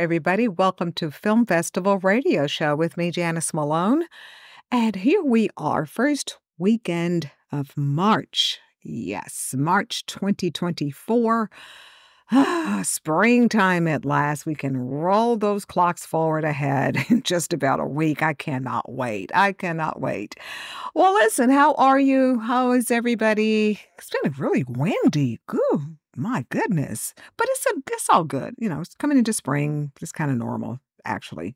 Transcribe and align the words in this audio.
everybody. 0.00 0.48
Welcome 0.48 0.92
to 0.92 1.10
Film 1.10 1.44
Festival 1.44 1.98
Radio 1.98 2.46
Show 2.46 2.74
with 2.74 2.96
me, 2.96 3.10
Janice 3.10 3.52
Malone. 3.52 4.04
And 4.72 4.96
here 4.96 5.22
we 5.22 5.50
are, 5.58 5.84
first 5.84 6.38
weekend 6.56 7.30
of 7.52 7.76
March. 7.76 8.58
Yes, 8.82 9.54
March 9.54 10.06
2024. 10.06 11.50
Ah, 12.32 12.80
springtime 12.84 13.86
at 13.86 14.06
last. 14.06 14.46
We 14.46 14.54
can 14.54 14.78
roll 14.78 15.36
those 15.36 15.66
clocks 15.66 16.06
forward 16.06 16.44
ahead 16.44 16.96
in 17.10 17.22
just 17.22 17.52
about 17.52 17.78
a 17.78 17.84
week. 17.84 18.22
I 18.22 18.32
cannot 18.32 18.90
wait. 18.90 19.30
I 19.34 19.52
cannot 19.52 20.00
wait. 20.00 20.34
Well, 20.94 21.12
listen, 21.12 21.50
how 21.50 21.74
are 21.74 22.00
you? 22.00 22.38
How 22.40 22.72
is 22.72 22.90
everybody? 22.90 23.78
It's 23.98 24.08
been 24.22 24.32
really 24.38 24.64
windy. 24.66 25.40
Ooh, 25.52 25.98
my 26.16 26.44
goodness. 26.50 27.14
But 27.36 27.46
it's 27.50 27.66
a, 27.66 27.82
it's 27.90 28.08
all 28.10 28.24
good. 28.24 28.54
You 28.58 28.68
know, 28.68 28.80
it's 28.80 28.94
coming 28.94 29.18
into 29.18 29.32
spring. 29.32 29.92
It's 30.00 30.12
kind 30.12 30.30
of 30.30 30.36
normal, 30.36 30.80
actually. 31.04 31.54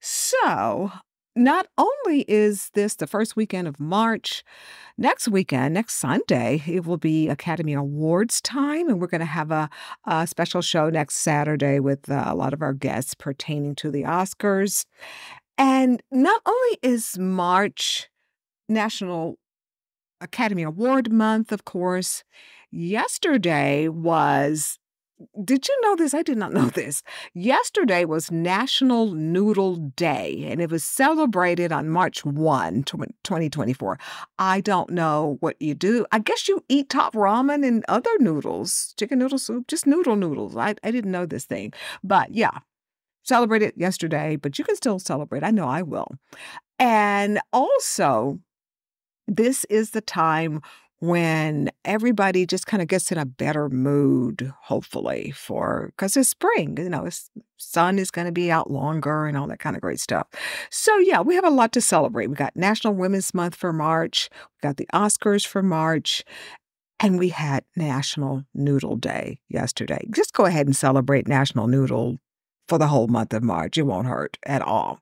So, 0.00 0.92
not 1.36 1.66
only 1.76 2.24
is 2.28 2.70
this 2.74 2.94
the 2.94 3.06
first 3.06 3.34
weekend 3.34 3.66
of 3.66 3.80
March, 3.80 4.44
next 4.96 5.28
weekend, 5.28 5.74
next 5.74 5.94
Sunday, 5.94 6.62
it 6.66 6.86
will 6.86 6.96
be 6.96 7.28
Academy 7.28 7.72
Awards 7.72 8.40
time, 8.40 8.88
and 8.88 9.00
we're 9.00 9.08
going 9.08 9.20
to 9.20 9.26
have 9.26 9.50
a, 9.50 9.68
a 10.04 10.26
special 10.26 10.62
show 10.62 10.90
next 10.90 11.16
Saturday 11.16 11.80
with 11.80 12.08
uh, 12.08 12.24
a 12.26 12.34
lot 12.34 12.52
of 12.52 12.62
our 12.62 12.72
guests 12.72 13.14
pertaining 13.14 13.74
to 13.76 13.90
the 13.90 14.02
Oscars. 14.02 14.84
And 15.58 16.02
not 16.10 16.40
only 16.46 16.78
is 16.82 17.18
March 17.18 18.08
National 18.68 19.36
Academy 20.20 20.62
Award 20.62 21.12
Month, 21.12 21.52
of 21.52 21.64
course, 21.64 22.24
yesterday 22.74 23.88
was. 23.88 24.78
Did 25.44 25.68
you 25.68 25.80
know 25.82 25.94
this? 25.94 26.12
I 26.12 26.22
did 26.22 26.36
not 26.36 26.52
know 26.52 26.66
this. 26.66 27.02
Yesterday 27.34 28.04
was 28.04 28.32
National 28.32 29.12
Noodle 29.12 29.76
Day, 29.76 30.48
and 30.50 30.60
it 30.60 30.72
was 30.72 30.82
celebrated 30.82 31.70
on 31.70 31.88
March 31.88 32.24
1, 32.24 32.82
2024. 32.82 33.98
I 34.40 34.60
don't 34.60 34.90
know 34.90 35.36
what 35.38 35.54
you 35.60 35.74
do. 35.74 36.04
I 36.10 36.18
guess 36.18 36.48
you 36.48 36.64
eat 36.68 36.90
top 36.90 37.14
ramen 37.14 37.66
and 37.66 37.84
other 37.88 38.10
noodles, 38.18 38.92
chicken 38.98 39.20
noodle 39.20 39.38
soup, 39.38 39.68
just 39.68 39.86
noodle 39.86 40.16
noodles. 40.16 40.56
I, 40.56 40.74
I 40.82 40.90
didn't 40.90 41.12
know 41.12 41.26
this 41.26 41.44
thing. 41.44 41.72
But 42.02 42.34
yeah, 42.34 42.58
celebrated 43.22 43.74
yesterday, 43.76 44.36
but 44.36 44.58
you 44.58 44.64
can 44.64 44.76
still 44.76 44.98
celebrate. 44.98 45.44
I 45.44 45.52
know 45.52 45.68
I 45.68 45.82
will. 45.82 46.08
And 46.78 47.40
also, 47.52 48.40
this 49.26 49.64
is 49.66 49.90
the 49.90 50.00
time 50.00 50.60
when 51.06 51.70
everybody 51.84 52.46
just 52.46 52.66
kind 52.66 52.82
of 52.82 52.88
gets 52.88 53.12
in 53.12 53.18
a 53.18 53.26
better 53.26 53.68
mood, 53.68 54.52
hopefully, 54.62 55.30
for 55.32 55.92
because 55.96 56.16
it's 56.16 56.28
spring, 56.28 56.76
you 56.78 56.88
know, 56.88 57.04
it's, 57.04 57.30
sun 57.56 57.98
is 57.98 58.10
going 58.10 58.26
to 58.26 58.32
be 58.32 58.50
out 58.50 58.70
longer 58.70 59.26
and 59.26 59.36
all 59.36 59.46
that 59.46 59.58
kind 59.58 59.76
of 59.76 59.82
great 59.82 60.00
stuff. 60.00 60.26
So, 60.70 60.96
yeah, 60.98 61.20
we 61.20 61.34
have 61.34 61.44
a 61.44 61.50
lot 61.50 61.72
to 61.72 61.80
celebrate. 61.80 62.28
We 62.28 62.36
got 62.36 62.56
National 62.56 62.94
Women's 62.94 63.34
Month 63.34 63.54
for 63.54 63.72
March, 63.72 64.28
we 64.32 64.66
got 64.66 64.76
the 64.76 64.88
Oscars 64.92 65.46
for 65.46 65.62
March, 65.62 66.24
and 67.00 67.18
we 67.18 67.28
had 67.28 67.64
National 67.76 68.44
Noodle 68.54 68.96
Day 68.96 69.40
yesterday. 69.48 70.06
Just 70.10 70.32
go 70.32 70.46
ahead 70.46 70.66
and 70.66 70.76
celebrate 70.76 71.28
National 71.28 71.66
Noodle 71.66 72.18
for 72.68 72.78
the 72.78 72.86
whole 72.86 73.08
month 73.08 73.34
of 73.34 73.42
March. 73.42 73.76
It 73.76 73.82
won't 73.82 74.06
hurt 74.06 74.38
at 74.44 74.62
all. 74.62 75.00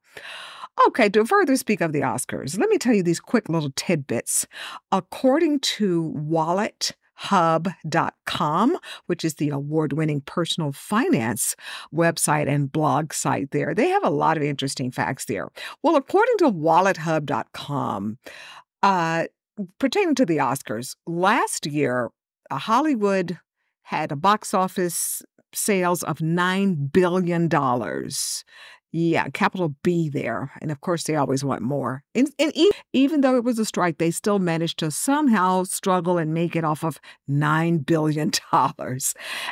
Okay, 0.87 1.09
to 1.11 1.27
further 1.27 1.57
speak 1.57 1.81
of 1.81 1.93
the 1.93 2.01
Oscars, 2.01 2.59
let 2.59 2.69
me 2.69 2.79
tell 2.79 2.95
you 2.95 3.03
these 3.03 3.19
quick 3.21 3.49
little 3.49 3.73
tidbits. 3.77 4.47
According 4.91 5.61
to 5.61 6.13
wallethub.com, 6.17 8.79
which 9.07 9.25
is 9.25 9.35
the 9.35 9.51
award 9.51 9.93
winning 9.93 10.23
personal 10.23 10.73
finance 10.73 11.55
website 11.95 12.49
and 12.49 12.73
blog 12.73 13.13
site 13.13 13.51
there, 13.51 13.75
they 13.75 13.89
have 13.89 14.03
a 14.03 14.11
lot 14.11 14.39
of 14.39 14.43
interesting 14.43 14.91
facts 14.91 15.27
there. 15.27 15.51
Well, 15.83 15.95
according 15.95 16.39
to 16.39 16.51
wallethub.com, 16.51 18.19
uh, 18.83 19.25
pertaining 19.79 20.15
to 20.15 20.25
the 20.25 20.39
Oscars, 20.39 20.97
last 21.07 21.67
year, 21.67 22.11
uh, 22.51 22.57
Hollywood 22.57 23.39
had 23.83 24.11
a 24.11 24.17
box 24.17 24.55
office 24.55 25.23
sales 25.55 26.03
of 26.03 26.19
$9 26.19 26.93
billion. 26.93 27.49
Yeah, 28.95 29.29
capital 29.31 29.75
B 29.83 30.11
there. 30.11 30.53
And 30.61 30.71
of 30.71 30.83
course, 30.83 31.05
they 31.05 31.17
always 31.17 31.43
want 31.43 31.63
more. 31.63 32.05
And, 32.15 32.29
and 32.39 32.53
e- 32.55 32.71
even 32.93 33.23
though 33.23 33.37
it 33.37 33.45
was 33.45 33.59
a 33.59 33.65
strike, 33.65 33.97
they 33.97 34.11
still 34.11 34.39
managed 34.39 34.79
to 34.81 34.91
somehow 34.91 35.63
struggle 35.65 36.19
and 36.19 36.35
make 36.35 36.55
it 36.55 36.63
off 36.63 36.85
of 36.85 37.01
$9 37.29 37.87
billion. 37.87 38.33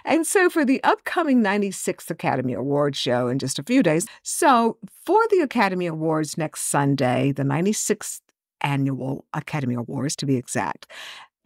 And 0.05 0.27
so 0.27 0.51
for 0.51 0.65
the 0.65 0.83
upcoming 0.85 1.43
96th 1.43 2.11
Academy 2.11 2.53
Awards 2.53 2.99
show 2.99 3.29
in 3.29 3.39
just 3.39 3.59
a 3.59 3.63
few 3.63 3.83
days, 3.83 4.07
so 4.23 4.77
for 5.07 5.21
the 5.31 5.41
Academy 5.41 5.87
Awards 5.87 6.37
next 6.37 6.65
Sunday, 6.65 7.33
the 7.33 7.43
96th 7.43 8.21
annual 8.61 9.25
Academy 9.33 9.75
Awards 9.75 10.17
to 10.17 10.27
be 10.27 10.37
exact, 10.37 10.87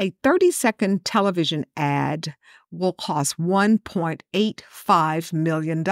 a 0.00 0.12
30 0.25 0.50
second 0.50 1.05
television 1.05 1.65
ad 1.76 2.34
will 2.72 2.93
cost 2.93 3.38
$1.85 3.38 5.32
million 5.32 5.84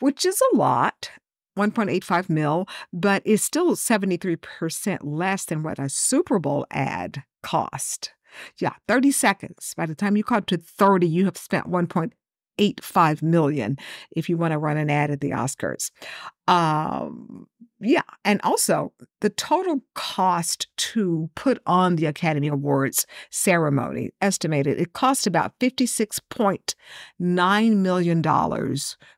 which 0.00 0.24
is 0.24 0.40
a 0.52 0.56
lot. 0.56 1.10
1.85 1.56 2.28
mil, 2.28 2.68
but 2.92 3.22
is 3.26 3.42
still 3.42 3.74
73% 3.74 4.98
less 5.02 5.46
than 5.46 5.62
what 5.62 5.78
a 5.78 5.88
Super 5.88 6.38
Bowl 6.38 6.66
ad 6.70 7.22
cost. 7.42 8.12
Yeah, 8.58 8.74
30 8.86 9.10
seconds. 9.12 9.72
By 9.74 9.86
the 9.86 9.94
time 9.94 10.16
you 10.16 10.24
cut 10.24 10.46
to 10.48 10.58
30, 10.58 11.06
you 11.06 11.24
have 11.24 11.38
spent 11.38 11.70
1.85 11.70 12.12
million 13.22 13.78
if 14.10 14.28
you 14.28 14.36
want 14.36 14.52
to 14.52 14.58
run 14.58 14.76
an 14.76 14.90
ad 14.90 15.10
at 15.10 15.20
the 15.20 15.30
Oscars. 15.30 15.90
Um, 16.48 17.46
yeah, 17.80 18.02
and 18.24 18.40
also 18.42 18.92
the 19.20 19.28
total 19.28 19.82
cost 19.94 20.68
to 20.76 21.28
put 21.34 21.60
on 21.66 21.96
the 21.96 22.06
Academy 22.06 22.48
Awards 22.48 23.06
ceremony 23.30 24.10
estimated 24.22 24.80
it 24.80 24.94
cost 24.94 25.26
about 25.26 25.58
$56.9 25.58 27.76
million 27.76 28.22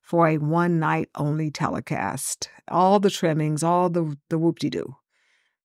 for 0.03 0.28
a 0.28 0.38
one 0.38 0.81
night 0.81 1.09
only 1.15 1.50
telecast. 1.50 2.50
All 2.69 2.99
the 2.99 3.10
trimmings, 3.10 3.62
all 3.62 3.91
the, 3.91 4.16
the 4.28 4.38
whoop 4.38 4.59
de 4.59 4.70
doo. 4.70 4.97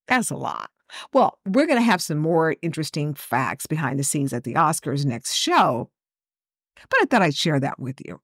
That's 0.07 0.29
a 0.29 0.35
lot. 0.35 0.69
Well, 1.11 1.39
we're 1.45 1.65
going 1.65 1.79
to 1.79 1.85
have 1.85 2.01
some 2.01 2.19
more 2.19 2.55
interesting 2.61 3.13
facts 3.13 3.65
behind 3.65 3.97
the 3.97 4.03
scenes 4.03 4.33
at 4.33 4.43
the 4.43 4.53
Oscars 4.53 5.05
next 5.05 5.33
show, 5.33 5.89
but 6.89 7.01
I 7.01 7.05
thought 7.05 7.21
I'd 7.21 7.35
share 7.35 7.59
that 7.59 7.79
with 7.79 7.99
you. 8.05 8.19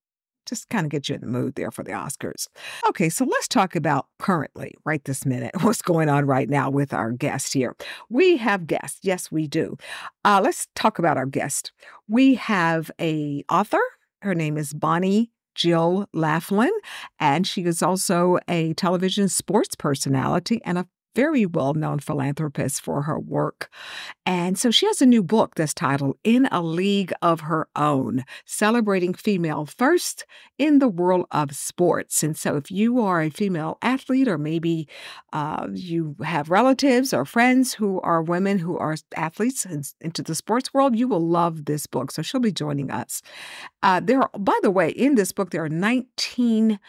Just 0.45 0.69
kind 0.69 0.85
of 0.85 0.89
get 0.89 1.07
you 1.07 1.15
in 1.15 1.21
the 1.21 1.27
mood 1.27 1.55
there 1.55 1.69
for 1.69 1.83
the 1.83 1.91
Oscars. 1.91 2.47
Okay, 2.87 3.09
so 3.09 3.23
let's 3.23 3.47
talk 3.47 3.75
about 3.75 4.07
currently, 4.17 4.73
right 4.83 5.03
this 5.05 5.25
minute, 5.25 5.51
what's 5.61 5.81
going 5.81 6.09
on 6.09 6.25
right 6.25 6.49
now 6.49 6.69
with 6.69 6.93
our 6.93 7.11
guest 7.11 7.53
here. 7.53 7.75
We 8.09 8.37
have 8.37 8.65
guests. 8.65 8.99
Yes, 9.03 9.31
we 9.31 9.47
do. 9.47 9.78
Uh, 10.25 10.41
let's 10.43 10.67
talk 10.75 10.97
about 10.97 11.17
our 11.17 11.28
guest. 11.28 11.72
We 12.07 12.35
have 12.35 12.90
a 12.99 13.43
author. 13.49 13.81
Her 14.22 14.34
name 14.34 14.57
is 14.57 14.73
Bonnie 14.73 15.31
Jill 15.53 16.07
Laflin, 16.16 16.72
and 17.19 17.45
she 17.45 17.63
is 17.63 17.84
also 17.84 18.40
a 18.47 18.73
television 18.73 19.29
sports 19.29 19.75
personality 19.75 20.61
and 20.66 20.78
a 20.79 20.87
very 21.16 21.46
well 21.46 21.73
known 21.73 22.00
philanthropist 22.00 22.82
for 22.82 23.03
her 23.03 23.20
work. 23.20 23.70
And 24.26 24.58
so 24.58 24.72
she 24.72 24.85
has 24.85 25.02
a 25.02 25.06
new 25.06 25.23
book 25.23 25.56
that's 25.56 25.73
titled 25.73 26.17
In 26.23 26.47
a 26.52 26.61
League 26.61 27.14
of 27.22 27.41
Her 27.41 27.67
Own 27.76 28.23
Celebrating 28.46 29.14
Female 29.14 29.66
First 29.66 30.26
in 30.58 30.79
the 30.79 30.88
World 30.88 31.26
of 31.32 31.56
Sports. 31.56 32.23
And 32.23 32.38
so 32.38 32.56
if 32.56 32.70
you 32.72 33.02
are 33.02 33.22
a 33.22 33.29
female 33.29 33.78
athlete, 33.82 34.28
or 34.28 34.38
maybe 34.38 34.88
uh, 35.34 35.67
you 35.73 36.16
have 36.23 36.50
relatives 36.50 37.14
or 37.14 37.26
friends 37.26 37.73
who 37.73 38.00
are 38.02 38.22
women 38.22 38.59
who 38.59 38.78
are 38.78 38.96
athletes 39.16 39.66
in- 39.66 39.84
into 40.02 40.22
the 40.22 40.35
sports 40.35 40.73
world, 40.73 40.96
you 40.96 41.08
will 41.08 41.26
love 41.26 41.66
this 41.66 41.88
book. 41.88 42.12
So 42.12 42.22
she'll 42.22 42.41
be 42.41 42.52
joining 42.52 42.91
us. 42.91 43.22
Uh, 43.82 44.00
there 44.00 44.22
are, 44.22 44.32
by 44.38 44.58
the 44.62 44.72
way, 44.72 44.90
in 44.90 45.16
this 45.16 45.32
book, 45.32 45.52
there 45.52 45.64
are 45.64 45.70
19 45.70 46.79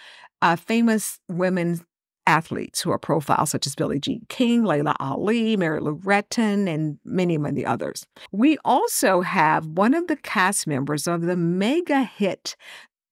uh, 0.43 0.57
famous 0.57 1.21
women 1.29 1.81
athletes 2.27 2.81
who 2.81 2.91
are 2.91 2.99
profiled, 2.99 3.49
such 3.49 3.67
as 3.67 3.75
Billie 3.75 4.01
Jean 4.01 4.25
King, 4.29 4.65
Laila 4.65 4.95
Ali, 5.01 5.57
Mary 5.57 5.81
Lou 5.81 5.97
Retton, 5.97 6.69
and 6.69 6.99
many, 7.05 7.39
many 7.39 7.65
others. 7.65 8.07
We 8.33 8.59
also 8.65 9.21
have 9.23 9.67
one 9.67 9.95
of 9.95 10.07
the 10.07 10.17
cast 10.17 10.67
members 10.67 11.07
of 11.07 11.23
the 11.23 11.37
mega 11.37 12.03
hit 12.03 12.57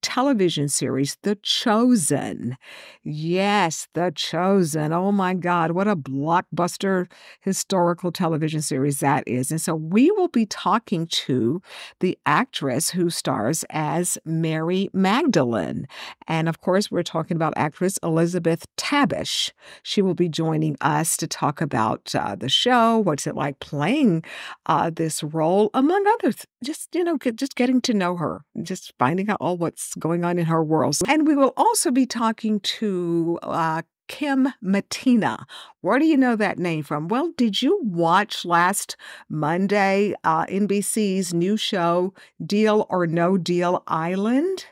television 0.09 0.71
series, 0.71 1.19
The 1.23 1.35
Chosen. 1.43 2.57
Yes, 3.05 3.89
The 3.93 4.11
Chosen. 4.17 4.91
Oh 4.91 5.13
my 5.13 5.35
God, 5.35 5.73
what 5.73 5.87
a 5.87 5.95
blockbuster 5.95 7.11
historical 7.43 8.11
television 8.11 8.63
series 8.63 9.01
that 9.01 9.23
is. 9.27 9.51
And 9.51 9.61
so 9.61 9.75
we 9.75 10.11
will 10.13 10.29
be 10.29 10.47
talking 10.47 11.07
to 11.09 11.61
the 12.01 12.19
actress 12.25 12.89
who 12.89 13.11
stars 13.11 13.67
as 13.69 14.17
Mary 14.25 14.89
Magdalene. 14.95 15.87
And 16.27 16.49
of 16.49 16.63
course, 16.63 16.91
we're 16.91 17.03
talking 17.03 17.37
about 17.37 17.53
actress 17.57 17.99
Elizabeth 18.03 18.65
Tabish. 18.79 19.53
She 19.83 20.01
will 20.01 20.15
be 20.15 20.31
joining 20.31 20.79
us 20.81 21.19
to 21.19 21.27
talk 21.27 21.61
about 21.61 22.15
uh, 22.15 22.35
the 22.35 22.49
show, 22.49 22.97
what's 22.97 23.27
it 23.27 23.35
like 23.35 23.61
playing 23.61 24.25
uh, 24.65 24.89
this 24.89 25.23
role, 25.23 25.69
among 25.75 26.07
others. 26.07 26.47
Just, 26.65 26.95
you 26.95 27.05
know, 27.05 27.19
just 27.19 27.57
getting 27.57 27.83
to 27.83 27.93
know 27.93 28.17
her, 28.17 28.41
just 28.63 28.95
finding 28.99 29.29
out 29.29 29.37
all 29.39 29.59
what's 29.59 29.98
going 29.99 30.25
on 30.25 30.39
in 30.39 30.47
her 30.47 30.63
world. 30.63 30.97
And 31.07 31.27
we 31.27 31.35
will 31.35 31.53
also 31.57 31.91
be 31.91 32.07
talking 32.07 32.61
to 32.61 33.39
uh, 33.43 33.83
Kim 34.09 34.49
Mattina. 34.65 35.45
Where 35.83 35.99
do 35.99 36.07
you 36.07 36.17
know 36.17 36.35
that 36.37 36.59
name 36.59 36.83
from? 36.83 37.09
Well, 37.09 37.33
did 37.37 37.63
you 37.63 37.79
watch 37.83 38.45
last 38.45 38.97
Monday 39.29 40.15
uh, 40.25 40.47
NBC's 40.47 41.33
new 41.33 41.57
show, 41.57 42.15
Deal 42.45 42.87
or 42.89 43.07
No 43.07 43.37
Deal 43.37 43.83
Island? 43.87 44.67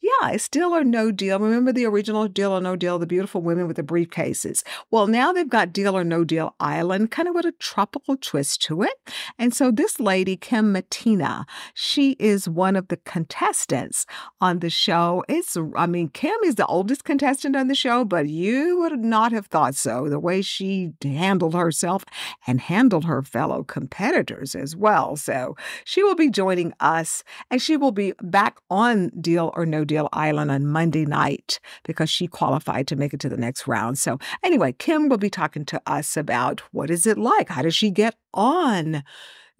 Yeah, 0.00 0.30
it's 0.30 0.48
deal 0.48 0.74
or 0.74 0.84
no 0.84 1.10
deal. 1.10 1.38
Remember 1.38 1.72
the 1.72 1.86
original 1.86 2.28
Deal 2.28 2.52
or 2.52 2.60
No 2.60 2.76
Deal, 2.76 2.98
the 2.98 3.06
beautiful 3.06 3.40
women 3.40 3.66
with 3.66 3.76
the 3.76 3.82
briefcases? 3.82 4.62
Well, 4.90 5.06
now 5.06 5.32
they've 5.32 5.48
got 5.48 5.72
Deal 5.72 5.96
or 5.96 6.04
No 6.04 6.24
Deal 6.24 6.54
Island, 6.60 7.10
kind 7.10 7.28
of 7.28 7.34
with 7.34 7.46
a 7.46 7.52
tropical 7.52 8.16
twist 8.16 8.62
to 8.62 8.82
it. 8.82 8.94
And 9.38 9.54
so 9.54 9.70
this 9.70 10.00
lady, 10.00 10.36
Kim 10.36 10.74
Matina, 10.74 11.44
she 11.74 12.12
is 12.18 12.48
one 12.48 12.76
of 12.76 12.88
the 12.88 12.96
contestants 12.98 14.06
on 14.40 14.58
the 14.58 14.70
show. 14.70 15.24
It's, 15.28 15.56
I 15.76 15.86
mean, 15.86 16.08
Kim 16.08 16.36
is 16.44 16.56
the 16.56 16.66
oldest 16.66 17.04
contestant 17.04 17.56
on 17.56 17.68
the 17.68 17.74
show, 17.74 18.04
but 18.04 18.28
you 18.28 18.80
would 18.80 19.00
not 19.00 19.32
have 19.32 19.46
thought 19.46 19.74
so. 19.74 20.08
The 20.08 20.18
way 20.18 20.42
she 20.42 20.92
handled 21.02 21.54
herself 21.54 22.04
and 22.46 22.60
handled 22.60 23.04
her 23.04 23.22
fellow 23.22 23.62
competitors 23.62 24.54
as 24.54 24.74
well. 24.76 25.16
So 25.16 25.56
she 25.84 26.02
will 26.02 26.16
be 26.16 26.30
joining 26.30 26.72
us 26.80 27.22
and 27.50 27.60
she 27.60 27.76
will 27.76 27.92
be 27.92 28.12
back 28.22 28.58
on 28.70 29.10
Deal 29.20 29.52
or 29.56 29.63
No 29.66 29.84
Deal 29.84 30.08
Island 30.12 30.50
on 30.50 30.66
Monday 30.66 31.04
night 31.04 31.60
because 31.84 32.10
she 32.10 32.26
qualified 32.26 32.86
to 32.88 32.96
make 32.96 33.14
it 33.14 33.20
to 33.20 33.28
the 33.28 33.36
next 33.36 33.66
round. 33.66 33.98
So 33.98 34.18
anyway, 34.42 34.72
Kim 34.72 35.08
will 35.08 35.18
be 35.18 35.30
talking 35.30 35.64
to 35.66 35.80
us 35.86 36.16
about 36.16 36.62
what 36.72 36.90
is 36.90 37.06
it 37.06 37.18
like? 37.18 37.48
How 37.48 37.62
does 37.62 37.74
she 37.74 37.90
get 37.90 38.14
on? 38.32 39.02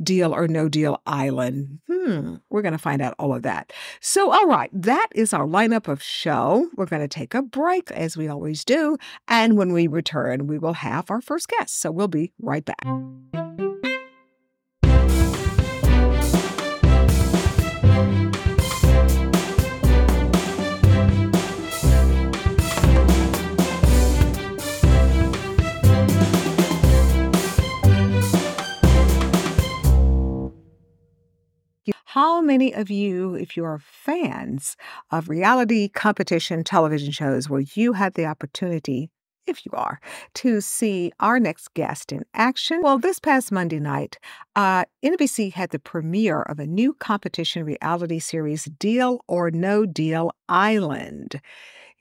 Deal 0.02 0.34
or 0.34 0.48
No 0.48 0.68
Deal 0.68 1.00
Island. 1.06 1.78
Hmm, 1.88 2.36
we're 2.50 2.62
going 2.62 2.72
to 2.72 2.78
find 2.78 3.00
out 3.00 3.14
all 3.18 3.34
of 3.34 3.42
that. 3.42 3.72
So, 4.00 4.32
all 4.32 4.46
right, 4.46 4.70
that 4.72 5.08
is 5.14 5.32
our 5.32 5.46
lineup 5.46 5.86
of 5.86 6.02
show. 6.02 6.68
We're 6.76 6.86
going 6.86 7.02
to 7.02 7.08
take 7.08 7.32
a 7.32 7.42
break 7.42 7.90
as 7.92 8.16
we 8.16 8.26
always 8.26 8.64
do. 8.64 8.98
And 9.28 9.56
when 9.56 9.72
we 9.72 9.86
return, 9.86 10.46
we 10.46 10.58
will 10.58 10.74
have 10.74 11.10
our 11.10 11.20
first 11.20 11.48
guest. 11.48 11.80
So, 11.80 11.92
we'll 11.92 12.08
be 12.08 12.32
right 12.40 12.64
back. 12.64 12.84
How 32.14 32.40
many 32.40 32.72
of 32.72 32.92
you, 32.92 33.34
if 33.34 33.56
you 33.56 33.64
are 33.64 33.80
fans 33.80 34.76
of 35.10 35.28
reality 35.28 35.88
competition 35.88 36.62
television 36.62 37.10
shows 37.10 37.50
where 37.50 37.64
you 37.74 37.94
had 37.94 38.14
the 38.14 38.24
opportunity, 38.24 39.10
if 39.48 39.66
you 39.66 39.72
are, 39.72 39.98
to 40.34 40.60
see 40.60 41.10
our 41.18 41.40
next 41.40 41.74
guest 41.74 42.12
in 42.12 42.22
action? 42.32 42.82
Well, 42.84 43.00
this 43.00 43.18
past 43.18 43.50
Monday 43.50 43.80
night, 43.80 44.20
uh, 44.54 44.84
NBC 45.04 45.54
had 45.54 45.70
the 45.70 45.80
premiere 45.80 46.42
of 46.42 46.60
a 46.60 46.68
new 46.68 46.94
competition 46.94 47.64
reality 47.64 48.20
series, 48.20 48.66
Deal 48.66 49.24
or 49.26 49.50
No 49.50 49.84
Deal 49.84 50.30
Island. 50.48 51.40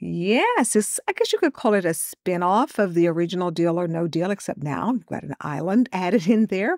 Yes, 0.06 0.76
it's, 0.76 1.00
I 1.08 1.14
guess 1.14 1.32
you 1.32 1.40
could 1.40 1.54
call 1.54 1.74
it 1.74 1.86
a 1.86 1.94
spin-off 1.94 2.78
of 2.78 2.94
the 2.94 3.08
original 3.08 3.52
Deal 3.52 3.80
or 3.80 3.88
No 3.88 4.06
Deal, 4.06 4.32
except 4.32 4.62
now 4.62 4.92
we've 4.92 5.06
got 5.06 5.24
an 5.24 5.34
island 5.40 5.88
added 5.94 6.28
in 6.28 6.48
there. 6.48 6.78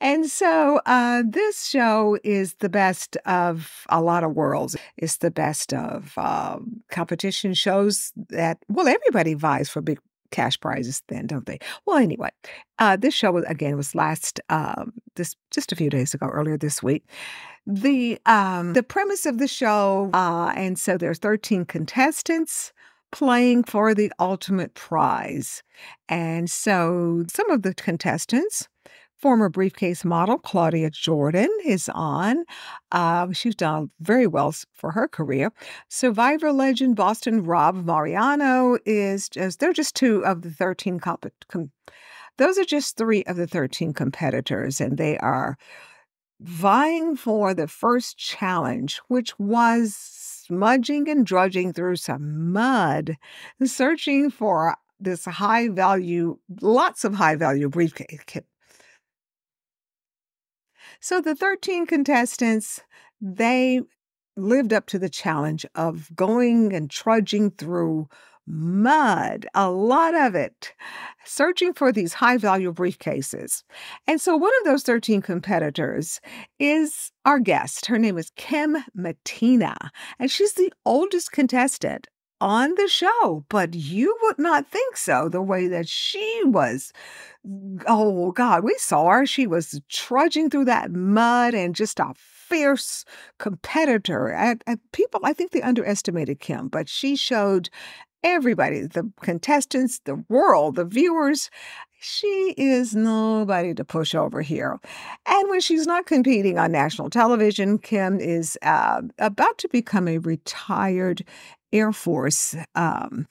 And 0.00 0.26
so 0.26 0.80
uh, 0.86 1.24
this 1.26 1.66
show 1.66 2.16
is 2.22 2.54
the 2.54 2.68
best 2.68 3.16
of 3.26 3.84
a 3.88 4.00
lot 4.00 4.22
of 4.22 4.36
worlds. 4.36 4.76
It's 4.96 5.16
the 5.16 5.32
best 5.32 5.74
of 5.74 6.12
uh, 6.16 6.58
competition 6.92 7.54
shows 7.54 8.12
that, 8.28 8.58
well, 8.68 8.86
everybody 8.86 9.34
vies 9.34 9.68
for 9.68 9.80
big 9.80 9.98
cash 10.30 10.58
prizes 10.58 11.02
then, 11.08 11.26
don't 11.26 11.46
they? 11.46 11.58
Well, 11.86 11.98
anyway, 11.98 12.30
uh, 12.78 12.96
this 12.96 13.14
show 13.14 13.32
was, 13.32 13.44
again 13.48 13.76
was 13.76 13.94
last 13.94 14.40
um, 14.48 14.92
this 15.16 15.36
just 15.50 15.72
a 15.72 15.76
few 15.76 15.90
days 15.90 16.14
ago, 16.14 16.26
earlier 16.26 16.56
this 16.56 16.82
week. 16.82 17.04
The 17.66 18.18
um, 18.26 18.72
the 18.72 18.82
premise 18.82 19.26
of 19.26 19.38
the 19.38 19.48
show, 19.48 20.10
uh, 20.14 20.52
and 20.56 20.78
so 20.78 20.96
there's 20.96 21.18
13 21.18 21.66
contestants 21.66 22.72
playing 23.12 23.64
for 23.64 23.94
the 23.94 24.10
ultimate 24.18 24.74
prize, 24.74 25.62
and 26.08 26.50
so 26.50 27.24
some 27.32 27.50
of 27.50 27.62
the 27.62 27.74
contestants. 27.74 28.68
Former 29.20 29.50
briefcase 29.50 30.02
model 30.02 30.38
Claudia 30.38 30.88
Jordan 30.88 31.50
is 31.66 31.90
on. 31.92 32.44
Uh, 32.90 33.30
she's 33.32 33.54
done 33.54 33.90
very 34.00 34.26
well 34.26 34.54
for 34.72 34.92
her 34.92 35.06
career. 35.06 35.52
Survivor 35.88 36.52
legend 36.52 36.96
Boston 36.96 37.42
Rob 37.44 37.84
Mariano 37.84 38.78
is 38.86 39.28
just, 39.28 39.60
they're 39.60 39.74
just 39.74 39.94
two 39.94 40.24
of 40.24 40.40
the 40.40 40.50
13 40.50 40.98
comp- 40.98 41.26
com- 41.48 41.70
those 42.38 42.56
are 42.56 42.64
just 42.64 42.96
three 42.96 43.22
of 43.24 43.36
the 43.36 43.46
13 43.46 43.92
competitors, 43.92 44.80
and 44.80 44.96
they 44.96 45.18
are 45.18 45.58
vying 46.40 47.14
for 47.14 47.52
the 47.52 47.68
first 47.68 48.16
challenge, 48.16 49.02
which 49.08 49.38
was 49.38 49.94
smudging 49.94 51.10
and 51.10 51.26
drudging 51.26 51.74
through 51.74 51.96
some 51.96 52.52
mud, 52.52 53.18
searching 53.62 54.30
for 54.30 54.76
this 54.98 55.26
high 55.26 55.68
value, 55.68 56.38
lots 56.62 57.04
of 57.04 57.14
high 57.14 57.36
value 57.36 57.68
briefcase. 57.68 58.20
So 61.00 61.22
the 61.22 61.34
13 61.34 61.86
contestants, 61.86 62.80
they 63.22 63.80
lived 64.36 64.72
up 64.72 64.86
to 64.86 64.98
the 64.98 65.08
challenge 65.08 65.64
of 65.74 66.14
going 66.14 66.74
and 66.74 66.90
trudging 66.90 67.52
through 67.52 68.08
mud, 68.46 69.46
a 69.54 69.70
lot 69.70 70.14
of 70.14 70.34
it, 70.34 70.74
searching 71.24 71.72
for 71.72 71.90
these 71.90 72.12
high 72.12 72.36
value 72.36 72.72
briefcases. 72.72 73.62
And 74.06 74.20
so 74.20 74.36
one 74.36 74.52
of 74.60 74.64
those 74.64 74.82
13 74.82 75.22
competitors 75.22 76.20
is 76.58 77.12
our 77.24 77.38
guest. 77.38 77.86
Her 77.86 77.98
name 77.98 78.18
is 78.18 78.30
Kim 78.36 78.76
Mattina, 78.96 79.76
and 80.18 80.30
she's 80.30 80.54
the 80.54 80.72
oldest 80.84 81.32
contestant 81.32 82.08
on 82.40 82.74
the 82.76 82.88
show, 82.88 83.44
but 83.48 83.74
you 83.74 84.16
would 84.22 84.38
not 84.38 84.66
think 84.68 84.96
so 84.96 85.28
the 85.28 85.42
way 85.42 85.68
that 85.68 85.88
she 85.88 86.42
was. 86.44 86.92
Oh, 87.86 88.32
God, 88.32 88.64
we 88.64 88.74
saw 88.78 89.08
her. 89.10 89.26
She 89.26 89.46
was 89.46 89.80
trudging 89.88 90.50
through 90.50 90.66
that 90.66 90.90
mud 90.90 91.54
and 91.54 91.74
just 91.74 92.00
a 92.00 92.12
fierce 92.16 93.04
competitor. 93.38 94.28
And, 94.28 94.62
people, 94.92 95.20
I 95.22 95.32
think 95.32 95.52
they 95.52 95.62
underestimated 95.62 96.40
Kim, 96.40 96.68
but 96.68 96.88
she 96.88 97.16
showed 97.16 97.70
everybody, 98.22 98.82
the 98.82 99.10
contestants, 99.22 100.00
the 100.04 100.22
world, 100.28 100.76
the 100.76 100.84
viewers. 100.84 101.50
She 102.02 102.54
is 102.56 102.94
nobody 102.94 103.74
to 103.74 103.84
push 103.84 104.14
over 104.14 104.40
here. 104.42 104.78
And 105.26 105.50
when 105.50 105.60
she's 105.60 105.86
not 105.86 106.06
competing 106.06 106.58
on 106.58 106.72
national 106.72 107.10
television, 107.10 107.78
Kim 107.78 108.18
is 108.20 108.58
uh, 108.62 109.02
about 109.18 109.58
to 109.58 109.68
become 109.68 110.08
a 110.08 110.18
retired 110.18 111.22
Air 111.72 111.92
Force 111.92 112.56
um, 112.74 113.26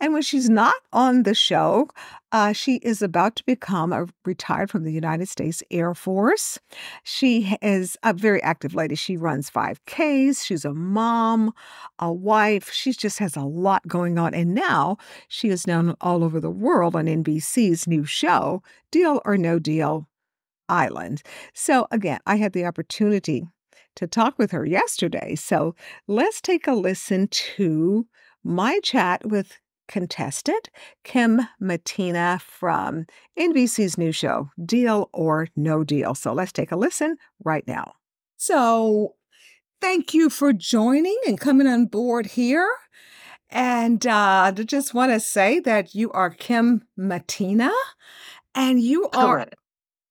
and 0.00 0.12
when 0.12 0.22
she's 0.22 0.48
not 0.48 0.74
on 0.92 1.22
the 1.22 1.34
show, 1.34 1.88
uh, 2.32 2.52
she 2.52 2.76
is 2.76 3.02
about 3.02 3.36
to 3.36 3.44
become 3.44 3.92
a 3.92 4.06
retired 4.24 4.70
from 4.70 4.84
the 4.84 4.92
United 4.92 5.28
States 5.28 5.62
Air 5.70 5.94
Force. 5.94 6.58
She 7.02 7.56
is 7.62 7.96
a 8.02 8.12
very 8.12 8.42
active 8.42 8.74
lady. 8.74 8.94
She 8.94 9.16
runs 9.16 9.50
5Ks. 9.50 10.44
She's 10.44 10.64
a 10.64 10.74
mom, 10.74 11.52
a 11.98 12.12
wife. 12.12 12.70
She 12.72 12.92
just 12.92 13.18
has 13.18 13.36
a 13.36 13.42
lot 13.44 13.86
going 13.86 14.18
on. 14.18 14.34
And 14.34 14.54
now 14.54 14.96
she 15.28 15.48
is 15.48 15.66
known 15.66 15.94
all 16.00 16.24
over 16.24 16.40
the 16.40 16.50
world 16.50 16.96
on 16.96 17.06
NBC's 17.06 17.86
new 17.86 18.04
show, 18.04 18.62
Deal 18.90 19.20
or 19.24 19.36
No 19.36 19.58
Deal 19.58 20.08
Island. 20.68 21.22
So 21.52 21.86
again, 21.90 22.20
I 22.26 22.36
had 22.36 22.52
the 22.52 22.64
opportunity 22.64 23.46
to 23.96 24.06
talk 24.06 24.38
with 24.38 24.50
her 24.50 24.64
yesterday. 24.64 25.34
So 25.34 25.74
let's 26.06 26.40
take 26.40 26.66
a 26.66 26.72
listen 26.72 27.28
to 27.28 28.06
my 28.42 28.80
chat 28.82 29.26
with 29.26 29.58
contestant, 29.88 30.70
Kim 31.02 31.42
Matina 31.60 32.40
from 32.40 33.06
NBC's 33.38 33.98
new 33.98 34.12
show, 34.12 34.50
Deal 34.64 35.10
or 35.12 35.48
No 35.56 35.84
Deal. 35.84 36.14
So 36.14 36.32
let's 36.32 36.52
take 36.52 36.72
a 36.72 36.76
listen 36.76 37.16
right 37.44 37.66
now. 37.66 37.94
So, 38.36 39.14
thank 39.80 40.12
you 40.12 40.28
for 40.28 40.52
joining 40.52 41.18
and 41.26 41.40
coming 41.40 41.66
on 41.66 41.86
board 41.86 42.26
here. 42.26 42.68
And 43.50 44.06
uh, 44.06 44.52
I 44.56 44.62
just 44.66 44.94
want 44.94 45.12
to 45.12 45.20
say 45.20 45.60
that 45.60 45.94
you 45.94 46.10
are 46.12 46.30
Kim 46.30 46.86
Matina 46.98 47.72
and 48.54 48.80
you 48.80 49.08
are 49.14 49.36
Correct. 49.36 49.54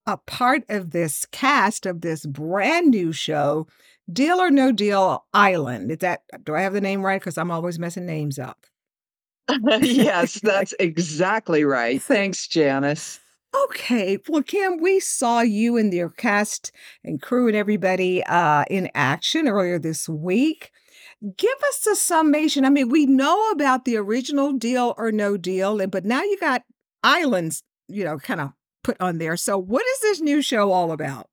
A 0.06 0.18
part 0.18 0.64
of 0.70 0.92
this 0.92 1.26
cast 1.32 1.86
of 1.86 2.02
this 2.02 2.26
brand 2.26 2.92
new 2.92 3.12
show, 3.12 3.68
Deal 4.12 4.40
or 4.40 4.52
No 4.52 4.72
Deal 4.72 5.26
Island. 5.34 5.92
Is 5.92 6.00
that, 6.00 6.24
do 6.44 6.56
I 6.56 6.62
have 6.62 6.74
the 6.74 6.82
name 6.82 7.06
right? 7.06 7.20
Because 7.20 7.38
I'm 7.38 7.52
always 7.52 7.80
messing 7.80 8.06
names 8.06 8.38
up. 8.38 8.66
yes, 9.82 10.40
that's 10.44 10.74
exactly 10.80 11.64
right. 11.64 12.02
Thanks, 12.02 12.48
Janice. 12.48 13.20
Okay, 13.66 14.18
well, 14.28 14.42
Kim, 14.42 14.82
we 14.82 15.00
saw 15.00 15.42
you 15.42 15.78
and 15.78 15.94
your 15.94 16.10
cast 16.10 16.72
and 17.04 17.22
crew 17.22 17.48
and 17.48 17.56
everybody 17.56 18.24
uh, 18.24 18.64
in 18.70 18.90
action 18.96 19.48
earlier 19.48 19.78
this 19.78 20.10
week. 20.10 20.72
Give 21.38 21.58
us 21.70 21.86
a 21.86 21.96
summation. 21.96 22.66
I 22.66 22.70
mean, 22.70 22.90
we 22.90 23.06
know 23.06 23.52
about 23.52 23.86
the 23.86 23.96
original 23.98 24.54
Deal 24.54 24.96
or 24.98 25.12
No 25.12 25.38
Deal, 25.38 25.80
and 25.80 25.92
but 25.92 26.04
now 26.04 26.24
you 26.24 26.38
got 26.40 26.64
islands, 27.04 27.64
you 27.88 28.04
know, 28.04 28.18
kind 28.18 28.42
of 28.42 28.54
put 28.84 29.00
on 29.00 29.18
there. 29.18 29.38
So, 29.38 29.58
what 29.58 29.86
is 29.86 30.00
this 30.02 30.22
new 30.22 30.42
show 30.42 30.72
all 30.72 30.92
about? 30.92 31.30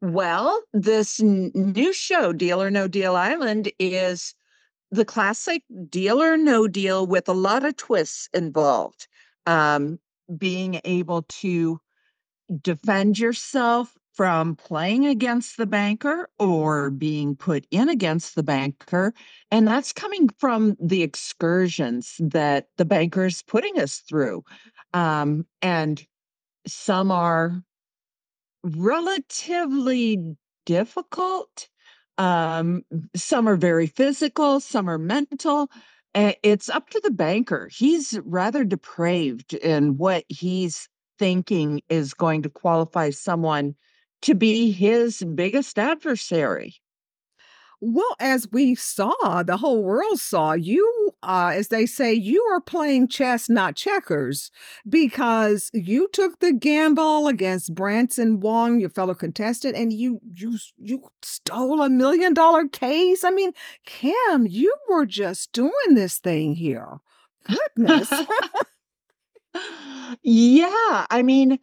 Well, 0.00 0.62
this 0.72 1.20
n- 1.20 1.52
new 1.54 1.92
show, 1.92 2.32
Deal 2.32 2.60
or 2.60 2.70
No 2.70 2.88
Deal 2.88 3.14
Island, 3.14 3.70
is 3.78 4.34
the 4.90 5.04
classic 5.04 5.62
deal 5.88 6.22
or 6.22 6.36
no 6.36 6.68
deal 6.68 7.06
with 7.06 7.28
a 7.28 7.32
lot 7.32 7.64
of 7.64 7.76
twists 7.76 8.28
involved. 8.34 9.06
Um, 9.46 9.98
being 10.36 10.80
able 10.84 11.22
to 11.22 11.80
defend 12.60 13.18
yourself 13.18 13.96
from 14.12 14.56
playing 14.56 15.06
against 15.06 15.56
the 15.56 15.66
banker 15.66 16.28
or 16.38 16.90
being 16.90 17.34
put 17.34 17.66
in 17.70 17.88
against 17.88 18.34
the 18.34 18.42
banker. 18.42 19.14
And 19.50 19.66
that's 19.66 19.92
coming 19.92 20.28
from 20.38 20.76
the 20.80 21.02
excursions 21.02 22.16
that 22.18 22.66
the 22.76 22.84
banker 22.84 23.24
is 23.24 23.42
putting 23.42 23.78
us 23.80 24.02
through. 24.08 24.44
Um, 24.94 25.46
and 25.62 26.04
some 26.66 27.10
are 27.10 27.62
relatively 28.64 30.36
difficult. 30.66 31.68
Um, 32.18 32.82
some 33.16 33.48
are 33.48 33.56
very 33.56 33.86
physical, 33.86 34.60
some 34.60 34.88
are 34.88 34.98
mental. 34.98 35.68
Uh, 36.14 36.32
It's 36.42 36.68
up 36.68 36.90
to 36.90 37.00
the 37.02 37.10
banker. 37.10 37.68
He's 37.72 38.18
rather 38.24 38.64
depraved 38.64 39.54
in 39.54 39.96
what 39.96 40.24
he's 40.28 40.88
thinking 41.18 41.82
is 41.88 42.14
going 42.14 42.42
to 42.42 42.50
qualify 42.50 43.10
someone 43.10 43.74
to 44.22 44.34
be 44.34 44.70
his 44.70 45.24
biggest 45.34 45.78
adversary. 45.78 46.74
Well, 47.84 48.14
as 48.20 48.46
we 48.52 48.76
saw, 48.76 49.42
the 49.42 49.56
whole 49.56 49.82
world 49.82 50.20
saw 50.20 50.52
you, 50.52 51.10
uh, 51.24 51.50
as 51.52 51.66
they 51.66 51.84
say, 51.84 52.14
you 52.14 52.40
are 52.44 52.60
playing 52.60 53.08
chess, 53.08 53.48
not 53.48 53.74
checkers, 53.74 54.52
because 54.88 55.68
you 55.74 56.08
took 56.12 56.38
the 56.38 56.52
gamble 56.52 57.26
against 57.26 57.74
Dawson 57.74 58.38
Wong, 58.38 58.78
your 58.78 58.90
fellow 58.90 59.14
contestant, 59.14 59.74
and 59.74 59.92
you 59.92 60.20
you 60.32 60.58
you 60.78 61.02
stole 61.22 61.82
a 61.82 61.90
million 61.90 62.34
dollar 62.34 62.68
case. 62.68 63.24
I 63.24 63.32
mean, 63.32 63.50
Kim, 63.84 64.46
you 64.46 64.72
were 64.88 65.04
just 65.04 65.50
doing 65.52 65.72
this 65.94 66.18
thing 66.18 66.54
here. 66.54 67.00
Goodness. 67.76 68.12
yeah, 70.22 71.06
I 71.10 71.22
mean, 71.24 71.58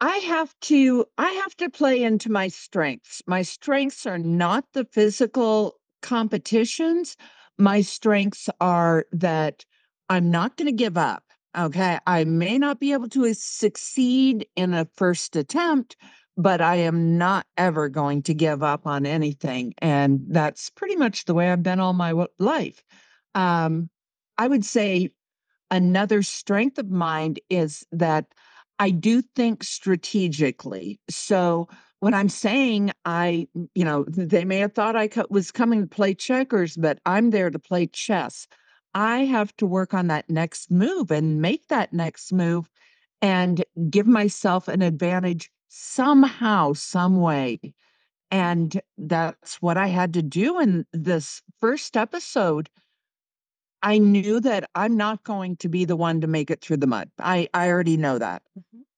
I 0.00 0.16
have 0.18 0.54
to 0.62 1.06
I 1.16 1.30
have 1.30 1.56
to 1.56 1.70
play 1.70 2.02
into 2.02 2.30
my 2.30 2.48
strengths. 2.48 3.22
My 3.26 3.42
strengths 3.42 4.04
are 4.06 4.18
not 4.18 4.64
the 4.72 4.84
physical 4.84 5.80
competitions. 6.02 7.16
My 7.58 7.80
strengths 7.80 8.48
are 8.60 9.06
that 9.12 9.64
I'm 10.08 10.30
not 10.30 10.56
going 10.56 10.66
to 10.66 10.72
give 10.72 10.98
up. 10.98 11.24
Okay, 11.56 11.98
I 12.06 12.24
may 12.24 12.58
not 12.58 12.78
be 12.78 12.92
able 12.92 13.08
to 13.10 13.32
succeed 13.32 14.46
in 14.56 14.74
a 14.74 14.86
first 14.94 15.34
attempt, 15.36 15.96
but 16.36 16.60
I 16.60 16.76
am 16.76 17.16
not 17.16 17.46
ever 17.56 17.88
going 17.88 18.22
to 18.24 18.34
give 18.34 18.62
up 18.62 18.86
on 18.86 19.06
anything. 19.06 19.72
And 19.78 20.20
that's 20.28 20.68
pretty 20.68 20.96
much 20.96 21.24
the 21.24 21.32
way 21.32 21.50
I've 21.50 21.62
been 21.62 21.80
all 21.80 21.94
my 21.94 22.12
life. 22.38 22.84
Um, 23.34 23.88
I 24.36 24.48
would 24.48 24.66
say 24.66 25.08
another 25.70 26.22
strength 26.22 26.78
of 26.78 26.90
mine 26.90 27.36
is 27.48 27.86
that 27.92 28.26
I 28.78 28.90
do 28.90 29.22
think 29.22 29.64
strategically. 29.64 31.00
So 31.08 31.68
when 32.00 32.14
I'm 32.14 32.28
saying 32.28 32.92
I, 33.04 33.48
you 33.74 33.84
know, 33.84 34.04
they 34.08 34.44
may 34.44 34.58
have 34.58 34.74
thought 34.74 34.96
I 34.96 35.08
co- 35.08 35.26
was 35.30 35.50
coming 35.50 35.82
to 35.82 35.86
play 35.86 36.14
checkers, 36.14 36.76
but 36.76 36.98
I'm 37.06 37.30
there 37.30 37.50
to 37.50 37.58
play 37.58 37.86
chess. 37.86 38.46
I 38.94 39.24
have 39.24 39.54
to 39.56 39.66
work 39.66 39.94
on 39.94 40.06
that 40.08 40.28
next 40.30 40.70
move 40.70 41.10
and 41.10 41.40
make 41.40 41.68
that 41.68 41.92
next 41.92 42.32
move 42.32 42.68
and 43.22 43.64
give 43.90 44.06
myself 44.06 44.68
an 44.68 44.82
advantage 44.82 45.50
somehow, 45.68 46.72
some 46.74 47.20
way. 47.20 47.60
And 48.30 48.80
that's 48.98 49.60
what 49.62 49.76
I 49.76 49.86
had 49.86 50.14
to 50.14 50.22
do 50.22 50.60
in 50.60 50.86
this 50.92 51.42
first 51.60 51.96
episode. 51.96 52.68
I 53.86 53.98
knew 53.98 54.40
that 54.40 54.68
I'm 54.74 54.96
not 54.96 55.22
going 55.22 55.58
to 55.58 55.68
be 55.68 55.84
the 55.84 55.94
one 55.94 56.20
to 56.22 56.26
make 56.26 56.50
it 56.50 56.60
through 56.60 56.78
the 56.78 56.88
mud. 56.88 57.08
I, 57.20 57.48
I 57.54 57.68
already 57.68 57.96
know 57.96 58.18
that. 58.18 58.42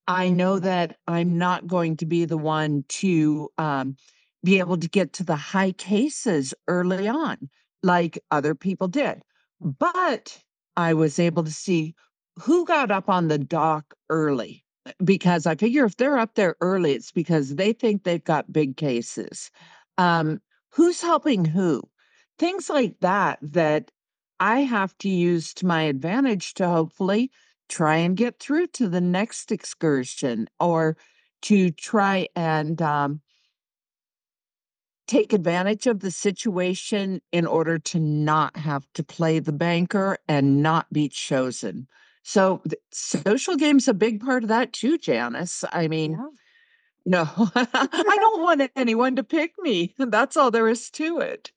I 0.06 0.30
know 0.30 0.58
that 0.60 0.96
I'm 1.06 1.36
not 1.36 1.66
going 1.66 1.98
to 1.98 2.06
be 2.06 2.24
the 2.24 2.38
one 2.38 2.86
to 3.00 3.50
um, 3.58 3.98
be 4.42 4.58
able 4.60 4.78
to 4.78 4.88
get 4.88 5.12
to 5.12 5.24
the 5.24 5.36
high 5.36 5.72
cases 5.72 6.54
early 6.68 7.06
on, 7.06 7.50
like 7.82 8.18
other 8.30 8.54
people 8.54 8.88
did. 8.88 9.20
But 9.60 10.42
I 10.74 10.94
was 10.94 11.18
able 11.18 11.44
to 11.44 11.52
see 11.52 11.94
who 12.40 12.64
got 12.64 12.90
up 12.90 13.10
on 13.10 13.28
the 13.28 13.38
dock 13.38 13.92
early 14.08 14.64
because 15.04 15.44
I 15.44 15.54
figure 15.56 15.84
if 15.84 15.98
they're 15.98 16.16
up 16.16 16.34
there 16.34 16.56
early, 16.62 16.92
it's 16.92 17.12
because 17.12 17.56
they 17.56 17.74
think 17.74 18.04
they've 18.04 18.24
got 18.24 18.50
big 18.50 18.78
cases. 18.78 19.50
Um, 19.98 20.40
who's 20.72 21.02
helping 21.02 21.44
who? 21.44 21.82
Things 22.38 22.70
like 22.70 22.94
that, 23.00 23.38
that 23.42 23.90
I 24.40 24.60
have 24.60 24.96
to 24.98 25.08
use 25.08 25.52
to 25.54 25.66
my 25.66 25.82
advantage 25.82 26.54
to 26.54 26.68
hopefully 26.68 27.30
try 27.68 27.96
and 27.96 28.16
get 28.16 28.38
through 28.38 28.68
to 28.68 28.88
the 28.88 29.00
next 29.00 29.52
excursion 29.52 30.48
or 30.58 30.96
to 31.42 31.70
try 31.70 32.28
and 32.34 32.80
um, 32.82 33.20
take 35.06 35.32
advantage 35.32 35.86
of 35.86 36.00
the 36.00 36.10
situation 36.10 37.20
in 37.32 37.46
order 37.46 37.78
to 37.78 37.98
not 37.98 38.56
have 38.56 38.86
to 38.94 39.02
play 39.02 39.38
the 39.38 39.52
banker 39.52 40.18
and 40.28 40.62
not 40.62 40.92
be 40.92 41.08
chosen. 41.08 41.88
So, 42.22 42.62
social 42.92 43.56
game's 43.56 43.88
a 43.88 43.94
big 43.94 44.20
part 44.20 44.42
of 44.42 44.48
that 44.48 44.72
too, 44.72 44.98
Janice. 44.98 45.64
I 45.72 45.88
mean, 45.88 46.12
Yeah. 46.12 46.26
no, 47.06 47.50
I 47.54 48.16
don't 48.20 48.42
want 48.42 48.70
anyone 48.76 49.16
to 49.16 49.24
pick 49.24 49.54
me. 49.60 49.94
That's 49.98 50.36
all 50.36 50.50
there 50.50 50.68
is 50.68 50.90
to 50.90 51.20
it. 51.20 51.52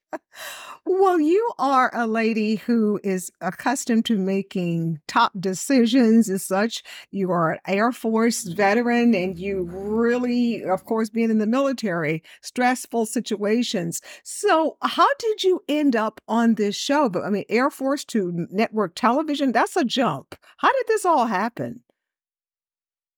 Well, 0.84 1.20
you 1.20 1.52
are 1.58 1.90
a 1.94 2.06
lady 2.06 2.56
who 2.56 2.98
is 3.04 3.30
accustomed 3.40 4.04
to 4.06 4.18
making 4.18 5.00
top 5.06 5.32
decisions 5.38 6.28
and 6.28 6.40
such. 6.40 6.82
You 7.12 7.30
are 7.30 7.52
an 7.52 7.58
Air 7.68 7.92
Force 7.92 8.42
veteran 8.44 9.14
and 9.14 9.38
you 9.38 9.62
really, 9.70 10.64
of 10.64 10.84
course, 10.84 11.08
being 11.08 11.30
in 11.30 11.38
the 11.38 11.46
military, 11.46 12.22
stressful 12.40 13.06
situations. 13.06 14.00
So, 14.24 14.76
how 14.82 15.08
did 15.18 15.44
you 15.44 15.62
end 15.68 15.94
up 15.94 16.20
on 16.26 16.54
this 16.54 16.74
show? 16.76 17.08
But 17.08 17.24
I 17.24 17.30
mean, 17.30 17.44
Air 17.48 17.70
Force 17.70 18.04
to 18.06 18.46
network 18.50 18.94
television, 18.96 19.52
that's 19.52 19.76
a 19.76 19.84
jump. 19.84 20.34
How 20.58 20.72
did 20.72 20.86
this 20.88 21.04
all 21.04 21.26
happen? 21.26 21.82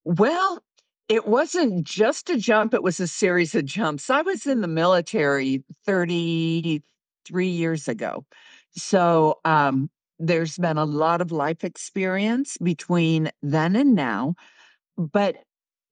Well, 0.04 0.62
it 1.08 1.26
wasn't 1.26 1.84
just 1.84 2.30
a 2.30 2.36
jump, 2.36 2.74
it 2.74 2.82
was 2.82 3.00
a 3.00 3.06
series 3.06 3.54
of 3.54 3.64
jumps. 3.64 4.08
I 4.10 4.22
was 4.22 4.46
in 4.46 4.60
the 4.60 4.68
military 4.68 5.62
33 5.84 7.46
years 7.46 7.88
ago. 7.88 8.24
So, 8.76 9.40
um, 9.44 9.90
there's 10.18 10.56
been 10.58 10.78
a 10.78 10.84
lot 10.84 11.20
of 11.20 11.32
life 11.32 11.64
experience 11.64 12.56
between 12.58 13.30
then 13.42 13.74
and 13.76 13.94
now, 13.94 14.34
but 14.96 15.36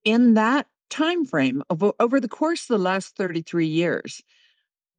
in 0.04 0.34
that 0.34 0.66
time 0.90 1.24
frame 1.24 1.62
of, 1.70 1.82
over 2.00 2.20
the 2.20 2.28
course 2.28 2.62
of 2.62 2.68
the 2.78 2.84
last 2.84 3.16
33 3.16 3.66
years, 3.66 4.22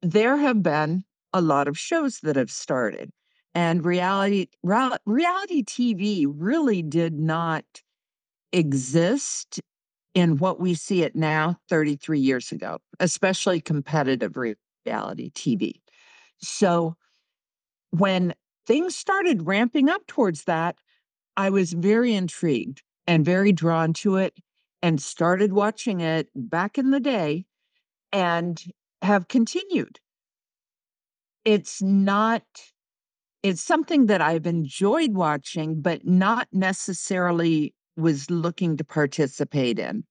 there 0.02 0.36
have 0.36 0.62
been 0.62 1.04
a 1.32 1.40
lot 1.40 1.68
of 1.68 1.78
shows 1.78 2.20
that 2.20 2.36
have 2.36 2.50
started 2.50 3.10
and 3.54 3.84
reality 3.84 4.48
reality 5.06 5.62
TV 5.64 6.26
really 6.28 6.82
did 6.82 7.14
not 7.18 7.64
exist 8.52 9.60
in 10.14 10.38
what 10.38 10.60
we 10.60 10.74
see 10.74 11.02
it 11.02 11.16
now 11.16 11.58
33 11.68 12.20
years 12.20 12.52
ago, 12.52 12.78
especially 13.00 13.60
competitive 13.60 14.36
reality 14.36 15.30
TV. 15.32 15.80
So 16.38 16.96
when 17.90 18.34
things 18.66 18.96
started 18.96 19.46
ramping 19.46 19.88
up 19.88 20.06
towards 20.06 20.44
that, 20.44 20.76
I 21.36 21.50
was 21.50 21.72
very 21.72 22.14
intrigued 22.14 22.82
and 23.06 23.24
very 23.24 23.52
drawn 23.52 23.92
to 23.94 24.16
it 24.16 24.34
and 24.82 25.00
started 25.00 25.52
watching 25.52 26.00
it 26.00 26.28
back 26.34 26.78
in 26.78 26.90
the 26.90 27.00
day 27.00 27.46
and 28.12 28.62
have 29.02 29.28
continued. 29.28 29.98
It's 31.44 31.82
not 31.82 32.42
it's 33.42 33.60
something 33.60 34.06
that 34.06 34.22
I've 34.22 34.46
enjoyed 34.46 35.12
watching, 35.12 35.82
but 35.82 36.06
not 36.06 36.48
necessarily 36.50 37.73
was 37.96 38.30
looking 38.30 38.76
to 38.76 38.84
participate 38.84 39.78
in, 39.78 40.04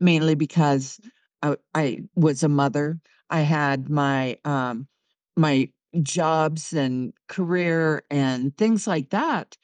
mainly 0.00 0.34
because 0.34 1.00
I, 1.42 1.56
I 1.74 2.02
was 2.14 2.42
a 2.42 2.48
mother. 2.48 2.98
I 3.30 3.40
had 3.40 3.88
my 3.88 4.38
um 4.44 4.88
my 5.36 5.70
jobs 6.02 6.72
and 6.72 7.12
career 7.28 8.02
and 8.10 8.56
things 8.56 8.86
like 8.86 9.10
that 9.10 9.56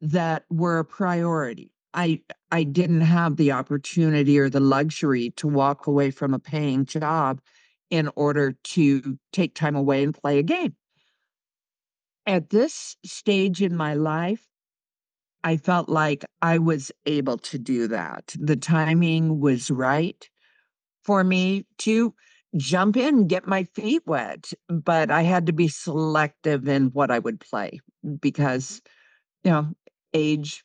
that 0.00 0.44
were 0.50 0.78
a 0.78 0.84
priority. 0.84 1.72
I 1.94 2.22
I 2.50 2.64
didn't 2.64 3.02
have 3.02 3.36
the 3.36 3.52
opportunity 3.52 4.38
or 4.38 4.48
the 4.48 4.60
luxury 4.60 5.30
to 5.36 5.48
walk 5.48 5.86
away 5.86 6.10
from 6.10 6.34
a 6.34 6.38
paying 6.38 6.84
job 6.84 7.40
in 7.90 8.10
order 8.16 8.52
to 8.52 9.18
take 9.32 9.54
time 9.54 9.76
away 9.76 10.02
and 10.02 10.14
play 10.14 10.38
a 10.38 10.42
game. 10.42 10.76
At 12.26 12.50
this 12.50 12.96
stage 13.04 13.62
in 13.62 13.74
my 13.74 13.94
life, 13.94 14.47
I 15.44 15.56
felt 15.56 15.88
like 15.88 16.24
I 16.42 16.58
was 16.58 16.92
able 17.06 17.38
to 17.38 17.58
do 17.58 17.88
that. 17.88 18.34
The 18.38 18.56
timing 18.56 19.40
was 19.40 19.70
right 19.70 20.28
for 21.04 21.24
me 21.24 21.66
to 21.78 22.14
jump 22.56 22.96
in, 22.96 23.18
and 23.18 23.28
get 23.28 23.46
my 23.46 23.64
feet 23.64 24.02
wet, 24.06 24.52
but 24.68 25.10
I 25.10 25.22
had 25.22 25.46
to 25.46 25.52
be 25.52 25.68
selective 25.68 26.66
in 26.66 26.86
what 26.88 27.10
I 27.10 27.18
would 27.18 27.40
play 27.40 27.80
because, 28.20 28.80
you 29.44 29.50
know, 29.50 29.68
age 30.14 30.64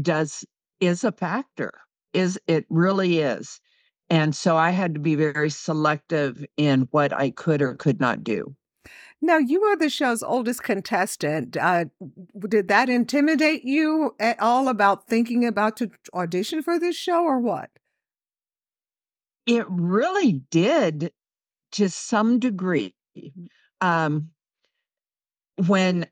does 0.00 0.44
is 0.80 1.04
a 1.04 1.12
factor. 1.12 1.72
Is 2.12 2.38
it 2.46 2.64
really 2.70 3.18
is. 3.18 3.60
And 4.08 4.34
so 4.34 4.56
I 4.56 4.70
had 4.70 4.94
to 4.94 5.00
be 5.00 5.14
very 5.14 5.50
selective 5.50 6.44
in 6.56 6.88
what 6.90 7.12
I 7.12 7.30
could 7.30 7.62
or 7.62 7.74
could 7.74 8.00
not 8.00 8.24
do. 8.24 8.56
Now, 9.22 9.36
you 9.36 9.62
are 9.64 9.76
the 9.76 9.90
show's 9.90 10.22
oldest 10.22 10.62
contestant. 10.62 11.56
Uh, 11.56 11.86
did 12.48 12.68
that 12.68 12.88
intimidate 12.88 13.64
you 13.64 14.14
at 14.18 14.40
all 14.40 14.68
about 14.68 15.06
thinking 15.06 15.46
about 15.46 15.76
to 15.78 15.90
audition 16.14 16.62
for 16.62 16.78
this 16.78 16.96
show 16.96 17.22
or 17.24 17.38
what? 17.38 17.70
It 19.46 19.66
really 19.68 20.40
did 20.50 21.12
to 21.72 21.90
some 21.90 22.38
degree. 22.38 22.94
Um, 23.80 24.30
when 25.66 26.06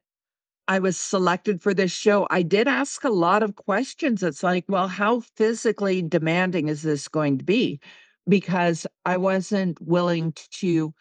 I 0.67 0.79
was 0.79 0.99
selected 0.99 1.63
for 1.63 1.73
this 1.73 1.93
show, 1.93 2.27
I 2.31 2.43
did 2.43 2.69
ask 2.69 3.05
a 3.05 3.11
lot 3.11 3.43
of 3.43 3.57
questions. 3.57 4.23
It's 4.23 4.43
like, 4.43 4.67
well, 4.69 4.89
how 4.89 5.21
physically 5.21 6.03
demanding 6.03 6.69
is 6.69 6.83
this 6.83 7.09
going 7.09 7.39
to 7.39 7.45
be? 7.45 7.81
Because 8.29 8.87
I 9.07 9.17
wasn't 9.17 9.81
willing 9.81 10.35
to 10.61 10.93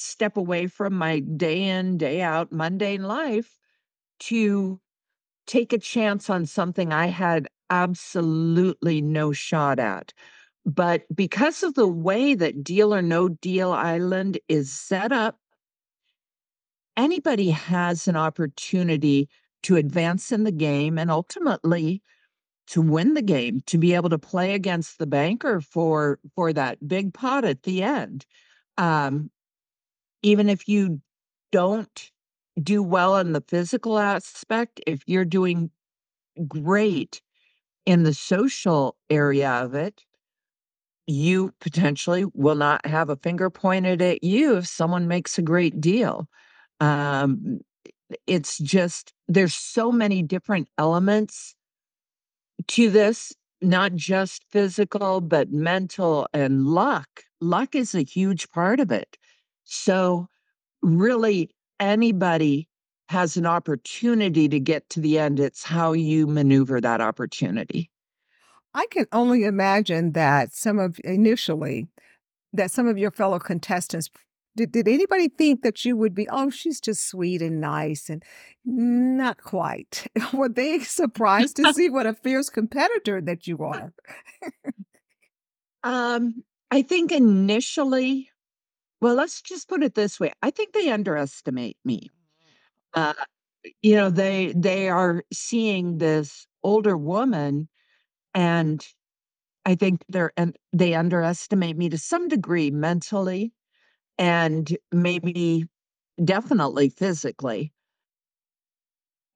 step 0.00 0.36
away 0.36 0.66
from 0.66 0.94
my 0.94 1.20
day 1.20 1.62
in, 1.64 1.98
day 1.98 2.20
out 2.20 2.52
mundane 2.52 3.02
life 3.02 3.58
to 4.20 4.80
take 5.46 5.72
a 5.72 5.78
chance 5.78 6.30
on 6.30 6.46
something 6.46 6.92
I 6.92 7.06
had 7.06 7.48
absolutely 7.70 9.00
no 9.00 9.32
shot 9.32 9.78
at. 9.78 10.12
But 10.66 11.04
because 11.14 11.62
of 11.62 11.74
the 11.74 11.88
way 11.88 12.34
that 12.34 12.62
Deal 12.62 12.94
or 12.94 13.02
No 13.02 13.28
Deal 13.28 13.72
Island 13.72 14.38
is 14.48 14.72
set 14.72 15.10
up, 15.10 15.38
anybody 16.96 17.50
has 17.50 18.06
an 18.06 18.16
opportunity 18.16 19.28
to 19.62 19.76
advance 19.76 20.32
in 20.32 20.44
the 20.44 20.52
game 20.52 20.98
and 20.98 21.10
ultimately 21.10 22.02
to 22.68 22.80
win 22.80 23.14
the 23.14 23.22
game, 23.22 23.62
to 23.66 23.78
be 23.78 23.94
able 23.94 24.10
to 24.10 24.18
play 24.18 24.54
against 24.54 24.98
the 24.98 25.06
banker 25.06 25.60
for 25.60 26.18
for 26.34 26.52
that 26.52 26.86
big 26.86 27.12
pot 27.12 27.44
at 27.44 27.64
the 27.64 27.82
end. 27.82 28.26
Um, 28.78 29.30
even 30.22 30.48
if 30.48 30.68
you 30.68 31.00
don't 31.52 32.10
do 32.62 32.82
well 32.82 33.16
in 33.16 33.32
the 33.32 33.42
physical 33.46 33.98
aspect, 33.98 34.80
if 34.86 35.02
you're 35.06 35.24
doing 35.24 35.70
great 36.46 37.22
in 37.86 38.02
the 38.02 38.14
social 38.14 38.96
area 39.08 39.50
of 39.50 39.74
it, 39.74 40.04
you 41.06 41.52
potentially 41.60 42.24
will 42.34 42.54
not 42.54 42.84
have 42.86 43.10
a 43.10 43.16
finger 43.16 43.50
pointed 43.50 44.00
at 44.00 44.22
you 44.22 44.56
if 44.56 44.66
someone 44.66 45.08
makes 45.08 45.38
a 45.38 45.42
great 45.42 45.80
deal. 45.80 46.28
Um, 46.78 47.60
it's 48.26 48.58
just 48.58 49.12
there's 49.28 49.54
so 49.54 49.90
many 49.90 50.22
different 50.22 50.68
elements 50.78 51.54
to 52.68 52.90
this, 52.90 53.32
not 53.60 53.94
just 53.94 54.44
physical, 54.50 55.20
but 55.20 55.52
mental 55.52 56.28
and 56.32 56.66
luck. 56.66 57.08
Luck 57.40 57.74
is 57.74 57.94
a 57.94 58.02
huge 58.02 58.50
part 58.50 58.80
of 58.80 58.90
it. 58.90 59.16
So, 59.72 60.26
really, 60.82 61.50
anybody 61.78 62.68
has 63.08 63.36
an 63.36 63.46
opportunity 63.46 64.48
to 64.48 64.58
get 64.58 64.90
to 64.90 65.00
the 65.00 65.18
end. 65.18 65.38
It's 65.38 65.64
how 65.64 65.92
you 65.92 66.26
maneuver 66.26 66.80
that 66.80 67.00
opportunity. 67.00 67.88
I 68.74 68.86
can 68.90 69.06
only 69.12 69.44
imagine 69.44 70.12
that 70.12 70.52
some 70.52 70.78
of 70.78 70.98
initially 71.04 71.86
that 72.52 72.72
some 72.72 72.88
of 72.88 72.98
your 72.98 73.12
fellow 73.12 73.38
contestants 73.38 74.10
did, 74.56 74.72
did 74.72 74.88
anybody 74.88 75.28
think 75.28 75.62
that 75.62 75.84
you 75.84 75.96
would 75.96 76.14
be 76.14 76.28
oh 76.30 76.50
she's 76.50 76.80
just 76.80 77.08
sweet 77.08 77.40
and 77.40 77.60
nice 77.60 78.08
and 78.10 78.24
not 78.64 79.40
quite 79.40 80.06
were 80.32 80.48
they 80.48 80.80
surprised 80.80 81.56
to 81.56 81.72
see 81.72 81.88
what 81.88 82.06
a 82.06 82.14
fierce 82.14 82.50
competitor 82.50 83.20
that 83.20 83.46
you 83.46 83.58
are 83.58 83.92
Um, 85.82 86.44
I 86.70 86.82
think 86.82 87.12
initially, 87.12 88.29
well, 89.00 89.14
let's 89.14 89.42
just 89.42 89.68
put 89.68 89.82
it 89.82 89.94
this 89.94 90.20
way. 90.20 90.32
I 90.42 90.50
think 90.50 90.72
they 90.72 90.90
underestimate 90.90 91.76
me. 91.84 92.10
Uh, 92.94 93.14
you 93.82 93.96
know, 93.96 94.10
they 94.10 94.52
they 94.56 94.88
are 94.88 95.24
seeing 95.32 95.98
this 95.98 96.46
older 96.62 96.96
woman 96.96 97.68
and 98.34 98.86
I 99.66 99.76
think 99.76 100.04
they're 100.08 100.32
and 100.36 100.56
they 100.72 100.94
underestimate 100.94 101.76
me 101.78 101.88
to 101.90 101.98
some 101.98 102.28
degree 102.28 102.70
mentally 102.70 103.52
and 104.18 104.76
maybe 104.92 105.64
definitely 106.24 106.90
physically. 106.90 107.72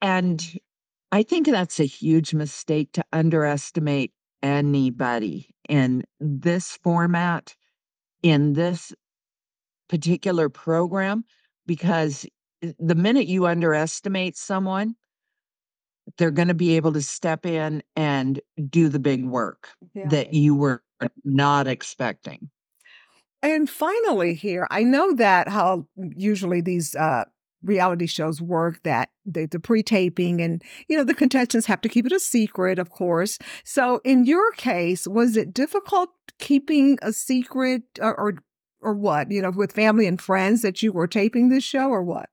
And 0.00 0.59
I 1.12 1.22
think 1.22 1.46
that's 1.46 1.81
a 1.81 1.85
huge 1.87 2.35
mistake 2.35 2.92
to 2.92 3.05
underestimate 3.12 4.12
anybody 4.42 5.55
in 5.68 6.05
this 6.20 6.79
format, 6.83 7.57
in 8.22 8.55
this 8.55 8.92
particular 9.88 10.48
program, 10.48 11.24
because 11.66 12.26
the 12.78 12.94
minute 12.94 13.26
you 13.26 13.46
underestimate 13.46 14.36
someone, 14.36 14.94
they're 16.18 16.30
going 16.30 16.48
to 16.48 16.54
be 16.54 16.76
able 16.76 16.92
to 16.92 17.02
step 17.02 17.46
in 17.46 17.82
and 17.96 18.40
do 18.68 18.88
the 18.88 18.98
big 18.98 19.24
work 19.24 19.70
yeah 19.94 20.08
that 20.08 20.34
you 20.34 20.54
were 20.54 20.82
not 21.24 21.66
expecting. 21.66 22.50
And 23.42 23.68
finally, 23.68 24.34
here, 24.34 24.66
I 24.70 24.84
know 24.84 25.14
that 25.14 25.48
how 25.48 25.86
usually 25.96 26.62
these 26.62 26.94
uh, 26.94 27.24
reality 27.62 28.06
shows 28.06 28.40
work 28.40 28.82
that 28.84 29.10
the, 29.26 29.46
the 29.46 29.60
pre 29.60 29.82
taping 29.82 30.40
and, 30.40 30.62
you 30.88 30.96
know, 30.96 31.04
the 31.04 31.14
contestants 31.14 31.66
have 31.66 31.80
to 31.82 31.88
keep 31.88 32.06
it 32.06 32.12
a 32.12 32.20
secret, 32.20 32.78
of 32.78 32.90
course. 32.90 33.38
So 33.64 34.00
in 34.04 34.24
your 34.24 34.52
case, 34.52 35.06
was 35.06 35.36
it 35.36 35.52
difficult 35.52 36.10
keeping 36.38 36.98
a 37.02 37.12
secret 37.12 37.82
or, 38.00 38.18
or, 38.18 38.34
or 38.84 38.94
what, 38.94 39.30
you 39.30 39.42
know, 39.42 39.50
with 39.50 39.72
family 39.72 40.06
and 40.06 40.20
friends 40.20 40.62
that 40.62 40.82
you 40.82 40.92
were 40.92 41.08
taping 41.08 41.48
this 41.48 41.64
show 41.64 41.88
or 41.88 42.02
what? 42.02 42.28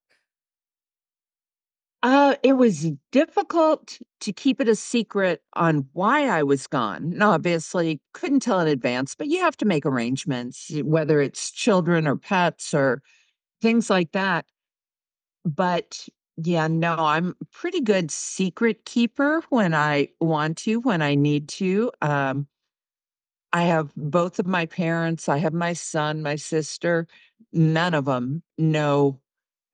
Uh, 2.04 2.36
it 2.42 2.54
was 2.54 2.92
difficult 3.12 4.00
to 4.20 4.34
keep 4.34 4.60
it 4.60 4.68
a 4.68 4.76
secret 4.76 5.44
on 5.54 5.88
why 5.94 6.28
I 6.28 6.42
was 6.42 6.66
gone. 6.66 7.12
No, 7.12 7.32
obviously, 7.32 8.02
couldn't 8.14 8.40
tell 8.40 8.60
in 8.60 8.68
advance, 8.68 9.14
but 9.14 9.28
you 9.28 9.40
have 9.40 9.56
to 9.58 9.66
make 9.66 9.86
arrangements, 9.86 10.72
whether 10.84 11.22
it's 11.22 11.52
children 11.52 12.08
or 12.08 12.16
pets 12.16 12.74
or 12.74 13.04
things 13.62 13.90
like 13.90 14.14
that. 14.14 14.46
But 15.46 16.08
yeah, 16.38 16.68
no, 16.68 16.96
I'm 16.96 17.36
pretty 17.52 17.82
good 17.82 18.10
secret 18.10 18.86
keeper 18.86 19.44
when 19.50 19.76
I 19.76 20.10
want 20.20 20.58
to, 20.60 20.80
when 20.80 21.04
I 21.04 21.14
need 21.14 21.50
to. 21.50 21.92
Um, 22.02 22.48
I 23.54 23.64
have 23.64 23.94
both 23.96 24.40
of 24.40 24.48
my 24.48 24.66
parents, 24.66 25.28
I 25.28 25.38
have 25.38 25.54
my 25.54 25.74
son, 25.74 26.22
my 26.22 26.36
sister. 26.36 27.08
None 27.52 27.94
of 27.94 28.06
them 28.06 28.44
know 28.58 29.20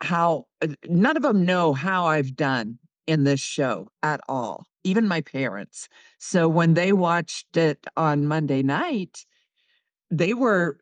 how, 0.01 0.47
uh, 0.61 0.67
none 0.87 1.15
of 1.17 1.23
them 1.23 1.45
know 1.45 1.73
how 1.73 2.05
I've 2.05 2.35
done 2.35 2.79
in 3.05 3.23
this 3.23 3.39
show 3.39 3.89
at 4.03 4.19
all, 4.27 4.65
even 4.83 5.07
my 5.07 5.21
parents. 5.21 5.87
So 6.19 6.49
when 6.49 6.73
they 6.73 6.91
watched 6.91 7.55
it 7.55 7.85
on 7.95 8.27
Monday 8.27 8.63
night, 8.63 9.25
they 10.09 10.33
were 10.33 10.79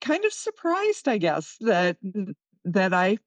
kind 0.00 0.24
of 0.24 0.32
surprised, 0.32 1.08
I 1.08 1.18
guess, 1.18 1.56
that 1.60 1.96
that 2.64 2.94
I 2.94 3.18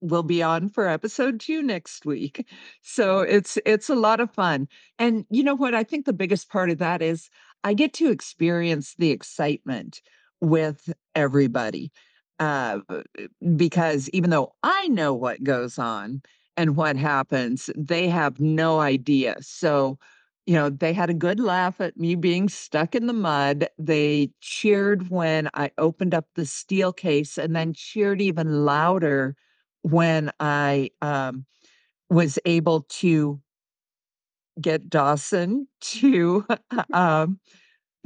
will 0.00 0.22
be 0.22 0.42
on 0.42 0.68
for 0.68 0.88
episode 0.88 1.40
2 1.40 1.62
next 1.62 2.06
week. 2.06 2.46
So 2.82 3.20
it's 3.20 3.58
it's 3.66 3.90
a 3.90 3.94
lot 3.94 4.20
of 4.20 4.32
fun. 4.32 4.68
And 4.98 5.26
you 5.30 5.42
know 5.44 5.54
what? 5.54 5.74
I 5.74 5.84
think 5.84 6.06
the 6.06 6.12
biggest 6.12 6.48
part 6.50 6.70
of 6.70 6.78
that 6.78 7.02
is 7.02 7.30
I 7.64 7.74
get 7.74 7.92
to 7.94 8.10
experience 8.10 8.94
the 8.98 9.10
excitement 9.10 10.00
with 10.40 10.92
everybody. 11.14 11.92
Uh, 12.38 12.78
because 13.56 14.08
even 14.10 14.30
though 14.30 14.54
I 14.62 14.88
know 14.88 15.12
what 15.14 15.44
goes 15.44 15.78
on 15.78 16.22
and 16.56 16.76
what 16.76 16.96
happens, 16.96 17.68
they 17.76 18.08
have 18.08 18.40
no 18.40 18.80
idea. 18.80 19.36
So, 19.40 19.98
you 20.46 20.54
know, 20.54 20.70
they 20.70 20.94
had 20.94 21.10
a 21.10 21.14
good 21.14 21.38
laugh 21.38 21.80
at 21.80 21.98
me 21.98 22.14
being 22.14 22.48
stuck 22.48 22.94
in 22.94 23.06
the 23.06 23.12
mud. 23.12 23.68
They 23.78 24.30
cheered 24.40 25.10
when 25.10 25.50
I 25.52 25.70
opened 25.76 26.14
up 26.14 26.26
the 26.34 26.46
steel 26.46 26.92
case 26.92 27.36
and 27.36 27.54
then 27.54 27.74
cheered 27.74 28.22
even 28.22 28.64
louder 28.64 29.36
when 29.82 30.30
I 30.40 30.90
um, 31.02 31.44
was 32.08 32.38
able 32.44 32.82
to 33.00 33.40
get 34.60 34.88
Dawson 34.88 35.66
to 35.80 36.46
um, 36.92 37.38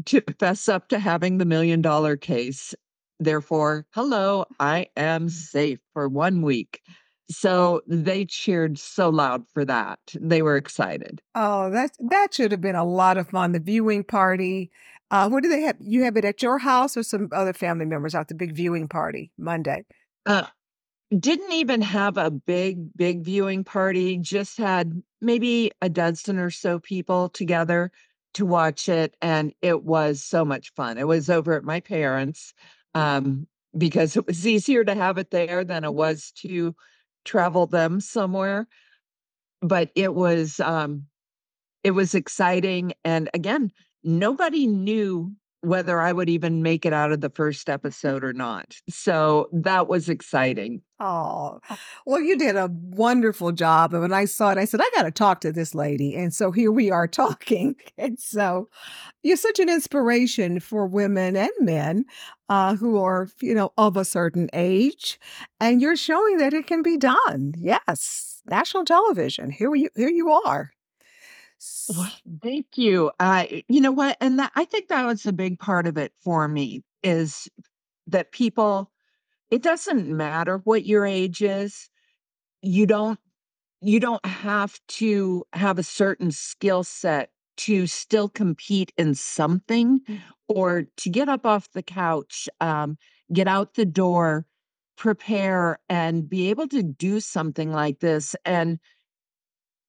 to 0.06 0.22
fess 0.38 0.68
up 0.68 0.88
to 0.88 0.98
having 0.98 1.38
the 1.38 1.44
million 1.44 1.80
dollar 1.80 2.16
case. 2.16 2.74
Therefore, 3.20 3.86
hello, 3.92 4.44
I 4.58 4.88
am 4.96 5.28
safe 5.28 5.78
for 5.92 6.08
one 6.08 6.42
week. 6.42 6.82
So 7.30 7.80
they 7.86 8.26
cheered 8.26 8.78
so 8.78 9.08
loud 9.08 9.44
for 9.54 9.64
that. 9.64 9.98
They 10.14 10.42
were 10.42 10.56
excited. 10.56 11.22
Oh, 11.34 11.70
that 11.70 11.92
that 12.10 12.34
should 12.34 12.52
have 12.52 12.60
been 12.60 12.74
a 12.74 12.84
lot 12.84 13.16
of 13.16 13.28
fun. 13.28 13.52
The 13.52 13.60
viewing 13.60 14.04
party. 14.04 14.70
Uh, 15.10 15.28
what 15.28 15.42
do 15.42 15.48
they 15.48 15.62
have? 15.62 15.76
You 15.80 16.02
have 16.04 16.16
it 16.16 16.24
at 16.24 16.42
your 16.42 16.58
house 16.58 16.96
or 16.96 17.02
some 17.02 17.28
other 17.32 17.52
family 17.52 17.84
members 17.84 18.14
out 18.14 18.28
the 18.28 18.34
big 18.34 18.54
viewing 18.54 18.88
party 18.88 19.30
Monday? 19.38 19.84
Uh, 20.26 20.44
didn't 21.20 21.52
even 21.52 21.82
have 21.82 22.16
a 22.16 22.30
big, 22.30 22.96
big 22.96 23.22
viewing 23.22 23.64
party, 23.64 24.18
just 24.18 24.58
had 24.58 25.02
maybe 25.20 25.70
a 25.80 25.88
dozen 25.88 26.38
or 26.38 26.50
so 26.50 26.78
people 26.78 27.28
together 27.28 27.90
to 28.34 28.46
watch 28.46 28.88
it. 28.88 29.16
And 29.22 29.52
it 29.62 29.84
was 29.84 30.22
so 30.22 30.44
much 30.44 30.72
fun. 30.74 30.98
It 30.98 31.06
was 31.06 31.30
over 31.30 31.54
at 31.54 31.64
my 31.64 31.80
parents' 31.80 32.52
um, 32.94 33.46
because 33.76 34.16
it 34.16 34.26
was 34.26 34.46
easier 34.46 34.84
to 34.84 34.94
have 34.94 35.18
it 35.18 35.30
there 35.30 35.64
than 35.64 35.84
it 35.84 35.94
was 35.94 36.32
to 36.42 36.74
travel 37.24 37.66
them 37.66 38.00
somewhere. 38.00 38.66
But 39.60 39.90
it 39.94 40.14
was 40.14 40.60
um, 40.60 41.06
it 41.82 41.92
was 41.92 42.14
exciting. 42.14 42.94
And 43.04 43.30
again, 43.34 43.72
nobody 44.02 44.66
knew 44.66 45.34
whether 45.64 46.00
I 46.00 46.12
would 46.12 46.28
even 46.28 46.62
make 46.62 46.84
it 46.84 46.92
out 46.92 47.12
of 47.12 47.20
the 47.20 47.30
first 47.30 47.68
episode 47.68 48.24
or 48.24 48.32
not. 48.32 48.76
So 48.88 49.48
that 49.52 49.88
was 49.88 50.08
exciting. 50.08 50.82
Oh, 51.00 51.60
well, 52.06 52.20
you 52.20 52.38
did 52.38 52.56
a 52.56 52.70
wonderful 52.72 53.52
job. 53.52 53.92
And 53.92 54.02
when 54.02 54.12
I 54.12 54.26
saw 54.26 54.50
it, 54.50 54.58
I 54.58 54.64
said, 54.64 54.80
I 54.80 54.90
got 54.94 55.02
to 55.02 55.10
talk 55.10 55.40
to 55.40 55.52
this 55.52 55.74
lady. 55.74 56.14
And 56.14 56.32
so 56.32 56.52
here 56.52 56.70
we 56.70 56.90
are 56.90 57.08
talking. 57.08 57.76
And 57.98 58.18
so 58.18 58.68
you're 59.22 59.36
such 59.36 59.58
an 59.58 59.68
inspiration 59.68 60.60
for 60.60 60.86
women 60.86 61.36
and 61.36 61.50
men 61.60 62.04
uh, 62.48 62.76
who 62.76 63.02
are, 63.02 63.28
you 63.40 63.54
know, 63.54 63.72
of 63.76 63.96
a 63.96 64.04
certain 64.04 64.48
age. 64.52 65.18
And 65.60 65.80
you're 65.80 65.96
showing 65.96 66.38
that 66.38 66.54
it 66.54 66.66
can 66.66 66.82
be 66.82 66.96
done. 66.96 67.54
Yes. 67.58 68.42
National 68.46 68.84
television. 68.84 69.50
Here 69.50 69.74
you, 69.74 69.88
here 69.96 70.10
you 70.10 70.30
are. 70.30 70.73
Thank 72.42 72.66
you. 72.76 73.10
Uh, 73.20 73.44
you 73.68 73.80
know 73.80 73.92
what? 73.92 74.16
And 74.20 74.38
that, 74.38 74.52
I 74.54 74.64
think 74.64 74.88
that 74.88 75.04
was 75.06 75.26
a 75.26 75.32
big 75.32 75.58
part 75.58 75.86
of 75.86 75.96
it 75.98 76.12
for 76.22 76.48
me 76.48 76.82
is 77.02 77.48
that 78.06 78.32
people, 78.32 78.90
it 79.50 79.62
doesn't 79.62 80.08
matter 80.08 80.58
what 80.64 80.86
your 80.86 81.06
age 81.06 81.42
is. 81.42 81.88
You 82.62 82.86
don't, 82.86 83.18
you 83.80 84.00
don't 84.00 84.24
have 84.26 84.78
to 84.88 85.44
have 85.52 85.78
a 85.78 85.82
certain 85.84 86.30
skill 86.32 86.84
set 86.84 87.30
to 87.58 87.86
still 87.86 88.28
compete 88.28 88.92
in 88.96 89.14
something 89.14 90.00
Mm. 90.08 90.20
or 90.48 90.84
to 90.98 91.10
get 91.10 91.28
up 91.28 91.46
off 91.46 91.70
the 91.72 91.82
couch, 91.82 92.48
um, 92.60 92.98
get 93.32 93.48
out 93.48 93.74
the 93.74 93.86
door, 93.86 94.46
prepare, 94.96 95.78
and 95.88 96.28
be 96.28 96.50
able 96.50 96.68
to 96.68 96.82
do 96.82 97.20
something 97.20 97.72
like 97.72 98.00
this. 98.00 98.34
And 98.44 98.78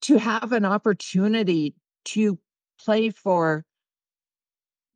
to 0.02 0.18
have 0.18 0.52
an 0.52 0.66
opportunity 0.66 1.74
to 2.06 2.38
play 2.80 3.10
for 3.10 3.64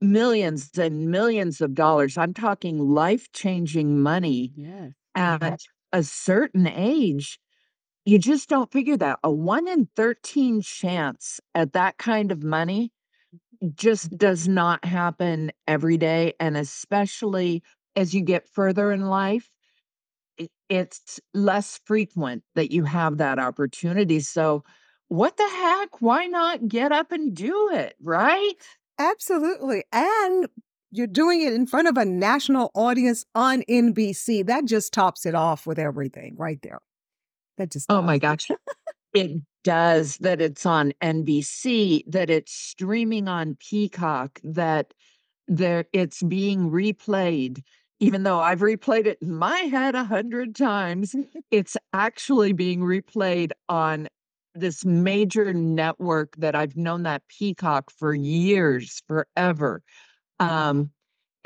millions 0.02 0.70
and 0.78 1.10
millions 1.12 1.62
of 1.62 1.74
dollars. 1.74 2.18
I'm 2.18 2.34
talking 2.34 2.80
life-changing 2.80 4.02
money 4.02 4.54
Yes. 4.56 4.92
at 5.16 5.60
a 5.92 6.04
certain 6.04 6.68
age. 6.68 7.40
You 8.06 8.18
just 8.18 8.50
don't 8.50 8.72
figure 8.72 8.98
that. 8.98 9.20
A 9.24 9.32
1 9.32 9.68
in 9.68 9.90
13 9.96 10.62
chance 10.62 11.40
at 11.54 11.74
that 11.74 11.98
kind 11.98 12.32
of 12.32 12.44
money 12.44 12.92
mm-hmm. 13.62 13.70
just 13.76 14.18
does 14.18 14.48
not 14.48 14.86
happen 14.86 15.52
every 15.68 15.98
day. 15.98 16.34
And 16.40 16.56
especially 16.56 17.62
as 17.96 18.14
you 18.14 18.22
get 18.22 18.48
further 18.48 18.92
in 18.92 19.02
life, 19.08 19.50
it's 20.70 21.20
less 21.34 21.80
frequent 21.86 22.44
that 22.56 22.72
you 22.72 22.84
have 22.86 23.18
that 23.18 23.40
opportunity. 23.40 24.22
So, 24.22 24.64
what 25.10 25.38
the 25.38 25.48
heck? 25.50 26.02
Why 26.02 26.26
not 26.28 26.68
get 26.68 26.92
up 26.92 27.12
and 27.12 27.36
do 27.36 27.70
it? 27.74 27.96
Right? 28.02 28.54
Absolutely. 28.98 29.84
And 29.92 30.48
you're 30.92 31.08
doing 31.08 31.42
it 31.42 31.54
in 31.54 31.68
front 31.68 31.88
of 31.88 31.98
a 31.98 32.06
national 32.06 32.72
audience 32.74 33.26
on 33.36 33.64
NBC. 33.70 34.46
That 34.46 34.66
just 34.66 34.94
tops 34.94 35.26
it 35.26 35.36
off 35.36 35.68
with 35.68 35.80
everything 35.80 36.36
right 36.38 36.60
there. 36.62 36.80
That 37.58 37.72
just 37.72 37.88
Oh 37.90 38.02
my 38.02 38.18
does. 38.18 38.48
gosh. 38.48 38.58
It 39.14 39.42
does 39.64 40.18
that 40.18 40.42
it's 40.42 40.66
on 40.66 40.94
NBC, 41.02 42.04
that 42.08 42.30
it's 42.30 42.54
streaming 42.54 43.28
on 43.28 43.58
Peacock, 43.60 44.40
that 44.44 44.94
there 45.48 45.86
it's 45.94 46.22
being 46.24 46.70
replayed. 46.70 47.64
Even 48.00 48.24
though 48.24 48.40
I've 48.40 48.60
replayed 48.62 49.08
it 49.08 49.18
in 49.22 49.34
my 49.34 49.58
head 49.58 49.96
a 49.96 50.04
hundred 50.04 50.56
times, 50.56 51.16
it's 51.52 51.76
actually 51.92 52.54
being 52.54 52.82
replayed 52.82 53.52
on 53.68 54.08
this 54.60 54.86
major 54.86 55.54
network 55.54 56.36
that 56.38 56.56
I've 56.56 56.76
known 56.76 57.04
that 57.04 57.24
Peacock 57.28 57.92
for 57.92 58.14
years, 58.14 59.02
forever. 59.08 59.82
Um, 60.40 60.92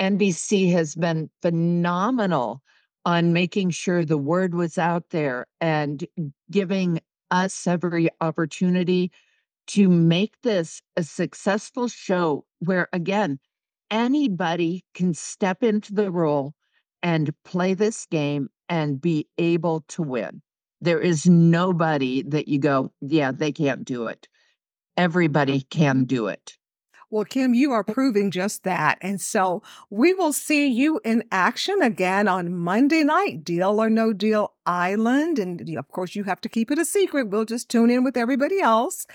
NBC 0.00 0.72
has 0.72 0.94
been 0.94 1.30
phenomenal 1.42 2.62
on 3.06 3.32
making 3.32 3.70
sure 3.70 4.04
the 4.04 4.18
word 4.18 4.54
was 4.54 4.78
out 4.78 5.10
there 5.10 5.46
and 5.60 6.04
giving 6.50 7.00
us 7.30 7.66
every 7.66 8.08
opportunity 8.20 9.10
to 9.66 9.88
make 9.88 10.40
this 10.42 10.82
a 10.96 11.02
successful 11.02 11.88
show 11.88 12.44
where, 12.60 12.88
again, 12.92 13.38
anybody 13.90 14.84
can 14.94 15.14
step 15.14 15.62
into 15.62 15.94
the 15.94 16.10
role 16.10 16.54
and 17.02 17.34
play 17.44 17.74
this 17.74 18.06
game 18.06 18.48
and 18.68 19.00
be 19.00 19.26
able 19.38 19.84
to 19.88 20.02
win. 20.02 20.42
There 20.84 21.00
is 21.00 21.26
nobody 21.26 22.22
that 22.24 22.46
you 22.46 22.58
go, 22.58 22.92
yeah, 23.00 23.32
they 23.32 23.52
can't 23.52 23.84
do 23.86 24.06
it. 24.06 24.28
Everybody 24.98 25.62
can 25.62 26.04
do 26.04 26.26
it. 26.26 26.58
Well, 27.10 27.24
Kim, 27.24 27.54
you 27.54 27.70
are 27.72 27.84
proving 27.84 28.30
just 28.30 28.64
that. 28.64 28.98
And 29.00 29.20
so 29.20 29.62
we 29.88 30.12
will 30.12 30.32
see 30.32 30.66
you 30.66 31.00
in 31.04 31.22
action 31.30 31.80
again 31.80 32.28
on 32.28 32.52
Monday 32.54 33.02
night, 33.04 33.44
Deal 33.44 33.80
or 33.80 33.88
No 33.88 34.12
Deal 34.12 34.52
Island. 34.66 35.38
And 35.38 35.76
of 35.78 35.88
course, 35.88 36.14
you 36.14 36.24
have 36.24 36.40
to 36.42 36.48
keep 36.48 36.70
it 36.70 36.78
a 36.78 36.84
secret. 36.84 37.30
We'll 37.30 37.44
just 37.44 37.70
tune 37.70 37.88
in 37.88 38.04
with 38.04 38.16
everybody 38.16 38.60
else. 38.60 39.06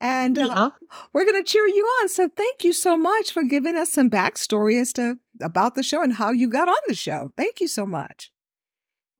And 0.00 0.36
uh, 0.38 0.46
Yeah. 0.46 0.68
we're 1.12 1.24
going 1.24 1.42
to 1.42 1.48
cheer 1.48 1.66
you 1.66 1.84
on. 2.02 2.08
So 2.08 2.28
thank 2.28 2.64
you 2.64 2.72
so 2.72 2.96
much 2.98 3.32
for 3.32 3.44
giving 3.44 3.76
us 3.76 3.90
some 3.92 4.10
backstory 4.10 4.80
as 4.80 4.92
to 4.94 5.18
about 5.40 5.74
the 5.74 5.82
show 5.82 6.02
and 6.02 6.14
how 6.14 6.32
you 6.32 6.50
got 6.50 6.68
on 6.68 6.82
the 6.88 6.94
show. 6.94 7.30
Thank 7.36 7.60
you 7.60 7.68
so 7.68 7.86
much. 7.86 8.32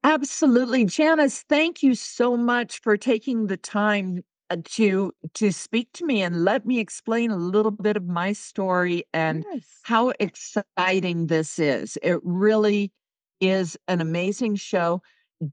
Absolutely. 0.04 0.84
Janice, 0.84 1.42
thank 1.48 1.82
you 1.82 1.94
so 1.94 2.36
much 2.36 2.80
for 2.80 2.96
taking 2.96 3.46
the 3.46 3.56
time 3.56 4.22
uh, 4.50 4.56
to 4.64 5.12
to 5.34 5.50
speak 5.52 5.88
to 5.94 6.04
me 6.04 6.22
and 6.22 6.44
let 6.44 6.66
me 6.66 6.78
explain 6.78 7.30
a 7.30 7.36
little 7.36 7.70
bit 7.72 7.96
of 7.96 8.06
my 8.06 8.32
story 8.34 9.04
and 9.14 9.46
Yes. 9.50 9.80
how 9.84 10.12
exciting 10.20 11.28
this 11.28 11.58
is. 11.58 11.98
It 12.02 12.20
really 12.22 12.92
is 13.40 13.78
an 13.88 14.02
amazing 14.02 14.56
show. 14.56 15.02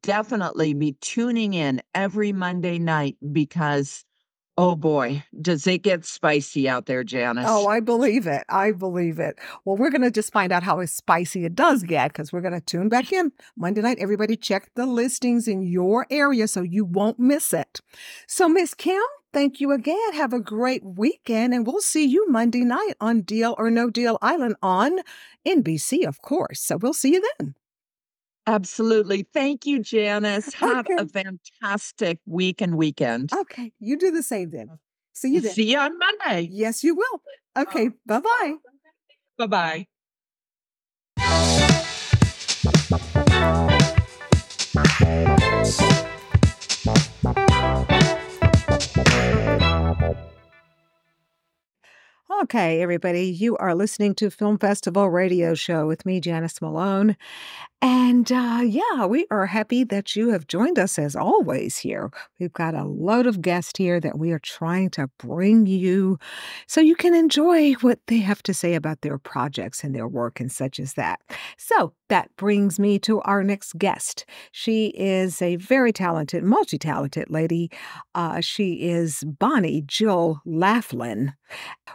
Definitely 0.02 0.74
be 0.74 0.94
tuning 1.02 1.54
in 1.54 1.82
every 1.96 2.34
Monday 2.34 2.80
night 2.80 3.18
because 3.32 4.04
oh 4.58 4.76
boy, 4.76 5.24
does 5.42 5.66
it 5.68 5.80
get 5.84 6.06
spicy 6.06 6.68
out 6.68 6.86
there, 6.86 7.00
oh, 7.00 7.04
Janice. 7.04 7.46
Oh, 7.48 7.68
I 7.68 7.80
believe 7.80 8.28
it. 8.28 8.44
I 8.50 8.72
believe 8.72 9.20
it. 9.20 9.40
Well, 9.66 9.78
we're 9.78 9.90
going 9.90 10.02
to 10.02 10.12
just 10.12 10.32
find 10.34 10.52
out 10.52 10.64
how 10.64 10.84
spicy 10.86 11.46
it 11.46 11.56
does 11.56 11.84
get 11.84 12.12
because 12.12 12.32
we're 12.32 12.42
going 12.42 12.54
to 12.54 12.62
tune 12.62 12.90
back 12.90 13.12
in 13.12 13.32
Monday 13.58 13.82
night. 13.82 14.00
Everybody 14.00 14.36
check 14.36 14.70
the 14.76 14.86
listings 14.86 15.48
in 15.48 15.64
your 15.64 16.06
area 16.10 16.48
so 16.48 16.62
you 16.62 16.86
won't 16.86 17.20
miss 17.20 17.54
it. 17.54 17.82
So, 18.28 18.48
Miss 18.50 18.74
Kim, 18.74 19.02
thank 19.34 19.60
you 19.60 19.72
again. 19.72 20.14
Have 20.14 20.34
a 20.34 20.40
great 20.40 20.84
weekend, 20.84 21.54
and 21.54 21.66
we'll 21.66 21.82
see 21.82 22.06
you 22.06 22.30
Monday 22.30 22.64
night 22.64 22.94
on 23.00 23.22
Deal 23.22 23.56
or 23.58 23.72
No 23.72 23.90
Deal 23.90 24.18
Island 24.22 24.56
on 24.62 25.00
NBC, 25.48 26.06
of 26.06 26.22
course. 26.22 26.62
So, 26.62 26.78
we'll 26.78 26.94
see 26.94 27.14
you 27.14 27.24
then. 27.40 27.56
Absolutely. 28.48 29.24
Thank 29.34 29.66
you, 29.66 29.80
Janice. 29.80 30.54
Have 30.56 30.88
a 30.98 31.06
fantastic 31.06 32.20
week 32.26 32.62
and 32.62 32.76
weekend. 32.76 33.32
Okay. 33.34 33.72
You 33.80 33.98
do 33.98 34.12
the 34.12 34.24
same 34.24 34.50
then. 34.50 34.80
See 35.14 35.34
you 35.34 35.42
then. 35.42 35.54
See 35.54 35.72
you 35.72 35.78
on 35.78 35.98
Monday. 35.98 36.50
Yes, 36.52 36.84
you 36.84 36.96
will. 36.96 37.22
Okay. 37.58 37.90
Bye 38.06 38.20
bye. 38.22 38.56
Bye 39.38 39.48
bye. 39.48 39.88
Okay, 52.44 52.82
everybody, 52.82 53.26
you 53.26 53.56
are 53.58 53.76
listening 53.76 54.16
to 54.16 54.32
Film 54.32 54.58
Festival 54.58 55.10
Radio 55.10 55.54
Show 55.54 55.86
with 55.86 56.08
me, 56.08 56.20
Janice 56.20 56.60
Malone. 56.60 57.16
And 57.84 58.32
uh, 58.32 58.62
yeah, 58.64 59.08
we 59.08 59.26
are 59.32 59.48
happy 59.48 59.84
that 59.86 60.16
you 60.16 60.30
have 60.30 60.46
joined 60.46 60.78
us 60.78 61.00
as 61.00 61.16
always 61.16 61.78
here. 61.78 62.12
We've 62.40 62.54
got 62.54 62.76
a 62.76 62.84
load 62.84 63.26
of 63.26 63.42
guests 63.42 63.74
here 63.76 64.00
that 64.00 64.20
we 64.20 64.32
are 64.32 64.40
trying 64.40 64.92
to 64.92 65.10
bring 65.18 65.66
you 65.66 66.20
so 66.68 66.80
you 66.80 66.96
can 66.96 67.16
enjoy 67.16 67.74
what 67.82 68.00
they 68.06 68.20
have 68.20 68.44
to 68.44 68.54
say 68.54 68.76
about 68.76 69.02
their 69.02 69.18
projects 69.18 69.84
and 69.84 69.96
their 69.96 70.08
work 70.08 70.40
and 70.40 70.52
such 70.52 70.80
as 70.80 70.94
that. 70.94 71.22
So 71.58 71.94
that 72.10 72.30
brings 72.36 72.78
me 72.78 73.00
to 73.00 73.22
our 73.22 73.44
next 73.44 73.78
guest. 73.80 74.26
She 74.52 74.88
is 74.90 75.42
a 75.42 75.56
very 75.56 75.92
talented, 75.92 76.44
multi 76.44 76.78
talented 76.78 77.32
lady. 77.32 77.72
Uh, 78.14 78.42
she 78.42 78.74
is 78.90 79.24
Bonnie 79.26 79.82
Jill 79.88 80.42
Laflin. 80.46 81.34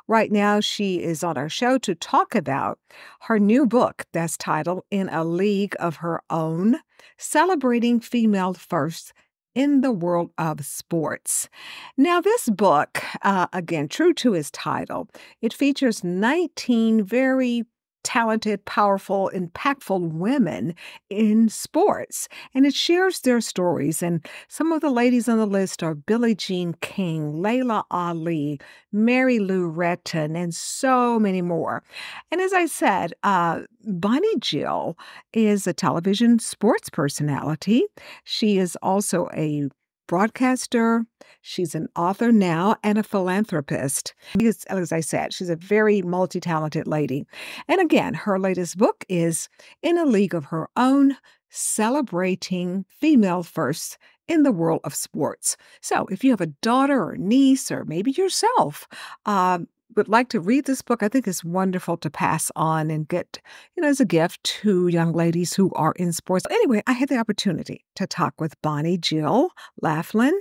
Right 0.08 0.32
now, 0.32 0.60
she 0.60 1.02
is 1.02 1.22
on 1.22 1.36
our 1.36 1.48
show 1.48 1.78
to 1.78 1.94
talk 1.94 2.34
about 2.34 2.78
her 3.22 3.38
new 3.38 3.66
book 3.66 4.04
that's 4.12 4.36
titled 4.36 4.84
In 4.90 5.08
a 5.10 5.24
League 5.24 5.75
of 5.76 5.96
Her 5.96 6.22
Own 6.30 6.80
Celebrating 7.16 8.00
Female 8.00 8.54
firsts 8.54 9.12
in 9.54 9.80
the 9.80 9.90
World 9.90 10.30
of 10.36 10.64
Sports. 10.64 11.48
Now, 11.96 12.20
this 12.20 12.48
book, 12.50 13.02
uh, 13.22 13.46
again, 13.52 13.88
true 13.88 14.12
to 14.14 14.34
its 14.34 14.50
title, 14.50 15.08
it 15.40 15.54
features 15.54 16.04
19 16.04 17.02
very 17.04 17.64
talented, 18.06 18.64
powerful, 18.66 19.32
impactful 19.34 20.12
women 20.12 20.72
in 21.10 21.48
sports. 21.48 22.28
And 22.54 22.64
it 22.64 22.72
shares 22.72 23.20
their 23.20 23.40
stories. 23.40 24.00
And 24.00 24.24
some 24.46 24.70
of 24.70 24.80
the 24.80 24.90
ladies 24.90 25.28
on 25.28 25.38
the 25.38 25.46
list 25.46 25.82
are 25.82 25.96
Billie 25.96 26.36
Jean 26.36 26.74
King, 26.80 27.42
Laila 27.42 27.84
Ali, 27.90 28.60
Mary 28.92 29.40
Lou 29.40 29.68
Retton, 29.68 30.36
and 30.36 30.54
so 30.54 31.18
many 31.18 31.42
more. 31.42 31.82
And 32.30 32.40
as 32.40 32.52
I 32.52 32.66
said, 32.66 33.12
uh, 33.24 33.62
Bonnie 33.82 34.38
Jill 34.38 34.96
is 35.32 35.66
a 35.66 35.72
television 35.72 36.38
sports 36.38 36.88
personality. 36.88 37.82
She 38.22 38.56
is 38.58 38.78
also 38.82 39.28
a 39.34 39.68
broadcaster. 40.06 41.04
She's 41.42 41.74
an 41.74 41.88
author 41.96 42.32
now 42.32 42.76
and 42.82 42.98
a 42.98 43.02
philanthropist. 43.02 44.14
Because, 44.36 44.64
as 44.64 44.92
I 44.92 45.00
said, 45.00 45.32
she's 45.32 45.50
a 45.50 45.56
very 45.56 46.02
multi 46.02 46.40
talented 46.40 46.86
lady. 46.86 47.26
And 47.68 47.80
again, 47.80 48.14
her 48.14 48.38
latest 48.38 48.76
book 48.76 49.04
is 49.08 49.48
In 49.82 49.98
a 49.98 50.04
League 50.04 50.34
of 50.34 50.46
Her 50.46 50.68
Own 50.76 51.16
Celebrating 51.48 52.84
Female 52.88 53.42
Firsts 53.42 53.96
in 54.28 54.42
the 54.42 54.52
World 54.52 54.80
of 54.84 54.94
Sports. 54.94 55.56
So, 55.80 56.06
if 56.10 56.24
you 56.24 56.30
have 56.30 56.40
a 56.40 56.46
daughter 56.46 57.02
or 57.02 57.16
niece, 57.16 57.70
or 57.70 57.84
maybe 57.84 58.10
yourself, 58.12 58.88
um, 59.24 59.68
would 59.96 60.08
like 60.08 60.28
to 60.30 60.40
read 60.40 60.66
this 60.66 60.82
book, 60.82 61.02
I 61.02 61.08
think 61.08 61.26
it's 61.26 61.42
wonderful 61.44 61.96
to 61.98 62.10
pass 62.10 62.50
on 62.54 62.90
and 62.90 63.08
get, 63.08 63.38
you 63.74 63.82
know, 63.82 63.88
as 63.88 64.00
a 64.00 64.04
gift 64.04 64.42
to 64.62 64.88
young 64.88 65.12
ladies 65.12 65.54
who 65.54 65.72
are 65.74 65.92
in 65.96 66.12
sports. 66.12 66.46
Anyway, 66.50 66.82
I 66.86 66.92
had 66.92 67.08
the 67.08 67.18
opportunity 67.18 67.84
to 67.96 68.06
talk 68.06 68.40
with 68.40 68.60
Bonnie 68.62 68.98
Jill 68.98 69.50
Laflin. 69.82 70.32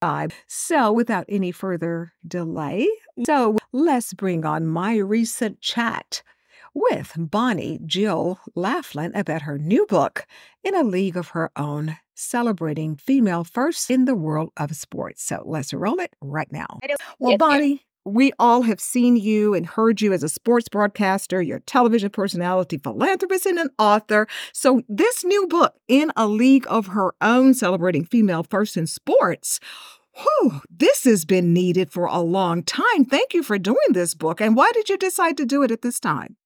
Uh, 0.00 0.28
so, 0.46 0.90
without 0.92 1.26
any 1.28 1.52
further 1.52 2.12
delay, 2.26 2.88
so 3.26 3.56
let's 3.72 4.14
bring 4.14 4.44
on 4.44 4.66
my 4.66 4.96
recent 4.96 5.60
chat 5.60 6.22
with 6.74 7.12
Bonnie 7.18 7.80
Jill 7.84 8.40
Laflin 8.56 9.14
about 9.14 9.42
her 9.42 9.58
new 9.58 9.84
book, 9.86 10.26
In 10.64 10.74
a 10.74 10.82
League 10.82 11.18
of 11.18 11.28
Her 11.28 11.50
Own, 11.54 11.96
celebrating 12.14 12.96
female 12.96 13.44
first 13.44 13.90
in 13.90 14.06
the 14.06 14.14
world 14.14 14.52
of 14.56 14.74
sports. 14.74 15.22
So 15.22 15.42
let's 15.44 15.74
roll 15.74 15.98
it 16.00 16.14
right 16.22 16.50
now. 16.50 16.78
Well, 17.18 17.32
Yes. 17.32 17.38
Bonnie, 17.38 17.82
we 18.04 18.32
all 18.38 18.62
have 18.62 18.80
seen 18.80 19.16
you 19.16 19.54
and 19.54 19.66
heard 19.66 20.00
you 20.00 20.12
as 20.12 20.22
a 20.22 20.28
sports 20.28 20.68
broadcaster, 20.68 21.40
your 21.40 21.60
television 21.60 22.10
personality, 22.10 22.78
philanthropist, 22.78 23.46
and 23.46 23.58
an 23.58 23.70
author. 23.78 24.26
So, 24.52 24.82
this 24.88 25.24
new 25.24 25.46
book, 25.46 25.74
In 25.88 26.12
a 26.16 26.26
League 26.26 26.66
of 26.68 26.88
Her 26.88 27.14
Own, 27.20 27.54
celebrating 27.54 28.04
female 28.04 28.42
first 28.42 28.76
in 28.76 28.86
sports, 28.86 29.60
whew, 30.16 30.60
this 30.70 31.04
has 31.04 31.24
been 31.24 31.52
needed 31.52 31.92
for 31.92 32.06
a 32.06 32.20
long 32.20 32.62
time. 32.62 33.04
Thank 33.04 33.34
you 33.34 33.42
for 33.42 33.58
doing 33.58 33.78
this 33.90 34.14
book. 34.14 34.40
And 34.40 34.56
why 34.56 34.70
did 34.74 34.88
you 34.88 34.98
decide 34.98 35.36
to 35.36 35.46
do 35.46 35.62
it 35.62 35.70
at 35.70 35.82
this 35.82 36.00
time? 36.00 36.36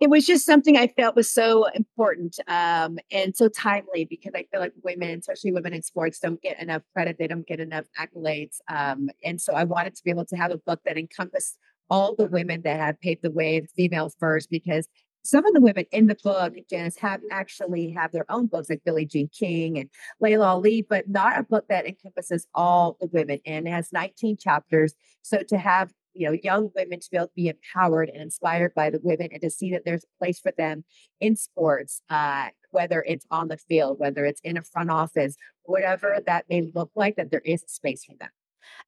It 0.00 0.10
was 0.10 0.26
just 0.26 0.44
something 0.44 0.76
I 0.76 0.88
felt 0.88 1.16
was 1.16 1.30
so 1.30 1.66
important 1.68 2.38
um, 2.48 2.98
and 3.12 3.34
so 3.36 3.48
timely 3.48 4.04
because 4.04 4.32
I 4.34 4.44
feel 4.50 4.60
like 4.60 4.72
women, 4.82 5.18
especially 5.20 5.52
women 5.52 5.72
in 5.72 5.82
sports, 5.82 6.18
don't 6.18 6.42
get 6.42 6.60
enough 6.60 6.82
credit. 6.92 7.16
They 7.18 7.28
don't 7.28 7.46
get 7.46 7.60
enough 7.60 7.84
accolades. 7.98 8.58
Um, 8.68 9.08
and 9.22 9.40
so 9.40 9.54
I 9.54 9.64
wanted 9.64 9.94
to 9.94 10.04
be 10.04 10.10
able 10.10 10.26
to 10.26 10.36
have 10.36 10.50
a 10.50 10.58
book 10.58 10.80
that 10.84 10.98
encompassed 10.98 11.58
all 11.90 12.14
the 12.16 12.26
women 12.26 12.62
that 12.62 12.80
have 12.80 13.00
paved 13.00 13.22
the 13.22 13.30
way, 13.30 13.66
females 13.76 14.16
first, 14.18 14.50
because 14.50 14.88
some 15.24 15.46
of 15.46 15.54
the 15.54 15.60
women 15.60 15.86
in 15.90 16.06
the 16.06 16.16
book, 16.22 16.54
Janice, 16.68 16.98
have 16.98 17.20
actually 17.30 17.90
have 17.90 18.12
their 18.12 18.30
own 18.30 18.46
books 18.46 18.68
like 18.68 18.82
Billie 18.84 19.06
Jean 19.06 19.28
King 19.28 19.78
and 19.78 19.88
Laila 20.20 20.46
Ali, 20.46 20.82
but 20.82 21.08
not 21.08 21.38
a 21.38 21.42
book 21.42 21.64
that 21.68 21.86
encompasses 21.86 22.46
all 22.54 22.98
the 23.00 23.06
women 23.06 23.40
and 23.46 23.66
it 23.66 23.70
has 23.70 23.90
19 23.90 24.36
chapters. 24.36 24.94
So 25.22 25.38
to 25.48 25.56
have 25.56 25.92
you 26.14 26.26
know 26.26 26.36
young 26.42 26.70
women 26.74 27.00
to 27.00 27.08
be 27.10 27.16
able 27.16 27.26
to 27.26 27.32
be 27.34 27.48
empowered 27.48 28.08
and 28.08 28.22
inspired 28.22 28.72
by 28.74 28.90
the 28.90 29.00
women 29.02 29.28
and 29.32 29.42
to 29.42 29.50
see 29.50 29.70
that 29.72 29.82
there's 29.84 30.04
a 30.04 30.18
place 30.18 30.38
for 30.40 30.52
them 30.56 30.84
in 31.20 31.36
sports 31.36 32.00
uh, 32.10 32.48
whether 32.70 33.04
it's 33.06 33.26
on 33.30 33.48
the 33.48 33.56
field 33.56 33.98
whether 33.98 34.24
it's 34.24 34.40
in 34.42 34.56
a 34.56 34.62
front 34.62 34.90
office 34.90 35.36
whatever 35.64 36.18
that 36.26 36.44
may 36.48 36.62
look 36.74 36.90
like 36.94 37.16
that 37.16 37.30
there 37.30 37.42
is 37.44 37.62
a 37.62 37.68
space 37.68 38.04
for 38.04 38.14
them 38.18 38.30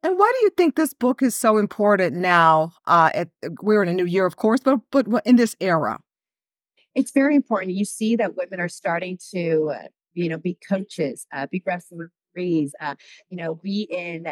And 0.03 0.19
why 0.19 0.33
do 0.35 0.45
you 0.47 0.51
think 0.57 0.75
this 0.75 0.95
book 0.95 1.23
is 1.23 1.35
so 1.35 1.59
important 1.59 2.17
now? 2.17 2.73
Uh, 2.87 3.11
at, 3.15 3.29
we're 3.63 3.83
in 3.83 3.89
a 3.89 3.95
new 3.95 4.07
year, 4.07 4.27
of 4.27 4.37
course, 4.37 4.61
but 4.61 4.81
but 4.91 5.07
in 5.27 5.37
this 5.37 5.55
era. 5.61 5.99
it's 6.95 7.13
very 7.13 7.35
important 7.37 7.73
you 7.75 7.85
see 7.85 8.17
that 8.17 8.37
women 8.37 8.61
are 8.61 8.69
starting 8.69 9.19
to 9.35 9.73
uh, 9.75 9.89
you 10.15 10.29
know 10.29 10.39
be 10.39 10.59
coaches 10.69 11.27
uh, 11.35 11.47
be 11.51 11.63
referees 11.67 12.75
uh, 12.81 12.95
you 13.29 13.37
know 13.37 13.55
be 13.55 13.83
in 13.83 14.27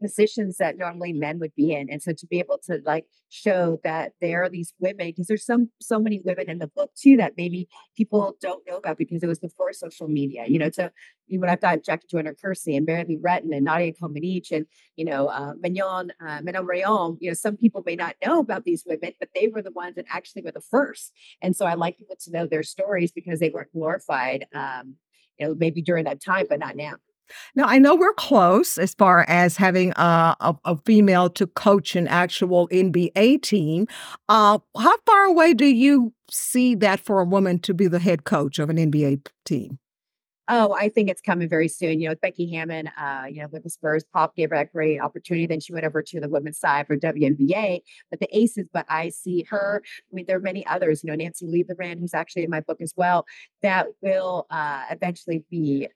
positions 0.00 0.56
that 0.58 0.76
normally 0.78 1.12
men 1.12 1.38
would 1.38 1.54
be 1.54 1.72
in 1.72 1.90
and 1.90 2.02
so 2.02 2.12
to 2.12 2.26
be 2.26 2.38
able 2.38 2.58
to 2.58 2.80
like 2.84 3.04
show 3.28 3.78
that 3.84 4.12
there 4.20 4.42
are 4.42 4.48
these 4.48 4.72
women 4.80 5.08
because 5.08 5.26
there's 5.26 5.44
some 5.44 5.70
so 5.80 5.98
many 5.98 6.20
women 6.24 6.48
in 6.48 6.58
the 6.58 6.66
book 6.66 6.90
too 7.00 7.16
that 7.16 7.34
maybe 7.36 7.68
people 7.96 8.36
don't 8.40 8.66
know 8.66 8.76
about 8.76 8.98
because 8.98 9.22
it 9.22 9.26
was 9.26 9.38
before 9.38 9.72
social 9.72 10.08
media 10.08 10.44
you 10.46 10.58
know 10.58 10.70
so 10.70 10.88
you 11.26 11.38
know, 11.38 11.42
when 11.42 11.50
i've 11.50 11.60
got 11.60 11.84
Jackie 11.84 12.08
Joyner-Kersee 12.10 12.76
and 12.76 12.86
mary 12.86 13.04
lee 13.08 13.18
retton 13.18 13.54
and 13.54 13.64
nadia 13.64 13.92
comaneci 13.92 14.52
and 14.52 14.66
you 14.96 15.04
know 15.04 15.28
uh, 15.28 15.52
mignon 15.60 16.10
uh, 16.20 16.40
Manon 16.42 16.66
Rhéaume, 16.66 17.16
you 17.20 17.30
know 17.30 17.34
some 17.34 17.56
people 17.56 17.82
may 17.84 17.96
not 17.96 18.16
know 18.24 18.40
about 18.40 18.64
these 18.64 18.84
women 18.86 19.12
but 19.18 19.28
they 19.34 19.48
were 19.48 19.62
the 19.62 19.72
ones 19.72 19.94
that 19.96 20.06
actually 20.10 20.42
were 20.42 20.52
the 20.52 20.60
first. 20.60 21.12
And 21.42 21.54
so 21.54 21.66
i 21.66 21.74
like 21.74 21.98
people 21.98 22.16
to 22.20 22.30
know 22.32 22.46
their 22.46 22.62
stories 22.62 23.12
because 23.12 23.40
they 23.40 23.50
weren't 23.50 23.72
glorified 23.72 24.46
um 24.54 24.96
you 25.38 25.46
know 25.46 25.54
maybe 25.54 25.82
during 25.82 26.04
that 26.04 26.22
time 26.22 26.46
but 26.48 26.58
not 26.58 26.76
now 26.76 26.94
Now, 27.54 27.64
I 27.66 27.78
know 27.78 27.94
we're 27.94 28.14
close 28.14 28.78
as 28.78 28.94
far 28.94 29.24
as 29.28 29.56
having 29.56 29.92
uh, 29.94 30.34
a, 30.40 30.54
a 30.64 30.76
female 30.84 31.30
to 31.30 31.46
coach 31.46 31.96
an 31.96 32.08
actual 32.08 32.68
NBA 32.68 33.42
team. 33.42 33.86
Uh, 34.28 34.58
how 34.78 34.96
far 35.06 35.24
away 35.24 35.54
do 35.54 35.66
you 35.66 36.12
see 36.30 36.74
that 36.76 37.00
for 37.00 37.20
a 37.20 37.24
woman 37.24 37.58
to 37.60 37.74
be 37.74 37.86
the 37.86 37.98
head 37.98 38.24
coach 38.24 38.58
of 38.58 38.70
an 38.70 38.76
NBA 38.76 39.26
team? 39.44 39.78
Oh, 40.52 40.72
I 40.72 40.88
think 40.88 41.08
it's 41.08 41.20
coming 41.20 41.48
very 41.48 41.68
soon. 41.68 42.00
You 42.00 42.06
know, 42.06 42.10
with 42.10 42.22
Becky 42.22 42.50
Hammon, 42.50 42.88
uh, 42.98 43.26
you 43.30 43.40
know, 43.40 43.46
with 43.52 43.62
the 43.62 43.70
Spurs, 43.70 44.02
Pop 44.12 44.34
gave 44.34 44.50
her 44.50 44.56
a 44.56 44.64
great 44.64 45.00
opportunity. 45.00 45.46
Then 45.46 45.60
she 45.60 45.72
went 45.72 45.86
over 45.86 46.02
to 46.02 46.18
the 46.18 46.28
women's 46.28 46.58
side 46.58 46.88
for 46.88 46.96
WNBA, 46.96 47.82
but 48.10 48.18
the 48.18 48.26
Aces. 48.36 48.66
But 48.72 48.84
I 48.88 49.10
see 49.10 49.46
her. 49.48 49.80
I 49.86 50.10
mean, 50.12 50.24
there 50.26 50.36
are 50.36 50.40
many 50.40 50.66
others. 50.66 51.04
You 51.04 51.10
know, 51.10 51.14
Nancy 51.14 51.46
Lieberman, 51.46 52.00
who's 52.00 52.14
actually 52.14 52.42
in 52.42 52.50
my 52.50 52.62
book 52.62 52.80
as 52.80 52.92
well, 52.96 53.26
that 53.62 53.86
will 54.02 54.48
uh, 54.50 54.86
eventually 54.90 55.44
be 55.52 55.86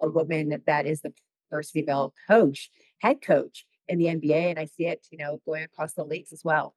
a 0.00 0.08
woman 0.08 0.62
that 0.66 0.86
is 0.86 1.02
the 1.02 1.12
first 1.50 1.72
female 1.72 2.12
coach, 2.28 2.70
head 2.98 3.20
coach 3.22 3.66
in 3.88 3.98
the 3.98 4.06
NBA, 4.06 4.50
and 4.50 4.58
I 4.58 4.64
see 4.64 4.86
it, 4.86 5.06
you 5.10 5.18
know, 5.18 5.40
going 5.46 5.62
across 5.62 5.94
the 5.94 6.04
leagues 6.04 6.32
as 6.32 6.42
well. 6.44 6.74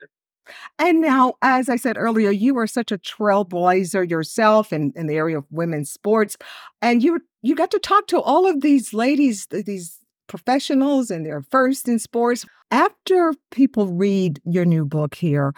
And 0.80 1.02
now, 1.02 1.34
as 1.42 1.70
I 1.70 1.76
said 1.76 1.98
earlier, 1.98 2.32
you 2.32 2.58
are 2.58 2.68
such 2.68 2.92
a 2.92 2.98
trailblazer 2.98 4.10
yourself 4.10 4.72
in, 4.72 4.94
in 4.96 5.08
the 5.08 5.16
area 5.16 5.38
of 5.38 5.46
women's 5.52 5.92
sports, 5.92 6.38
and 6.82 7.04
you 7.04 7.22
you 7.42 7.56
got 7.56 7.72
to 7.72 7.80
talk 7.80 8.08
to 8.08 8.20
all 8.22 8.48
of 8.48 8.62
these 8.62 8.94
ladies, 8.94 9.48
these 9.48 10.00
professionals, 10.28 11.10
and 11.10 11.26
they're 11.26 11.46
first 11.50 11.88
in 11.88 12.00
sports. 12.00 12.46
After 12.72 13.34
people 13.52 13.88
read 13.88 14.42
your 14.44 14.66
new 14.66 14.86
book 14.86 15.16
here, 15.16 15.54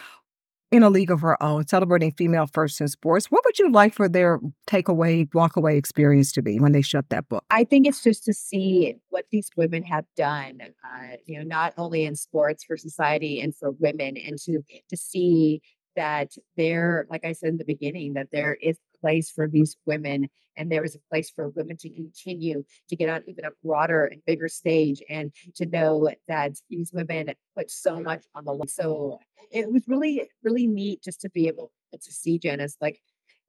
in 0.71 0.83
a 0.83 0.89
league 0.89 1.09
of 1.11 1.21
her 1.21 1.41
own, 1.41 1.67
celebrating 1.67 2.11
female 2.11 2.47
first 2.47 2.79
in 2.79 2.87
sports. 2.87 3.31
What 3.31 3.43
would 3.45 3.57
you 3.57 3.71
like 3.71 3.93
for 3.93 4.07
their 4.07 4.39
takeaway, 4.67 5.27
walkaway 5.29 5.77
experience 5.77 6.31
to 6.33 6.41
be 6.41 6.59
when 6.59 6.71
they 6.71 6.81
shut 6.81 7.09
that 7.09 7.27
book? 7.27 7.43
I 7.49 7.63
think 7.63 7.87
it's 7.87 8.03
just 8.03 8.23
to 8.25 8.33
see 8.33 8.95
what 9.09 9.25
these 9.31 9.49
women 9.57 9.83
have 9.83 10.05
done, 10.15 10.59
uh, 10.61 11.15
you 11.25 11.37
know, 11.37 11.43
not 11.43 11.73
only 11.77 12.05
in 12.05 12.15
sports 12.15 12.63
for 12.63 12.77
society 12.77 13.41
and 13.41 13.55
for 13.55 13.71
women, 13.71 14.17
and 14.17 14.37
to 14.39 14.61
to 14.89 14.97
see 14.97 15.61
that 15.95 16.33
there, 16.55 17.07
like 17.09 17.25
I 17.25 17.33
said 17.33 17.49
in 17.49 17.57
the 17.57 17.65
beginning, 17.65 18.13
that 18.13 18.29
there 18.31 18.53
is 18.61 18.77
place 19.01 19.29
for 19.29 19.47
these 19.47 19.77
women 19.85 20.29
and 20.59 20.69
there 20.69 20.83
is 20.83 20.95
a 20.95 20.99
place 21.09 21.29
for 21.29 21.49
women 21.49 21.77
to 21.77 21.89
continue 21.89 22.63
to 22.89 22.95
get 22.95 23.09
on 23.09 23.23
even 23.27 23.45
a 23.45 23.51
broader 23.63 24.05
and 24.05 24.21
bigger 24.25 24.49
stage 24.49 25.01
and 25.09 25.31
to 25.55 25.65
know 25.65 26.09
that 26.27 26.51
these 26.69 26.91
women 26.93 27.33
put 27.57 27.71
so 27.71 27.99
much 27.99 28.25
on 28.35 28.43
the 28.43 28.51
line. 28.51 28.67
So 28.67 29.19
it 29.51 29.71
was 29.71 29.83
really, 29.87 30.29
really 30.43 30.67
neat 30.67 31.01
just 31.01 31.21
to 31.21 31.29
be 31.29 31.47
able 31.47 31.71
to 31.93 32.11
see 32.11 32.37
Janice 32.37 32.75
like 32.81 32.99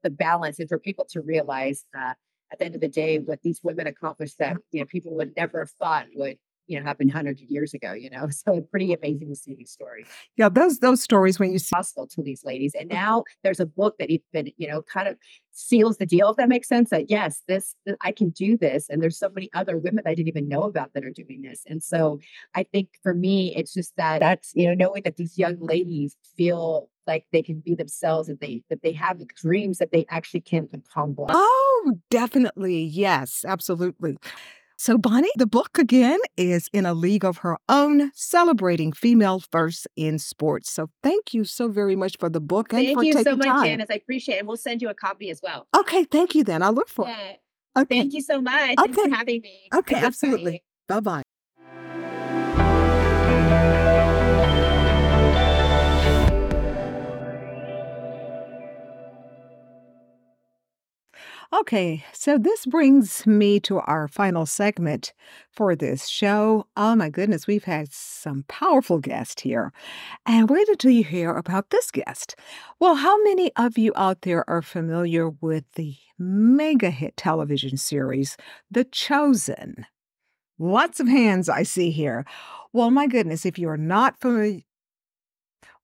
the 0.02 0.10
balance 0.10 0.60
and 0.60 0.68
for 0.68 0.78
people 0.78 1.04
to 1.10 1.20
realize 1.20 1.84
that 1.92 2.16
at 2.52 2.58
the 2.58 2.64
end 2.64 2.74
of 2.74 2.80
the 2.80 2.88
day, 2.88 3.18
what 3.18 3.42
these 3.42 3.60
women 3.62 3.86
accomplished 3.86 4.38
that 4.38 4.56
you 4.70 4.80
know 4.80 4.86
people 4.86 5.14
would 5.16 5.36
never 5.36 5.60
have 5.60 5.70
thought 5.72 6.06
would 6.14 6.38
you 6.70 6.78
know 6.78 6.86
happen 6.86 7.08
hundreds 7.08 7.42
of 7.42 7.50
years 7.50 7.74
ago. 7.74 7.92
You 7.92 8.10
know, 8.10 8.28
so 8.30 8.60
pretty 8.60 8.94
amazing 8.94 9.28
to 9.28 9.34
see 9.34 9.54
these 9.54 9.70
stories 9.70 10.06
Yeah, 10.36 10.48
those 10.48 10.78
those 10.78 11.02
stories 11.02 11.38
when 11.38 11.52
you 11.52 11.58
see 11.58 11.74
possible 11.74 12.06
to 12.06 12.22
these 12.22 12.44
ladies. 12.44 12.74
And 12.78 12.88
mm-hmm. 12.88 12.98
now 12.98 13.24
there's 13.42 13.60
a 13.60 13.66
book 13.66 13.96
that 13.98 14.10
even 14.10 14.52
you 14.56 14.68
know 14.68 14.82
kind 14.82 15.08
of 15.08 15.16
seals 15.50 15.96
the 15.98 16.06
deal. 16.06 16.30
If 16.30 16.36
that 16.36 16.48
makes 16.48 16.68
sense, 16.68 16.90
that 16.90 17.10
yes, 17.10 17.42
this 17.48 17.74
th- 17.86 17.98
I 18.00 18.12
can 18.12 18.30
do 18.30 18.56
this, 18.56 18.88
and 18.88 19.02
there's 19.02 19.18
so 19.18 19.28
many 19.28 19.50
other 19.52 19.76
women 19.76 20.04
I 20.06 20.14
didn't 20.14 20.28
even 20.28 20.48
know 20.48 20.62
about 20.62 20.94
that 20.94 21.04
are 21.04 21.10
doing 21.10 21.42
this. 21.42 21.62
And 21.66 21.82
so 21.82 22.20
I 22.54 22.62
think 22.62 22.90
for 23.02 23.12
me, 23.12 23.54
it's 23.56 23.74
just 23.74 23.96
that 23.96 24.20
that's 24.20 24.52
you 24.54 24.68
know 24.68 24.74
knowing 24.74 25.02
that 25.02 25.16
these 25.16 25.36
young 25.36 25.58
ladies 25.58 26.16
feel 26.36 26.88
like 27.06 27.26
they 27.32 27.42
can 27.42 27.58
be 27.58 27.74
themselves 27.74 28.28
and 28.28 28.38
they 28.38 28.62
that 28.70 28.82
they 28.82 28.92
have 28.92 29.26
dreams 29.34 29.78
that 29.78 29.90
they 29.90 30.06
actually 30.08 30.40
can 30.40 30.68
accomplish. 30.72 31.30
Oh, 31.34 31.94
definitely. 32.10 32.82
Yes, 32.82 33.44
absolutely. 33.46 34.16
So, 34.82 34.96
Bonnie, 34.96 35.28
the 35.36 35.46
book 35.46 35.76
again 35.78 36.18
is 36.38 36.70
In 36.72 36.86
a 36.86 36.94
League 36.94 37.22
of 37.22 37.36
Her 37.44 37.58
Own, 37.68 38.12
celebrating 38.14 38.92
female 38.92 39.38
first 39.52 39.86
in 39.94 40.18
sports. 40.18 40.72
So, 40.72 40.88
thank 41.02 41.34
you 41.34 41.44
so 41.44 41.68
very 41.68 41.94
much 41.94 42.16
for 42.18 42.30
the 42.30 42.40
book 42.40 42.72
and 42.72 42.86
Thank 42.86 42.96
for 42.96 43.04
you 43.04 43.12
taking 43.12 43.32
so 43.32 43.36
much, 43.36 43.46
time. 43.46 43.66
Janice. 43.66 43.88
I 43.90 43.96
appreciate 43.96 44.36
it. 44.36 44.38
And 44.38 44.48
we'll 44.48 44.56
send 44.56 44.80
you 44.80 44.88
a 44.88 44.94
copy 44.94 45.28
as 45.28 45.40
well. 45.42 45.66
Okay, 45.76 46.04
thank 46.04 46.34
you 46.34 46.44
then. 46.44 46.62
I'll 46.62 46.72
look 46.72 46.88
for 46.88 47.06
it. 47.06 47.40
Okay, 47.76 47.98
Thank 47.98 48.14
you 48.14 48.22
so 48.22 48.40
much. 48.40 48.78
Thanks 48.78 48.96
for 48.96 49.14
having 49.14 49.42
me. 49.42 49.68
Okay, 49.74 49.96
absolutely. 50.02 50.64
bye 50.88 51.00
bye. 51.00 51.24
Okay, 61.52 62.04
so 62.12 62.38
this 62.38 62.64
brings 62.64 63.26
me 63.26 63.58
to 63.60 63.80
our 63.80 64.06
final 64.06 64.46
segment 64.46 65.12
for 65.50 65.74
this 65.74 66.06
show. 66.06 66.66
Oh 66.76 66.94
my 66.94 67.08
goodness, 67.10 67.48
we've 67.48 67.64
had 67.64 67.92
some 67.92 68.44
powerful 68.46 68.98
guests 69.00 69.42
here. 69.42 69.72
And 70.24 70.48
wait 70.48 70.68
until 70.68 70.92
you 70.92 71.02
hear 71.02 71.32
about 71.34 71.70
this 71.70 71.90
guest. 71.90 72.36
Well, 72.78 72.94
how 72.96 73.20
many 73.24 73.50
of 73.56 73.76
you 73.76 73.92
out 73.96 74.22
there 74.22 74.48
are 74.48 74.62
familiar 74.62 75.28
with 75.28 75.64
the 75.74 75.96
mega 76.20 76.90
hit 76.90 77.16
television 77.16 77.76
series, 77.76 78.36
The 78.70 78.84
Chosen? 78.84 79.86
Lots 80.58 81.00
of 81.00 81.08
hands 81.08 81.48
I 81.48 81.64
see 81.64 81.90
here. 81.90 82.24
Well, 82.72 82.92
my 82.92 83.08
goodness, 83.08 83.44
if 83.44 83.58
you 83.58 83.68
are 83.70 83.76
not 83.76 84.20
familiar, 84.20 84.60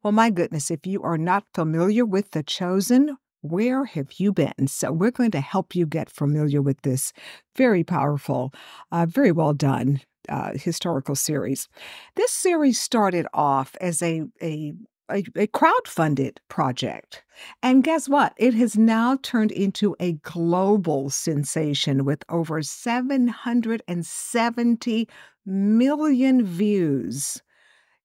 well, 0.02 0.12
my 0.12 0.30
goodness, 0.30 0.70
if 0.70 0.86
you 0.86 1.02
are 1.02 1.18
not 1.18 1.44
familiar 1.52 2.04
with 2.04 2.30
The 2.30 2.44
Chosen, 2.44 3.16
where 3.50 3.84
have 3.84 4.12
you 4.18 4.32
been? 4.32 4.66
So, 4.66 4.92
we're 4.92 5.10
going 5.10 5.30
to 5.32 5.40
help 5.40 5.74
you 5.74 5.86
get 5.86 6.10
familiar 6.10 6.62
with 6.62 6.82
this 6.82 7.12
very 7.56 7.84
powerful, 7.84 8.52
uh, 8.92 9.06
very 9.06 9.32
well 9.32 9.54
done 9.54 10.00
uh, 10.28 10.52
historical 10.54 11.14
series. 11.14 11.68
This 12.16 12.32
series 12.32 12.80
started 12.80 13.26
off 13.32 13.76
as 13.80 14.02
a, 14.02 14.24
a 14.42 14.74
a, 15.10 15.24
a 15.36 15.46
crowd-funded 15.46 16.40
project. 16.48 17.22
And 17.62 17.84
guess 17.84 18.08
what? 18.08 18.32
It 18.36 18.54
has 18.54 18.76
now 18.76 19.18
turned 19.22 19.52
into 19.52 19.94
a 20.00 20.14
global 20.14 21.10
sensation 21.10 22.04
with 22.04 22.24
over 22.28 22.60
770 22.62 25.08
million 25.44 26.44
views. 26.44 27.40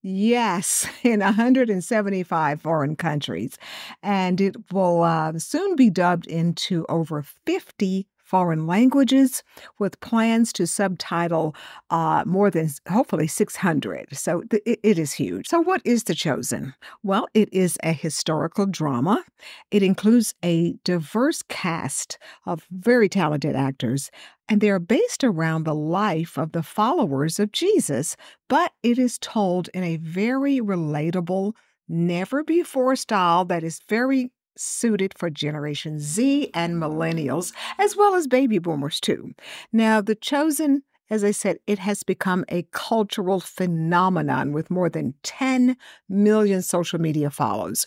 Yes, 0.03 0.87
in 1.03 1.19
175 1.19 2.61
foreign 2.61 2.95
countries. 2.95 3.57
And 4.01 4.39
it 4.41 4.55
will 4.71 5.03
uh, 5.03 5.37
soon 5.39 5.75
be 5.75 5.89
dubbed 5.89 6.27
into 6.27 6.85
over 6.89 7.23
50 7.45 8.07
foreign 8.31 8.65
languages 8.65 9.43
with 9.77 9.99
plans 9.99 10.53
to 10.53 10.65
subtitle 10.65 11.53
uh, 11.89 12.23
more 12.25 12.49
than 12.49 12.69
hopefully 12.89 13.27
600. 13.27 14.07
So 14.17 14.41
th- 14.49 14.63
it- 14.65 14.97
is 14.97 15.11
huge. 15.13 15.47
So, 15.47 15.59
what 15.61 15.81
is 15.83 16.03
The 16.05 16.15
Chosen? 16.15 16.73
Well, 17.03 17.27
it 17.33 17.49
is 17.53 17.77
a 17.83 17.91
historical 17.91 18.65
drama. 18.65 19.23
It 19.71 19.83
includes 19.83 20.33
a 20.43 20.73
diverse 20.83 21.41
cast 21.49 22.17
of 22.45 22.65
very 22.71 23.09
talented 23.09 23.55
actors, 23.55 24.11
and 24.47 24.61
they 24.61 24.69
are 24.69 24.79
based 24.79 25.23
around 25.23 25.63
the 25.63 25.75
life 25.75 26.37
of 26.37 26.51
the 26.51 26.63
followers 26.63 27.39
of 27.39 27.51
Jesus, 27.51 28.15
but 28.47 28.71
it 28.83 28.97
is 28.97 29.17
told 29.19 29.69
in 29.73 29.83
a 29.83 29.97
very 29.97 30.59
relatable, 30.59 31.53
never 31.89 32.43
before 32.43 32.95
style 32.95 33.45
that 33.45 33.63
is 33.63 33.79
very 33.89 34.31
suited 34.57 35.13
for 35.17 35.29
Generation 35.29 35.99
Z 35.99 36.49
and 36.53 36.75
mm. 36.75 36.79
millennials, 36.79 37.53
as 37.77 37.95
well 37.95 38.15
as 38.15 38.27
baby 38.27 38.59
boomers, 38.59 38.99
too. 38.99 39.33
Now, 39.71 40.01
The 40.01 40.15
Chosen, 40.15 40.83
as 41.09 41.23
I 41.23 41.31
said, 41.31 41.57
it 41.67 41.79
has 41.79 42.03
become 42.03 42.45
a 42.49 42.67
cultural 42.71 43.39
phenomenon 43.39 44.53
with 44.53 44.71
more 44.71 44.89
than 44.89 45.15
10 45.23 45.75
million 46.07 46.61
social 46.61 46.99
media 46.99 47.29
follows. 47.29 47.85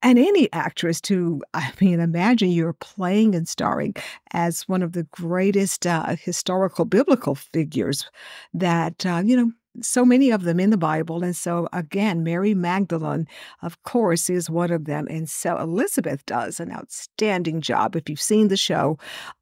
and 0.00 0.18
any 0.18 0.50
actress 0.52 1.00
to, 1.02 1.42
I 1.54 1.72
mean, 1.80 2.00
imagine 2.00 2.50
you're 2.50 2.72
playing 2.72 3.34
and 3.34 3.48
starring 3.48 3.94
as 4.32 4.62
one 4.68 4.82
of 4.82 4.92
the 4.92 5.04
greatest 5.04 5.86
uh, 5.86 6.14
historical 6.16 6.84
biblical 6.84 7.34
figures 7.34 8.08
that, 8.54 9.04
uh, 9.04 9.22
you 9.24 9.36
know, 9.36 9.50
so 9.82 10.04
many 10.04 10.30
of 10.30 10.42
them 10.42 10.60
in 10.60 10.70
the 10.70 10.76
Bible. 10.76 11.22
And 11.22 11.36
so, 11.36 11.68
again, 11.72 12.22
Mary 12.22 12.54
Magdalene, 12.54 13.26
of 13.62 13.82
course, 13.82 14.30
is 14.30 14.50
one 14.50 14.70
of 14.70 14.84
them. 14.84 15.06
And 15.10 15.28
so 15.28 15.56
Elizabeth 15.58 16.24
does 16.26 16.60
an 16.60 16.72
outstanding 16.72 17.60
job, 17.60 17.96
if 17.96 18.08
you've 18.08 18.20
seen 18.20 18.48
the 18.48 18.56
show, 18.56 18.98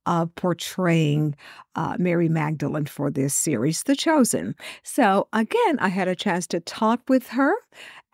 of 0.07 0.35
portraying 0.35 1.35
uh, 1.75 1.97
Mary 1.99 2.29
Magdalene 2.29 2.87
for 2.87 3.11
this 3.11 3.35
series, 3.35 3.83
The 3.83 3.97
Chosen. 3.97 4.55
So, 4.83 5.29
again, 5.33 5.79
I 5.79 5.89
had 5.89 6.09
a 6.09 6.15
chance 6.15 6.47
to 6.49 6.61
talk 6.61 7.03
with 7.09 7.29
her 7.29 7.53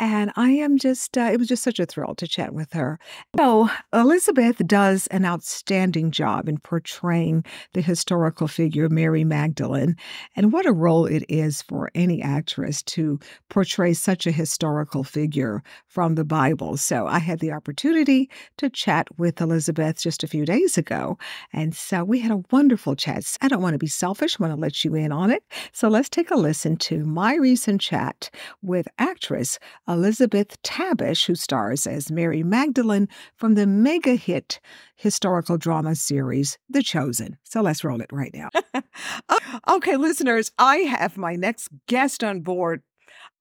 and 0.03 0.33
I 0.35 0.51
am 0.51 0.79
just, 0.79 1.17
uh, 1.17 1.31
it 1.33 1.39
was 1.39 1.47
just 1.47 1.63
such 1.63 1.79
a 1.79 1.87
thrill 1.87 2.17
to 2.17 2.27
chat 2.27 2.53
with 2.53 2.73
her. 2.73 2.99
So, 3.37 3.71
Elizabeth 3.93 4.61
does 4.67 5.07
an 5.07 5.25
outstanding 5.25 6.11
job 6.11 6.49
in 6.49 6.59
portraying 6.59 7.45
the 7.73 7.83
historical 7.83 8.49
figure 8.49 8.89
Mary 8.89 9.23
Magdalene. 9.23 9.95
And 10.35 10.53
what 10.53 10.67
a 10.67 10.73
role 10.73 11.07
it 11.07 11.25
is 11.29 11.63
for 11.63 11.89
any 11.95 12.21
actress 12.21 12.83
to 12.83 13.21
portray 13.49 13.93
such 13.93 14.27
a 14.27 14.33
historical 14.33 15.05
figure 15.05 15.63
from 15.87 16.17
the 16.17 16.25
Bible. 16.25 16.77
So, 16.77 17.07
I 17.07 17.21
had 17.21 17.39
the 17.39 17.53
opportunity 17.53 18.29
to 18.57 18.69
chat 18.69 19.07
with 19.19 19.41
Elizabeth 19.41 20.03
just 20.03 20.25
a 20.25 20.29
few 20.29 20.45
days 20.45 20.77
ago. 20.77 21.17
And 21.53 21.77
so, 21.77 22.03
we 22.03 22.19
had 22.19 22.33
a 22.33 22.43
wonderful 22.51 22.97
chat. 22.97 23.25
I 23.41 23.47
don't 23.47 23.63
want 23.63 23.75
to 23.75 23.79
be 23.79 23.87
selfish, 23.87 24.37
I 24.41 24.43
want 24.43 24.53
to 24.53 24.61
let 24.61 24.85
you 24.85 24.97
in 24.97 25.13
on 25.13 25.31
it. 25.31 25.45
So, 25.71 25.87
let's 25.89 26.09
take 26.09 26.33
a 26.33 26.37
listen 26.37 26.77
to 26.79 27.05
my 27.05 27.37
recent 27.37 27.81
chat 27.81 28.31
with 28.63 28.89
actress 28.99 29.61
Elizabeth 29.93 30.61
Tabish, 30.62 31.26
who 31.26 31.34
stars 31.34 31.86
as 31.86 32.11
Mary 32.11 32.43
Magdalene 32.43 33.09
from 33.36 33.55
the 33.55 33.66
mega 33.66 34.14
hit 34.14 34.59
historical 34.97 35.59
drama 35.59 35.95
series, 35.95 36.59
The 36.70 36.82
Chosen. 36.82 37.36
So 37.45 37.61
let's 37.61 37.84
roll 37.84 38.01
it 38.01 38.12
right 38.12 38.34
now. 38.34 38.49
Oh, 39.28 39.76
okay, 39.76 39.97
listeners, 39.97 40.51
I 40.59 40.76
have 40.78 41.16
my 41.16 41.34
next 41.34 41.68
guest 41.86 42.22
on 42.22 42.40
board. 42.40 42.82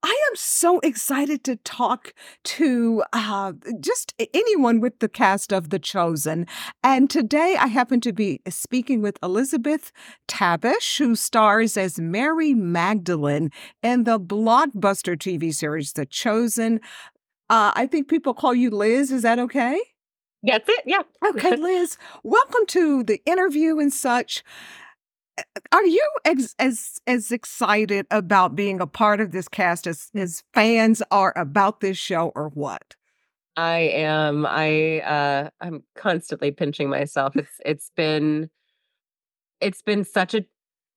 I 0.03 0.19
am 0.31 0.35
so 0.35 0.79
excited 0.79 1.43
to 1.43 1.57
talk 1.57 2.13
to 2.43 3.03
uh, 3.13 3.53
just 3.79 4.13
anyone 4.33 4.79
with 4.79 4.97
the 4.99 5.07
cast 5.07 5.53
of 5.53 5.69
The 5.69 5.77
Chosen. 5.77 6.47
And 6.83 7.09
today 7.09 7.55
I 7.59 7.67
happen 7.67 8.01
to 8.01 8.11
be 8.11 8.41
speaking 8.49 9.01
with 9.01 9.19
Elizabeth 9.21 9.91
Tabish, 10.27 10.97
who 10.97 11.15
stars 11.15 11.77
as 11.77 11.99
Mary 11.99 12.55
Magdalene 12.55 13.51
in 13.83 14.05
the 14.05 14.19
blockbuster 14.19 15.15
TV 15.15 15.53
series 15.53 15.93
The 15.93 16.07
Chosen. 16.07 16.79
Uh, 17.49 17.71
I 17.75 17.85
think 17.85 18.07
people 18.07 18.33
call 18.33 18.55
you 18.55 18.71
Liz. 18.71 19.11
Is 19.11 19.21
that 19.21 19.37
okay? 19.37 19.79
That's 20.41 20.67
it. 20.67 20.83
Yeah. 20.87 21.01
Okay, 21.23 21.55
Liz, 21.57 21.97
welcome 22.23 22.65
to 22.67 23.03
the 23.03 23.21
interview 23.25 23.77
and 23.77 23.93
such. 23.93 24.43
Are 25.71 25.85
you 25.85 26.09
ex- 26.25 26.55
as 26.59 26.99
as 27.07 27.31
excited 27.31 28.05
about 28.11 28.55
being 28.55 28.81
a 28.81 28.87
part 28.87 29.21
of 29.21 29.31
this 29.31 29.47
cast 29.47 29.87
as 29.87 30.09
as 30.15 30.43
fans 30.53 31.01
are 31.11 31.33
about 31.35 31.79
this 31.81 31.97
show, 31.97 32.31
or 32.35 32.49
what? 32.49 32.95
I 33.57 33.79
am. 33.79 34.45
I 34.45 35.01
uh 35.01 35.49
I'm 35.59 35.83
constantly 35.95 36.51
pinching 36.51 36.89
myself. 36.89 37.35
It's 37.35 37.61
it's 37.65 37.91
been 37.95 38.49
it's 39.59 39.81
been 39.81 40.03
such 40.03 40.33
a 40.33 40.45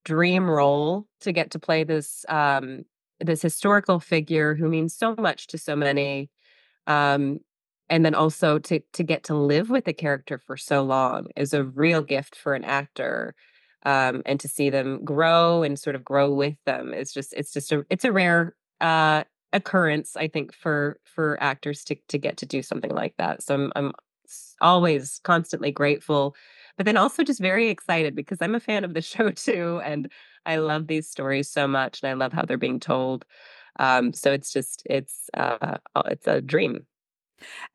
dream 0.03 0.49
role 0.49 1.07
to 1.21 1.31
get 1.31 1.51
to 1.51 1.59
play 1.59 1.83
this 1.83 2.25
um 2.29 2.85
this 3.19 3.41
historical 3.41 3.99
figure 3.99 4.55
who 4.55 4.67
means 4.67 4.95
so 4.95 5.15
much 5.17 5.47
to 5.47 5.57
so 5.57 5.75
many. 5.75 6.29
Um 6.87 7.39
and 7.89 8.05
then 8.05 8.15
also 8.15 8.59
to 8.59 8.79
to 8.93 9.03
get 9.03 9.23
to 9.25 9.35
live 9.35 9.69
with 9.69 9.85
the 9.85 9.93
character 9.93 10.37
for 10.37 10.57
so 10.57 10.83
long 10.83 11.27
is 11.35 11.53
a 11.53 11.63
real 11.63 12.01
gift 12.01 12.35
for 12.35 12.53
an 12.55 12.63
actor 12.63 13.35
um, 13.85 14.23
and 14.25 14.39
to 14.39 14.47
see 14.47 14.69
them 14.69 15.03
grow 15.05 15.63
and 15.63 15.79
sort 15.79 15.95
of 15.95 16.03
grow 16.03 16.33
with 16.33 16.57
them 16.65 16.93
is 16.93 17.13
just 17.13 17.33
it's 17.33 17.53
just 17.53 17.71
a 17.71 17.85
it's 17.89 18.03
a 18.03 18.11
rare 18.11 18.55
uh, 18.81 19.23
occurrence 19.53 20.17
I 20.17 20.27
think 20.27 20.53
for 20.53 20.99
for 21.03 21.37
actors 21.41 21.83
to 21.85 21.95
to 22.09 22.17
get 22.17 22.37
to 22.37 22.45
do 22.45 22.61
something 22.61 22.91
like 22.91 23.15
that. 23.17 23.43
So 23.43 23.53
I'm 23.55 23.71
I'm 23.75 23.93
always 24.59 25.19
constantly 25.23 25.71
grateful, 25.71 26.35
but 26.77 26.85
then 26.85 26.97
also 26.97 27.23
just 27.23 27.39
very 27.39 27.69
excited 27.69 28.15
because 28.15 28.39
I'm 28.41 28.55
a 28.55 28.59
fan 28.59 28.83
of 28.83 28.93
the 28.93 29.01
show 29.13 29.29
too, 29.31 29.81
and 29.85 30.11
I 30.45 30.57
love 30.57 30.87
these 30.87 31.07
stories 31.07 31.49
so 31.49 31.67
much, 31.67 32.01
and 32.01 32.09
I 32.09 32.13
love 32.13 32.33
how 32.33 32.43
they're 32.43 32.57
being 32.57 32.79
told. 32.79 33.25
Um, 33.79 34.13
so 34.13 34.31
it's 34.31 34.51
just 34.51 34.83
it's 34.89 35.29
uh, 35.35 35.77
it's 36.05 36.27
a 36.27 36.41
dream. 36.41 36.85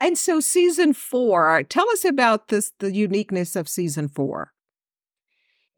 And 0.00 0.16
so 0.16 0.40
season 0.40 0.94
four, 0.94 1.62
tell 1.64 1.88
us 1.90 2.04
about 2.04 2.48
this 2.48 2.72
the 2.78 2.92
uniqueness 2.92 3.54
of 3.56 3.68
season 3.68 4.08
four. 4.08 4.52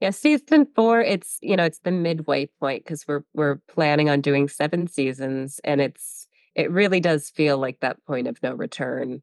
Yeah, 0.03 0.11
season 0.11 0.67
four, 0.75 1.01
it's 1.01 1.39
you 1.43 1.55
know, 1.55 1.63
it's 1.63 1.79
the 1.79 1.93
midway 1.93 2.47
point 2.59 2.85
because 2.85 3.07
we're 3.07 3.23
we're 3.35 3.61
planning 3.69 4.11
on 4.11 4.21
doing 4.21 4.49
seven 4.49 4.89
seasons, 4.89 5.61
and 5.63 5.81
it's 5.81 6.27
it 6.57 6.73
really 6.73 6.99
does 6.99 7.31
feel 7.31 7.57
like 7.57 7.79
that 7.79 8.05
point 8.05 8.27
of 8.27 8.37
no 8.43 8.53
return. 8.53 9.23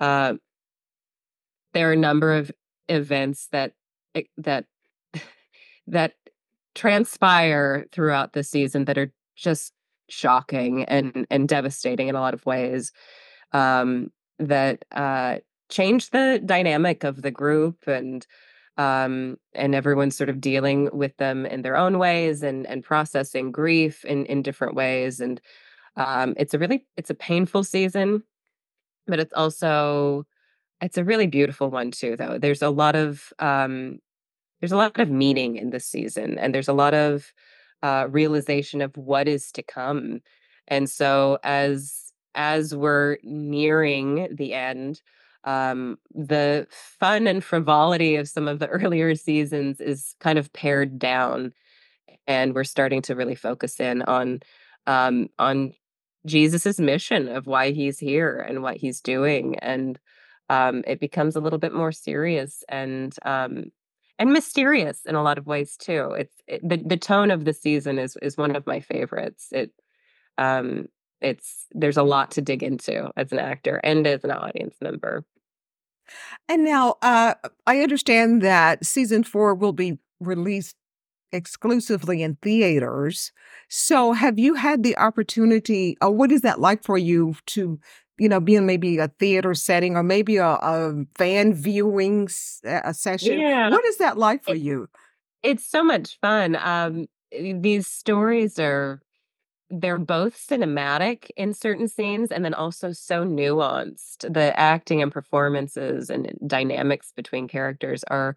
Uh, 0.00 0.34
there 1.74 1.88
are 1.90 1.92
a 1.92 1.96
number 1.96 2.34
of 2.34 2.50
events 2.88 3.46
that 3.52 3.74
eh, 4.16 4.22
that 4.36 4.64
that 5.86 6.14
transpire 6.74 7.86
throughout 7.92 8.32
the 8.32 8.42
season 8.42 8.86
that 8.86 8.98
are 8.98 9.12
just 9.36 9.72
shocking 10.08 10.82
and 10.86 11.24
and 11.30 11.48
devastating 11.48 12.08
in 12.08 12.16
a 12.16 12.20
lot 12.20 12.34
of 12.34 12.44
ways. 12.44 12.90
Um, 13.52 14.10
that 14.40 14.84
uh, 14.90 15.36
change 15.68 16.10
the 16.10 16.42
dynamic 16.44 17.04
of 17.04 17.22
the 17.22 17.30
group 17.30 17.86
and 17.86 18.26
um, 18.78 19.36
and 19.54 19.74
everyone's 19.74 20.16
sort 20.16 20.28
of 20.28 20.40
dealing 20.40 20.90
with 20.92 21.16
them 21.16 21.46
in 21.46 21.62
their 21.62 21.76
own 21.76 21.98
ways 21.98 22.42
and 22.42 22.66
and 22.66 22.84
processing 22.84 23.50
grief 23.52 24.04
in 24.04 24.26
in 24.26 24.42
different 24.42 24.74
ways 24.74 25.20
and 25.20 25.40
um, 25.96 26.34
it's 26.36 26.54
a 26.54 26.58
really 26.58 26.86
it's 26.96 27.10
a 27.10 27.14
painful 27.14 27.64
season 27.64 28.22
but 29.06 29.20
it's 29.20 29.32
also 29.34 30.26
it's 30.80 30.98
a 30.98 31.04
really 31.04 31.26
beautiful 31.26 31.70
one 31.70 31.90
too 31.90 32.16
though. 32.16 32.38
There's 32.38 32.62
a 32.62 32.70
lot 32.70 32.96
of 32.96 33.32
um, 33.38 33.98
there's 34.60 34.72
a 34.72 34.76
lot 34.76 34.98
of 34.98 35.10
meaning 35.10 35.56
in 35.56 35.70
this 35.70 35.86
season 35.86 36.38
and 36.38 36.54
there's 36.54 36.68
a 36.68 36.72
lot 36.72 36.94
of 36.94 37.32
uh, 37.82 38.08
realization 38.10 38.80
of 38.80 38.96
what 38.96 39.28
is 39.28 39.52
to 39.52 39.62
come. 39.62 40.20
And 40.68 40.88
so 40.90 41.38
as 41.42 42.12
as 42.34 42.74
we're 42.74 43.18
nearing 43.22 44.28
the 44.34 44.52
end 44.54 45.00
um, 45.46 45.98
the 46.14 46.66
fun 46.70 47.26
and 47.26 47.42
frivolity 47.42 48.16
of 48.16 48.28
some 48.28 48.48
of 48.48 48.58
the 48.58 48.68
earlier 48.68 49.14
seasons 49.14 49.80
is 49.80 50.14
kind 50.20 50.38
of 50.38 50.52
pared 50.52 50.98
down, 50.98 51.52
and 52.26 52.54
we're 52.54 52.64
starting 52.64 53.02
to 53.02 53.14
really 53.14 53.34
focus 53.34 53.80
in 53.80 54.02
on 54.02 54.40
um, 54.86 55.28
on 55.38 55.72
Jesus's 56.26 56.80
mission 56.80 57.28
of 57.28 57.46
why 57.46 57.70
he's 57.72 57.98
here 57.98 58.38
and 58.40 58.62
what 58.62 58.76
he's 58.76 59.00
doing, 59.00 59.58
and 59.60 59.98
um, 60.50 60.82
it 60.86 61.00
becomes 61.00 61.36
a 61.36 61.40
little 61.40 61.58
bit 61.58 61.72
more 61.74 61.92
serious 61.92 62.64
and 62.68 63.14
um, 63.24 63.66
and 64.18 64.32
mysterious 64.32 65.04
in 65.06 65.14
a 65.14 65.22
lot 65.22 65.38
of 65.38 65.46
ways 65.46 65.76
too. 65.76 66.12
It's 66.18 66.34
it, 66.46 66.68
the 66.68 66.78
the 66.78 66.96
tone 66.96 67.30
of 67.30 67.44
the 67.44 67.52
season 67.52 67.98
is 67.98 68.16
is 68.22 68.36
one 68.36 68.56
of 68.56 68.66
my 68.66 68.80
favorites. 68.80 69.48
It 69.52 69.72
um 70.38 70.86
it's 71.20 71.66
there's 71.72 71.96
a 71.96 72.02
lot 72.02 72.30
to 72.32 72.42
dig 72.42 72.62
into 72.62 73.10
as 73.16 73.32
an 73.32 73.38
actor 73.38 73.80
and 73.84 74.06
as 74.06 74.24
an 74.24 74.30
audience 74.32 74.76
member. 74.80 75.24
And 76.48 76.64
now, 76.64 76.96
uh, 77.02 77.34
I 77.66 77.80
understand 77.80 78.42
that 78.42 78.84
season 78.84 79.24
four 79.24 79.54
will 79.54 79.72
be 79.72 79.98
released 80.20 80.76
exclusively 81.32 82.22
in 82.22 82.36
theaters. 82.42 83.32
So, 83.68 84.12
have 84.12 84.38
you 84.38 84.54
had 84.54 84.82
the 84.82 84.96
opportunity, 84.96 85.96
or 86.00 86.10
what 86.10 86.32
is 86.32 86.42
that 86.42 86.60
like 86.60 86.84
for 86.84 86.96
you 86.96 87.34
to, 87.46 87.78
you 88.18 88.28
know, 88.28 88.40
be 88.40 88.54
in 88.54 88.66
maybe 88.66 88.98
a 88.98 89.08
theater 89.08 89.54
setting 89.54 89.96
or 89.96 90.02
maybe 90.02 90.36
a, 90.36 90.46
a 90.46 91.04
fan 91.16 91.52
viewing 91.54 92.28
a 92.64 92.94
session? 92.94 93.40
Yeah, 93.40 93.70
What 93.70 93.84
is 93.84 93.98
that 93.98 94.16
like 94.16 94.44
for 94.44 94.54
it, 94.54 94.62
you? 94.62 94.88
it's 95.42 95.66
so 95.66 95.82
much 95.82 96.18
fun. 96.20 96.56
Um, 96.56 97.06
these 97.30 97.86
stories 97.86 98.58
are 98.58 99.00
they're 99.70 99.98
both 99.98 100.36
cinematic 100.36 101.30
in 101.36 101.52
certain 101.52 101.88
scenes 101.88 102.30
and 102.30 102.44
then 102.44 102.54
also 102.54 102.92
so 102.92 103.24
nuanced. 103.24 104.32
The 104.32 104.58
acting 104.58 105.02
and 105.02 105.10
performances 105.10 106.10
and 106.10 106.32
dynamics 106.46 107.12
between 107.14 107.48
characters 107.48 108.04
are 108.04 108.36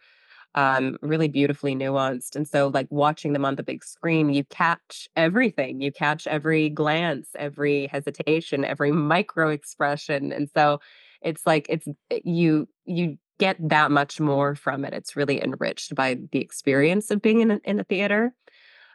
um, 0.56 0.98
really 1.02 1.28
beautifully 1.28 1.76
nuanced. 1.76 2.36
And 2.36 2.48
so, 2.48 2.68
like 2.70 2.88
watching 2.90 3.34
them 3.34 3.46
on 3.46 3.56
the 3.56 3.64
big 3.64 3.84
screen, 3.84 4.34
you 4.34 4.44
catch 4.46 5.08
everything. 5.16 5.82
You 5.82 5.92
catch 5.92 6.26
every 6.26 6.70
glance, 6.70 7.30
every 7.36 7.88
hesitation, 7.88 8.66
every 8.66 8.92
micro 8.92 9.50
expression. 9.50 10.32
And 10.32 10.50
so, 10.56 10.80
it's 11.22 11.46
like 11.46 11.68
it's 11.70 11.88
eh, 12.10 12.20
you 12.24 12.68
you 12.86 13.18
get 13.38 13.58
that 13.70 13.92
much 13.92 14.20
more 14.20 14.56
from 14.56 14.84
it. 14.84 14.94
It's 14.94 15.16
really 15.16 15.42
enriched 15.42 15.96
by 15.96 16.18
the 16.32 16.40
experience 16.40 17.10
of 17.12 17.22
being 17.22 17.42
in 17.42 17.52
a, 17.52 17.60
in 17.64 17.80
a 17.80 17.84
theater 17.84 18.34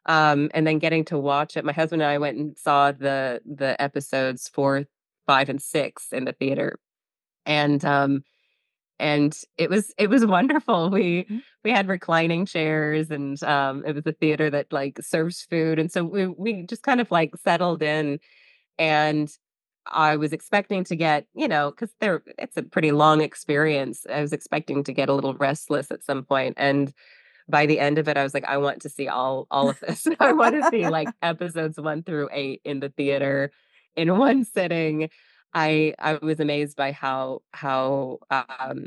um, 0.07 0.51
and 0.55 0.67
then 0.67 0.79
getting 0.79 1.05
to 1.07 1.19
watch 1.19 1.57
it. 1.57 1.65
My 1.65 1.73
husband 1.73 2.03
and 2.03 2.11
I 2.11 2.19
went 2.19 2.39
and 2.39 2.57
saw 2.59 2.93
the 2.93 3.41
the 3.45 3.81
episodes 3.81 4.49
four, 4.49 4.85
five, 5.27 5.49
and 5.49 5.61
six 5.61 6.13
in 6.13 6.25
the 6.25 6.33
theater, 6.33 6.79
and 7.47 7.85
um, 7.85 8.25
and 8.99 9.37
it 9.59 9.71
was 9.71 9.93
it 9.99 10.11
was 10.11 10.27
wonderful. 10.39 10.91
We 10.91 11.27
we 11.65 11.71
had 11.71 11.89
reclining 11.89 12.47
chairs, 12.47 13.11
and 13.11 13.43
um, 13.43 13.85
it 13.87 13.95
was 13.95 14.07
a 14.07 14.13
theater 14.13 14.51
that 14.51 14.73
like 14.73 14.99
serves 15.01 15.43
food, 15.43 15.79
and 15.79 15.91
so 15.91 16.05
we 16.05 16.27
we 16.27 16.63
just 16.65 16.83
kind 16.83 17.01
of 17.01 17.11
like 17.11 17.35
settled 17.37 17.83
in, 17.83 18.19
and 18.79 19.31
I 19.87 20.17
was 20.17 20.33
expecting 20.33 20.85
to 20.85 20.97
get 20.97 21.27
you 21.35 21.49
know 21.49 21.71
because 21.71 21.91
there 22.01 22.23
it's 22.39 22.57
a 22.57 22.63
pretty 22.63 22.93
long 22.93 23.21
experience. 23.23 24.07
I 24.11 24.21
was 24.21 24.33
expecting 24.33 24.85
to 24.85 24.93
get 24.93 25.09
a 25.09 25.15
little 25.15 25.35
restless 25.35 25.91
at 25.91 26.05
some 26.05 26.25
point, 26.25 26.55
and 26.59 26.93
by 27.49 27.67
the 27.67 27.79
end 27.79 27.99
of 27.99 28.09
it, 28.09 28.17
I 28.17 28.23
was 28.23 28.35
like, 28.35 28.45
I 28.45 28.57
want 28.59 28.83
to 28.83 28.89
see 28.89 29.09
all 29.09 29.47
all 29.51 29.71
of 29.71 29.81
this. 29.81 30.07
I 30.21 30.33
want 30.33 30.55
to 30.55 30.69
see 30.71 30.89
like 30.89 31.09
episodes 31.23 31.79
one 31.79 32.03
through 32.03 32.29
eight 32.33 32.61
in 32.65 32.81
the 32.81 32.89
theater 32.91 33.51
in 33.97 34.17
one 34.19 34.45
sitting. 34.45 35.11
I 35.53 35.95
I 35.99 36.15
was 36.15 36.41
amazed 36.41 36.77
by 36.77 36.93
how 36.93 37.43
how 37.53 38.19
um 38.31 38.87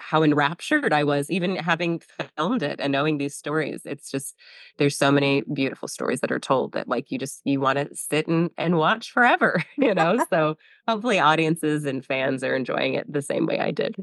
how 0.00 0.22
enraptured 0.22 0.92
I 0.92 1.04
was, 1.04 1.30
even 1.30 1.56
having 1.56 2.00
filmed 2.36 2.62
it 2.62 2.80
and 2.80 2.90
knowing 2.90 3.18
these 3.18 3.36
stories. 3.36 3.82
It's 3.84 4.10
just 4.10 4.34
there's 4.78 4.96
so 4.96 5.12
many 5.12 5.42
beautiful 5.52 5.88
stories 5.88 6.20
that 6.20 6.32
are 6.32 6.38
told 6.40 6.72
that 6.72 6.88
like 6.88 7.10
you 7.10 7.18
just 7.18 7.42
you 7.44 7.60
want 7.60 7.78
to 7.78 7.94
sit 7.94 8.26
and, 8.26 8.50
and 8.56 8.76
watch 8.78 9.12
forever, 9.12 9.62
you 9.78 9.94
know. 9.94 10.24
so 10.30 10.56
hopefully 10.88 11.18
audiences 11.18 11.84
and 11.84 12.04
fans 12.04 12.42
are 12.42 12.56
enjoying 12.56 12.94
it 12.94 13.12
the 13.12 13.22
same 13.22 13.46
way 13.46 13.58
I 13.58 13.70
did. 13.70 13.96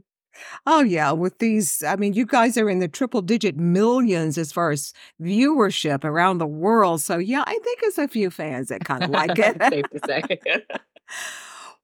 Oh, 0.66 0.82
yeah. 0.82 1.12
With 1.12 1.40
these, 1.40 1.84
I 1.84 1.96
mean, 1.96 2.14
you 2.14 2.26
guys 2.26 2.58
are 2.58 2.70
in 2.70 2.80
the 2.80 2.88
triple 2.88 3.22
digit 3.22 3.58
millions 3.58 4.38
as 4.38 4.52
far 4.52 4.72
as 4.72 4.94
viewership 5.22 6.04
around 6.04 6.38
the 6.38 6.48
world. 6.48 7.02
So, 7.02 7.18
yeah, 7.18 7.44
I 7.46 7.60
think 7.64 7.82
there's 7.82 7.98
a 7.98 8.08
few 8.08 8.30
fans 8.30 8.70
that 8.70 8.84
kind 8.84 9.04
of 9.04 9.10
like 9.10 9.38
it. 9.40 9.62
Safe 9.70 9.90
to 9.90 10.00
say. 10.06 10.24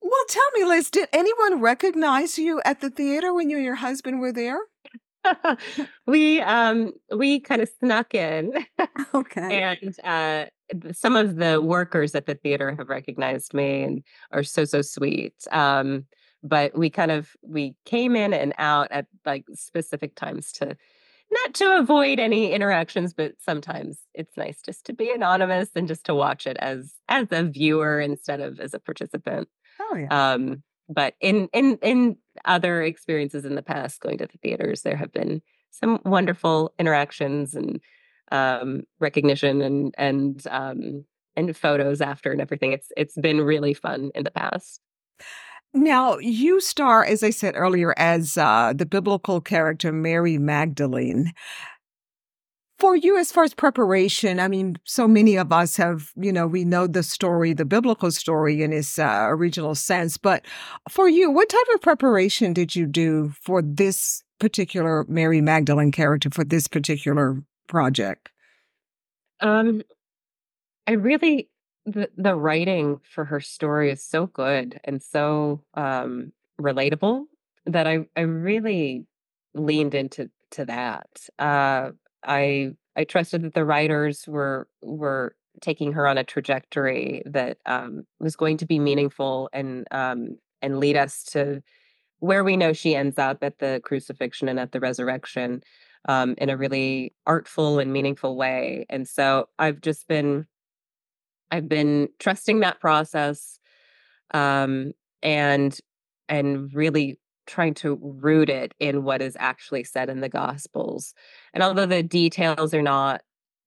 well, 0.01 0.26
tell 0.30 0.51
me, 0.56 0.66
Liz, 0.66 0.89
did 0.89 1.10
anyone 1.14 1.62
recognize 1.62 2.38
you 2.38 2.62
at 2.66 2.82
the 2.82 2.89
theater 2.89 3.34
when 3.34 3.49
you 3.49 3.58
and 3.58 3.66
your 3.66 3.76
husband 3.76 4.20
were 4.20 4.32
there? 4.32 4.60
we 6.06 6.41
um 6.41 6.91
we 7.16 7.39
kind 7.39 7.62
of 7.62 7.70
snuck 7.80 8.14
in 8.14 8.51
Okay. 9.14 9.62
and 9.62 9.99
uh 10.04 10.45
some 10.91 11.16
of 11.16 11.38
the 11.38 11.62
workers 11.62 12.16
at 12.16 12.26
the 12.26 12.36
theater 12.36 12.76
have 12.78 12.89
recognized 12.89 13.54
me 13.54 13.84
and 13.84 14.04
are 14.32 14.43
so 14.43 14.66
so 14.66 14.82
sweet 14.82 15.34
um 15.51 16.06
but 16.43 16.77
we 16.77 16.89
kind 16.89 17.11
of 17.11 17.35
we 17.41 17.75
came 17.85 18.15
in 18.15 18.33
and 18.33 18.53
out 18.57 18.87
at 18.91 19.05
like 19.25 19.45
specific 19.53 20.15
times 20.15 20.51
to 20.51 20.75
not 21.31 21.53
to 21.53 21.77
avoid 21.77 22.19
any 22.19 22.51
interactions 22.51 23.13
but 23.13 23.33
sometimes 23.39 23.99
it's 24.13 24.37
nice 24.37 24.61
just 24.61 24.85
to 24.85 24.93
be 24.93 25.09
anonymous 25.09 25.69
and 25.75 25.87
just 25.87 26.05
to 26.05 26.13
watch 26.13 26.45
it 26.45 26.57
as 26.57 26.93
as 27.09 27.27
a 27.31 27.43
viewer 27.43 27.99
instead 27.99 28.39
of 28.39 28.59
as 28.59 28.73
a 28.73 28.79
participant. 28.79 29.47
Oh, 29.79 29.95
yeah. 29.95 30.33
um 30.33 30.63
but 30.89 31.15
in 31.21 31.47
in 31.53 31.77
in 31.81 32.17
other 32.45 32.83
experiences 32.83 33.45
in 33.45 33.55
the 33.55 33.63
past 33.63 34.01
going 34.01 34.17
to 34.17 34.27
the 34.27 34.37
theaters 34.39 34.81
there 34.81 34.97
have 34.97 35.11
been 35.11 35.41
some 35.71 35.99
wonderful 36.05 36.73
interactions 36.77 37.55
and 37.55 37.79
um 38.31 38.83
recognition 38.99 39.61
and 39.61 39.95
and 39.97 40.45
um 40.51 41.05
and 41.35 41.55
photos 41.55 42.01
after 42.01 42.31
and 42.31 42.41
everything. 42.41 42.73
It's 42.73 42.91
it's 42.95 43.15
been 43.15 43.41
really 43.41 43.73
fun 43.73 44.11
in 44.15 44.23
the 44.23 44.31
past 44.31 44.81
Now, 45.74 46.17
you 46.19 46.61
star, 46.61 47.03
as 47.03 47.24
I 47.24 47.32
said 47.32 47.55
earlier, 47.55 47.93
as 47.97 48.38
uh, 48.38 48.74
the 48.76 48.86
biblical 48.86 49.41
character 49.41 49.91
Mary 49.91 50.38
Magdalene. 50.38 51.32
For 52.80 52.95
you, 52.95 53.17
as 53.17 53.32
far 53.32 53.43
as 53.43 53.53
preparation, 53.53 54.39
I 54.39 54.47
mean, 54.47 54.76
so 54.84 55.07
many 55.07 55.36
of 55.38 55.51
us 55.53 55.78
have, 55.78 56.11
you 56.15 56.34
know, 56.34 56.45
we 56.47 56.65
know 56.65 56.86
the 56.86 57.01
story, 57.01 57.53
the 57.53 57.65
biblical 57.65 58.11
story 58.11 58.61
in 58.61 58.74
its 58.74 58.99
uh, 58.99 59.26
original 59.30 59.74
sense. 59.74 60.17
But 60.17 60.45
for 60.89 61.07
you, 61.07 61.32
what 61.32 61.49
type 61.49 61.76
of 61.76 61.82
preparation 61.82 62.53
did 62.53 62.76
you 62.76 62.86
do 62.86 63.34
for 63.41 63.61
this 63.61 64.24
particular 64.39 65.05
Mary 65.07 65.39
Magdalene 65.39 65.91
character, 65.91 66.30
for 66.32 66.43
this 66.43 66.67
particular 66.67 67.41
project? 67.67 68.30
um 69.39 69.82
i 70.88 70.91
really 70.93 71.49
the 71.86 72.09
the 72.15 72.36
writing 72.36 72.99
for 73.03 73.25
her 73.25 73.39
story 73.39 73.91
is 73.91 74.01
so 74.01 74.27
good 74.27 74.79
and 74.84 75.01
so 75.01 75.61
um 75.73 76.31
relatable 76.59 77.25
that 77.65 77.88
i 77.88 77.99
i 78.15 78.21
really 78.21 79.05
leaned 79.53 79.93
into 79.93 80.29
to 80.51 80.65
that 80.65 81.27
uh 81.39 81.91
i 82.25 82.71
i 82.95 83.03
trusted 83.03 83.41
that 83.41 83.53
the 83.53 83.65
writers 83.65 84.25
were 84.27 84.67
were 84.81 85.36
taking 85.61 85.91
her 85.93 86.07
on 86.07 86.17
a 86.17 86.23
trajectory 86.23 87.21
that 87.25 87.57
um 87.65 88.05
was 88.19 88.36
going 88.36 88.57
to 88.57 88.65
be 88.65 88.79
meaningful 88.79 89.49
and 89.53 89.86
um 89.91 90.38
and 90.61 90.79
lead 90.79 90.95
us 90.95 91.23
to 91.23 91.61
where 92.19 92.43
we 92.45 92.55
know 92.55 92.71
she 92.71 92.95
ends 92.95 93.19
up 93.19 93.43
at 93.43 93.59
the 93.59 93.81
crucifixion 93.84 94.47
and 94.47 94.57
at 94.57 94.71
the 94.71 94.79
resurrection 94.79 95.61
um, 96.07 96.36
in 96.38 96.49
a 96.49 96.55
really 96.55 97.13
artful 97.25 97.79
and 97.79 97.91
meaningful 97.91 98.38
way. 98.38 98.86
And 98.89 99.07
so 99.07 99.49
I've 99.59 99.81
just 99.81 100.07
been 100.07 100.47
I've 101.51 101.69
been 101.69 102.09
trusting 102.19 102.61
that 102.61 102.79
process 102.79 103.59
um, 104.33 104.93
and 105.21 105.77
and 106.29 106.73
really 106.73 107.19
trying 107.45 107.73
to 107.73 107.99
root 108.01 108.49
it 108.49 108.73
in 108.79 109.03
what 109.03 109.21
is 109.21 109.35
actually 109.39 109.83
said 109.83 110.09
in 110.09 110.21
the 110.21 110.29
gospels. 110.29 111.13
And 111.53 111.61
although 111.61 111.85
the 111.85 112.01
details 112.01 112.73
are 112.73 112.81
not 112.81 113.21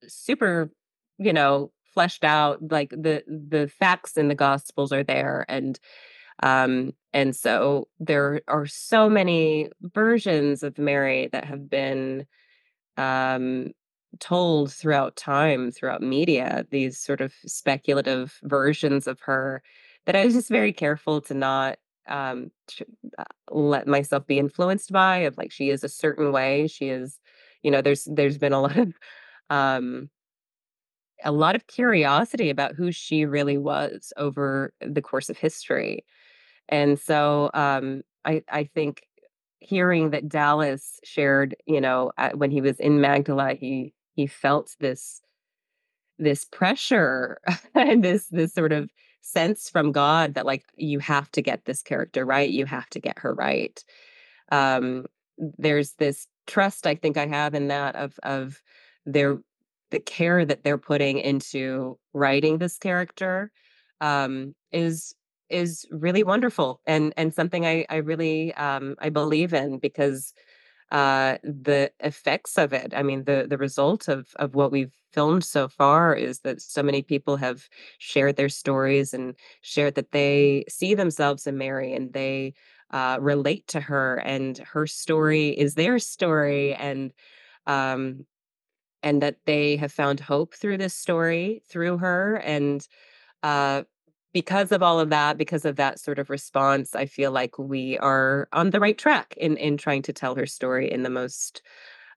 super, 0.08 0.70
you 1.18 1.32
know, 1.32 1.72
fleshed 1.94 2.24
out, 2.24 2.58
like 2.70 2.90
the 2.90 3.22
the 3.26 3.68
facts 3.68 4.16
in 4.16 4.28
the 4.28 4.34
gospels 4.34 4.92
are 4.92 5.04
there 5.04 5.44
and 5.48 5.78
um 6.42 6.92
and 7.14 7.34
so 7.34 7.88
there 7.98 8.42
are 8.46 8.66
so 8.66 9.08
many 9.08 9.70
versions 9.80 10.62
of 10.62 10.78
Mary 10.78 11.28
that 11.32 11.46
have 11.46 11.70
been 11.70 12.26
um, 12.96 13.72
told 14.20 14.72
throughout 14.72 15.16
time, 15.16 15.70
throughout 15.70 16.02
media, 16.02 16.66
these 16.70 16.98
sort 16.98 17.20
of 17.20 17.32
speculative 17.46 18.38
versions 18.44 19.06
of 19.06 19.20
her 19.20 19.62
that 20.06 20.16
I 20.16 20.24
was 20.24 20.34
just 20.34 20.48
very 20.48 20.72
careful 20.72 21.20
to 21.22 21.34
not 21.34 21.78
um, 22.08 22.50
uh, 23.18 23.24
let 23.50 23.86
myself 23.88 24.26
be 24.26 24.38
influenced 24.38 24.92
by. 24.92 25.18
Of 25.18 25.36
like, 25.38 25.52
she 25.52 25.70
is 25.70 25.84
a 25.84 25.88
certain 25.88 26.32
way. 26.32 26.66
She 26.68 26.88
is, 26.90 27.18
you 27.62 27.70
know, 27.70 27.82
there's 27.82 28.04
there's 28.10 28.38
been 28.38 28.52
a 28.52 28.60
lot 28.62 28.76
of 28.78 28.92
um, 29.50 30.10
a 31.24 31.32
lot 31.32 31.56
of 31.56 31.66
curiosity 31.66 32.50
about 32.50 32.74
who 32.74 32.92
she 32.92 33.24
really 33.24 33.58
was 33.58 34.12
over 34.16 34.72
the 34.80 35.02
course 35.02 35.30
of 35.30 35.38
history, 35.38 36.04
and 36.68 36.98
so 37.00 37.50
um, 37.54 38.02
I 38.26 38.42
I 38.50 38.64
think 38.74 39.02
hearing 39.60 40.10
that 40.12 40.28
Dallas 40.28 41.00
shared, 41.04 41.56
you 41.66 41.80
know, 41.80 42.12
when 42.36 42.50
he 42.52 42.60
was 42.62 42.80
in 42.80 43.00
Magdala, 43.02 43.54
he 43.54 43.94
he 44.16 44.26
felt 44.26 44.74
this 44.80 45.20
this 46.18 46.44
pressure 46.46 47.38
and 47.74 48.02
this 48.02 48.26
this 48.28 48.52
sort 48.54 48.72
of 48.72 48.90
sense 49.20 49.68
from 49.68 49.92
God 49.92 50.34
that 50.34 50.46
like 50.46 50.64
you 50.76 50.98
have 51.00 51.30
to 51.32 51.42
get 51.42 51.64
this 51.64 51.82
character 51.82 52.24
right, 52.24 52.48
you 52.48 52.64
have 52.66 52.88
to 52.90 53.00
get 53.00 53.18
her 53.18 53.34
right. 53.34 53.82
Um, 54.50 55.06
there's 55.58 55.92
this 55.94 56.26
trust 56.46 56.86
I 56.86 56.94
think 56.94 57.16
I 57.16 57.26
have 57.26 57.54
in 57.54 57.68
that 57.68 57.96
of 57.96 58.18
of 58.22 58.62
their 59.04 59.38
the 59.90 60.00
care 60.00 60.44
that 60.44 60.64
they're 60.64 60.78
putting 60.78 61.18
into 61.18 61.98
writing 62.12 62.58
this 62.58 62.78
character 62.78 63.50
um, 64.00 64.54
is 64.72 65.14
is 65.50 65.86
really 65.90 66.24
wonderful 66.24 66.80
and 66.86 67.12
and 67.16 67.34
something 67.34 67.66
I 67.66 67.84
I 67.90 67.96
really 67.96 68.54
um, 68.54 68.96
I 68.98 69.10
believe 69.10 69.52
in 69.52 69.78
because 69.78 70.32
uh 70.93 71.39
the 71.43 71.91
effects 72.01 72.57
of 72.59 72.72
it. 72.72 72.93
I 72.95 73.03
mean 73.03 73.24
the 73.24 73.47
the 73.49 73.59
result 73.59 74.09
of 74.09 74.28
of 74.37 74.55
what 74.55 74.70
we've 74.72 74.93
filmed 75.12 75.45
so 75.45 75.68
far 75.68 76.14
is 76.14 76.41
that 76.41 76.61
so 76.62 76.82
many 76.82 77.03
people 77.03 77.37
have 77.37 77.68
shared 77.99 78.37
their 78.37 78.49
stories 78.49 79.12
and 79.14 79.34
shared 79.62 79.95
that 79.97 80.12
they 80.12 80.64
see 80.68 80.95
themselves 80.95 81.47
in 81.47 81.57
mary 81.59 81.93
and 81.95 82.12
they 82.12 82.55
uh 82.93 83.18
relate 83.20 83.66
to 83.68 83.80
her 83.80 84.16
and 84.24 84.59
her 84.59 84.87
story 84.87 85.49
is 85.51 85.74
their 85.74 85.99
story 85.99 86.74
and 86.74 87.12
um 87.66 88.26
and 89.03 89.22
that 89.22 89.37
they 89.47 89.76
have 89.76 89.93
found 89.93 90.20
hope 90.20 90.55
through 90.55 90.78
this 90.78 90.95
story 90.95 91.62
through 91.68 91.99
her 91.99 92.37
and 92.39 92.87
uh 93.43 93.82
because 94.37 94.70
of 94.70 94.82
all 94.82 95.01
of 95.01 95.09
that 95.09 95.39
because 95.39 95.64
of 95.64 95.76
that 95.76 95.99
sort 95.99 96.18
of 96.18 96.28
response 96.28 96.95
i 96.95 97.07
feel 97.07 97.32
like 97.32 97.59
we 97.59 97.97
are 97.99 98.49
on 98.53 98.70
the 98.70 98.80
right 98.80 98.99
track 98.99 99.34
in 99.39 99.57
in 99.57 99.78
trying 99.78 100.03
to 100.03 100.12
tell 100.12 100.34
her 100.34 100.45
story 100.47 100.91
in 100.93 101.03
the 101.03 101.11
most 101.11 101.62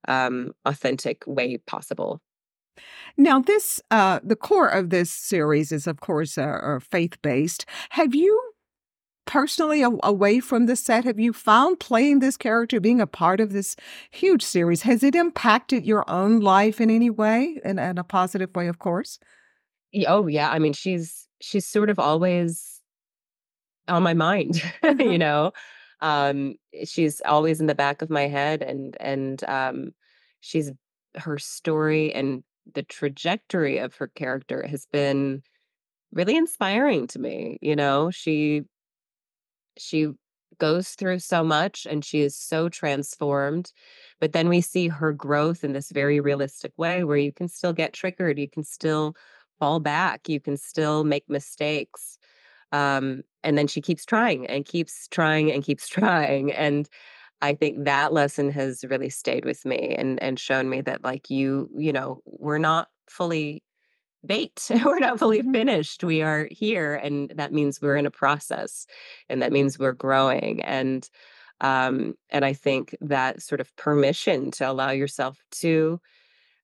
um 0.07 0.51
authentic 0.65 1.23
way 1.27 1.57
possible 1.57 2.21
Now, 3.17 3.39
this, 3.39 3.81
uh, 3.91 4.19
the 4.23 4.35
core 4.35 4.67
of 4.69 4.89
this 4.89 5.11
series 5.11 5.71
is, 5.71 5.87
of 5.87 5.99
course, 5.99 6.37
uh, 6.37 6.79
faith 6.81 7.21
based. 7.21 7.65
Have 7.91 8.15
you 8.15 8.39
personally, 9.25 9.83
a- 9.83 9.91
away 10.03 10.39
from 10.39 10.65
the 10.65 10.75
set, 10.75 11.05
have 11.05 11.19
you 11.19 11.33
found 11.33 11.79
playing 11.79 12.19
this 12.19 12.37
character, 12.37 12.79
being 12.79 13.01
a 13.01 13.07
part 13.07 13.39
of 13.39 13.53
this 13.53 13.75
huge 14.11 14.43
series, 14.43 14.83
has 14.83 15.03
it 15.03 15.15
impacted 15.15 15.85
your 15.85 16.09
own 16.09 16.39
life 16.39 16.81
in 16.81 16.89
any 16.89 17.09
way? 17.09 17.59
In, 17.63 17.79
in 17.79 17.97
a 17.97 18.03
positive 18.03 18.55
way, 18.55 18.67
of 18.67 18.79
course? 18.79 19.19
Oh 20.07 20.27
yeah 20.27 20.49
i 20.51 20.59
mean 20.59 20.73
she's 20.73 21.27
she's 21.41 21.65
sort 21.67 21.89
of 21.89 21.99
always 21.99 22.81
on 23.87 24.03
my 24.03 24.13
mind 24.13 24.61
you 24.99 25.17
know 25.17 25.51
um, 26.01 26.55
she's 26.85 27.21
always 27.25 27.59
in 27.59 27.67
the 27.67 27.75
back 27.75 28.01
of 28.01 28.09
my 28.09 28.27
head, 28.27 28.61
and 28.61 28.95
and 29.01 29.43
um, 29.43 29.89
she's 30.39 30.71
her 31.17 31.37
story 31.37 32.13
and 32.13 32.41
the 32.73 32.83
trajectory 32.83 33.79
of 33.79 33.95
her 33.95 34.07
character 34.07 34.65
has 34.65 34.85
been 34.93 35.41
really 36.13 36.37
inspiring 36.37 37.07
to 37.07 37.19
me. 37.19 37.59
You 37.61 37.75
know, 37.75 38.11
she 38.11 38.63
she 39.77 40.07
goes 40.57 40.89
through 40.89 41.19
so 41.19 41.43
much 41.43 41.87
and 41.89 42.03
she 42.03 42.21
is 42.21 42.35
so 42.35 42.67
transformed. 42.69 43.71
But 44.19 44.33
then 44.33 44.49
we 44.49 44.61
see 44.61 44.87
her 44.89 45.13
growth 45.13 45.63
in 45.63 45.73
this 45.73 45.91
very 45.91 46.19
realistic 46.19 46.73
way 46.77 47.03
where 47.03 47.17
you 47.17 47.31
can 47.31 47.47
still 47.47 47.73
get 47.73 47.93
triggered, 47.93 48.37
you 48.39 48.49
can 48.49 48.63
still 48.63 49.15
fall 49.59 49.79
back, 49.79 50.29
you 50.29 50.39
can 50.39 50.57
still 50.57 51.03
make 51.03 51.29
mistakes. 51.29 52.17
Um, 52.71 53.23
and 53.43 53.57
then 53.57 53.67
she 53.67 53.81
keeps 53.81 54.05
trying 54.05 54.47
and 54.47 54.65
keeps 54.65 55.07
trying 55.09 55.51
and 55.51 55.63
keeps 55.63 55.87
trying. 55.89 56.51
And 56.51 56.87
I 57.41 57.53
think 57.53 57.85
that 57.85 58.13
lesson 58.13 58.51
has 58.51 58.83
really 58.89 59.09
stayed 59.09 59.45
with 59.45 59.65
me 59.65 59.95
and 59.97 60.21
and 60.21 60.39
shown 60.39 60.69
me 60.69 60.81
that 60.81 61.03
like 61.03 61.29
you, 61.29 61.69
you 61.75 61.93
know, 61.93 62.21
we're 62.25 62.57
not 62.57 62.89
fully 63.09 63.63
baked. 64.25 64.69
we're 64.85 64.99
not 64.99 65.19
fully 65.19 65.41
finished. 65.41 66.03
We 66.03 66.21
are 66.21 66.47
here, 66.51 66.95
and 66.95 67.31
that 67.35 67.53
means 67.53 67.81
we're 67.81 67.95
in 67.95 68.05
a 68.05 68.11
process, 68.11 68.85
and 69.29 69.41
that 69.41 69.51
means 69.51 69.79
we're 69.79 69.93
growing. 69.93 70.61
And 70.63 71.07
um, 71.61 72.15
and 72.29 72.45
I 72.45 72.53
think 72.53 72.95
that 73.01 73.41
sort 73.41 73.61
of 73.61 73.75
permission 73.75 74.51
to 74.51 74.69
allow 74.69 74.91
yourself 74.91 75.37
to 75.61 75.99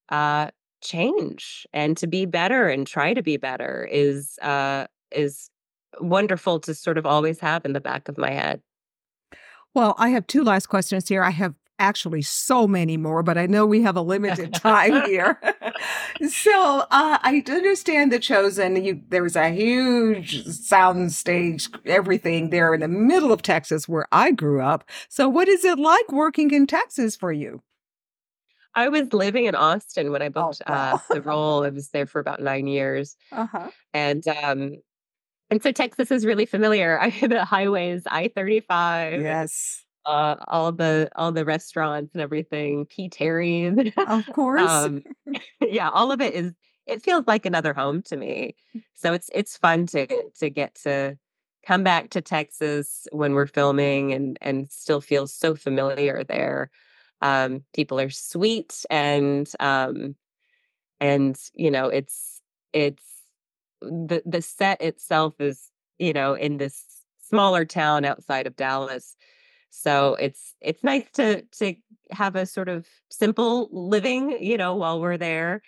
uh, 0.10 0.52
change 0.86 1.66
and 1.74 1.98
to 1.98 2.08
be 2.08 2.26
better 2.26 2.70
and 2.70 2.88
try 2.88 3.14
to 3.14 3.24
be 3.24 3.38
better 3.38 3.88
is 3.92 4.38
uh, 4.42 4.86
is 5.12 5.50
wonderful 6.00 6.60
to 6.60 6.74
sort 6.74 6.98
of 6.98 7.06
always 7.06 7.40
have 7.40 7.66
in 7.66 7.74
the 7.74 7.82
back 7.82 8.08
of 8.08 8.18
my 8.18 8.32
head. 8.32 8.62
Well, 9.74 9.96
I 9.98 10.10
have 10.10 10.28
two 10.28 10.44
last 10.44 10.68
questions 10.68 11.10
here. 11.10 11.24
I 11.24 11.32
have 11.32 11.54
actually 11.80 12.22
so 12.22 12.68
many 12.68 12.96
more, 12.96 13.24
but 13.24 13.38
I 13.38 13.48
know 13.48 13.66
we 13.66 13.82
have 13.82 13.98
a 13.98 14.02
limited 14.02 14.54
time 14.54 15.06
here. 15.06 15.40
so 16.30 16.80
uh, 16.92 17.18
I 17.22 17.44
understand 17.50 18.12
the 18.12 18.20
chosen. 18.20 18.82
You, 18.84 19.02
there 19.10 19.24
was 19.24 19.36
a 19.36 19.50
huge 19.50 20.46
sound 20.46 21.12
stage, 21.12 21.68
everything 21.86 22.50
there 22.50 22.74
in 22.74 22.80
the 22.80 22.88
middle 22.88 23.32
of 23.32 23.42
Texas 23.42 23.88
where 23.88 24.08
I 24.12 24.32
grew 24.32 24.62
up. 24.62 24.86
So 25.10 25.28
what 25.28 25.50
is 25.50 25.66
it 25.66 25.78
like 25.78 26.12
working 26.12 26.52
in 26.52 26.68
Texas 26.68 27.16
for 27.16 27.34
you? 27.34 27.62
I 28.76 28.90
was 28.90 29.14
living 29.14 29.46
in 29.46 29.56
Austin 29.56 30.12
when 30.12 30.22
I 30.22 30.28
Oh, 30.28 30.30
booked 30.30 30.62
uh, 30.68 30.98
the 31.10 31.22
role. 31.22 31.64
I 31.64 31.70
was 31.70 31.90
there 31.90 32.06
for 32.06 32.20
about 32.20 32.42
nine 32.42 32.68
years, 32.68 33.16
uh-huh. 33.32 33.70
and 33.94 34.28
um, 34.28 34.76
and 35.50 35.64
so 35.64 35.72
Texas 35.72 36.12
is 36.12 36.26
really 36.26 36.46
familiar. 36.46 37.00
I 37.02 37.10
the 37.10 37.46
highways, 37.46 38.04
I 38.08 38.30
thirty 38.36 38.60
five, 38.60 39.22
Yes, 39.22 39.84
uh, 40.06 40.36
all 40.48 40.72
the 40.72 41.10
all 41.16 41.32
the 41.32 41.46
restaurants 41.46 42.14
and 42.14 42.22
everything, 42.22 42.86
P. 42.86 43.10
Terry's. 43.10 43.78
of 43.98 44.26
course. 44.34 44.70
um, 44.70 45.04
yeah, 45.62 45.90
all 45.90 46.12
of 46.12 46.22
it 46.22 46.34
is. 46.34 46.54
It 46.86 47.02
feels 47.02 47.26
like 47.26 47.46
another 47.48 47.74
home 47.74 48.04
to 48.04 48.18
me. 48.18 48.56
So 48.94 49.14
it's 49.14 49.30
it's 49.34 49.58
fun 49.58 49.88
to 49.88 50.08
to 50.40 50.50
get 50.50 50.76
to 50.84 51.18
come 51.66 51.84
back 51.84 52.12
to 52.12 52.22
Texas 52.22 53.08
when 53.12 53.34
we're 53.34 53.48
filming 53.48 54.14
and 54.14 54.38
and 54.42 54.70
still 54.70 55.02
feel 55.02 55.26
so 55.28 55.56
familiar 55.56 56.24
there. 56.24 56.70
Um, 57.22 57.64
people 57.74 58.00
are 58.00 58.10
sweet 58.10 58.86
and 58.90 59.50
um, 59.60 60.16
and 61.00 61.38
you 61.54 61.72
know 61.72 61.88
it's 61.88 62.42
it's 62.74 63.04
the 63.82 64.22
the 64.26 64.42
set 64.42 64.82
itself 64.82 65.36
is 65.40 65.72
you 66.00 66.14
know 66.14 66.34
in 66.34 66.58
this 66.58 66.84
smaller 67.22 67.66
town 67.66 68.06
outside 68.06 68.48
of 68.48 68.56
Dallas. 68.56 69.16
So 69.70 70.16
it's 70.16 70.56
it's 70.62 70.84
nice 70.84 71.06
to 71.14 71.42
to 71.60 71.76
have 72.12 72.36
a 72.36 72.46
sort 72.46 72.70
of 72.70 72.88
simple 73.10 73.70
living 73.72 74.38
you 74.42 74.58
know 74.58 74.76
while 74.76 75.02
we're 75.02 75.18
there. 75.18 75.62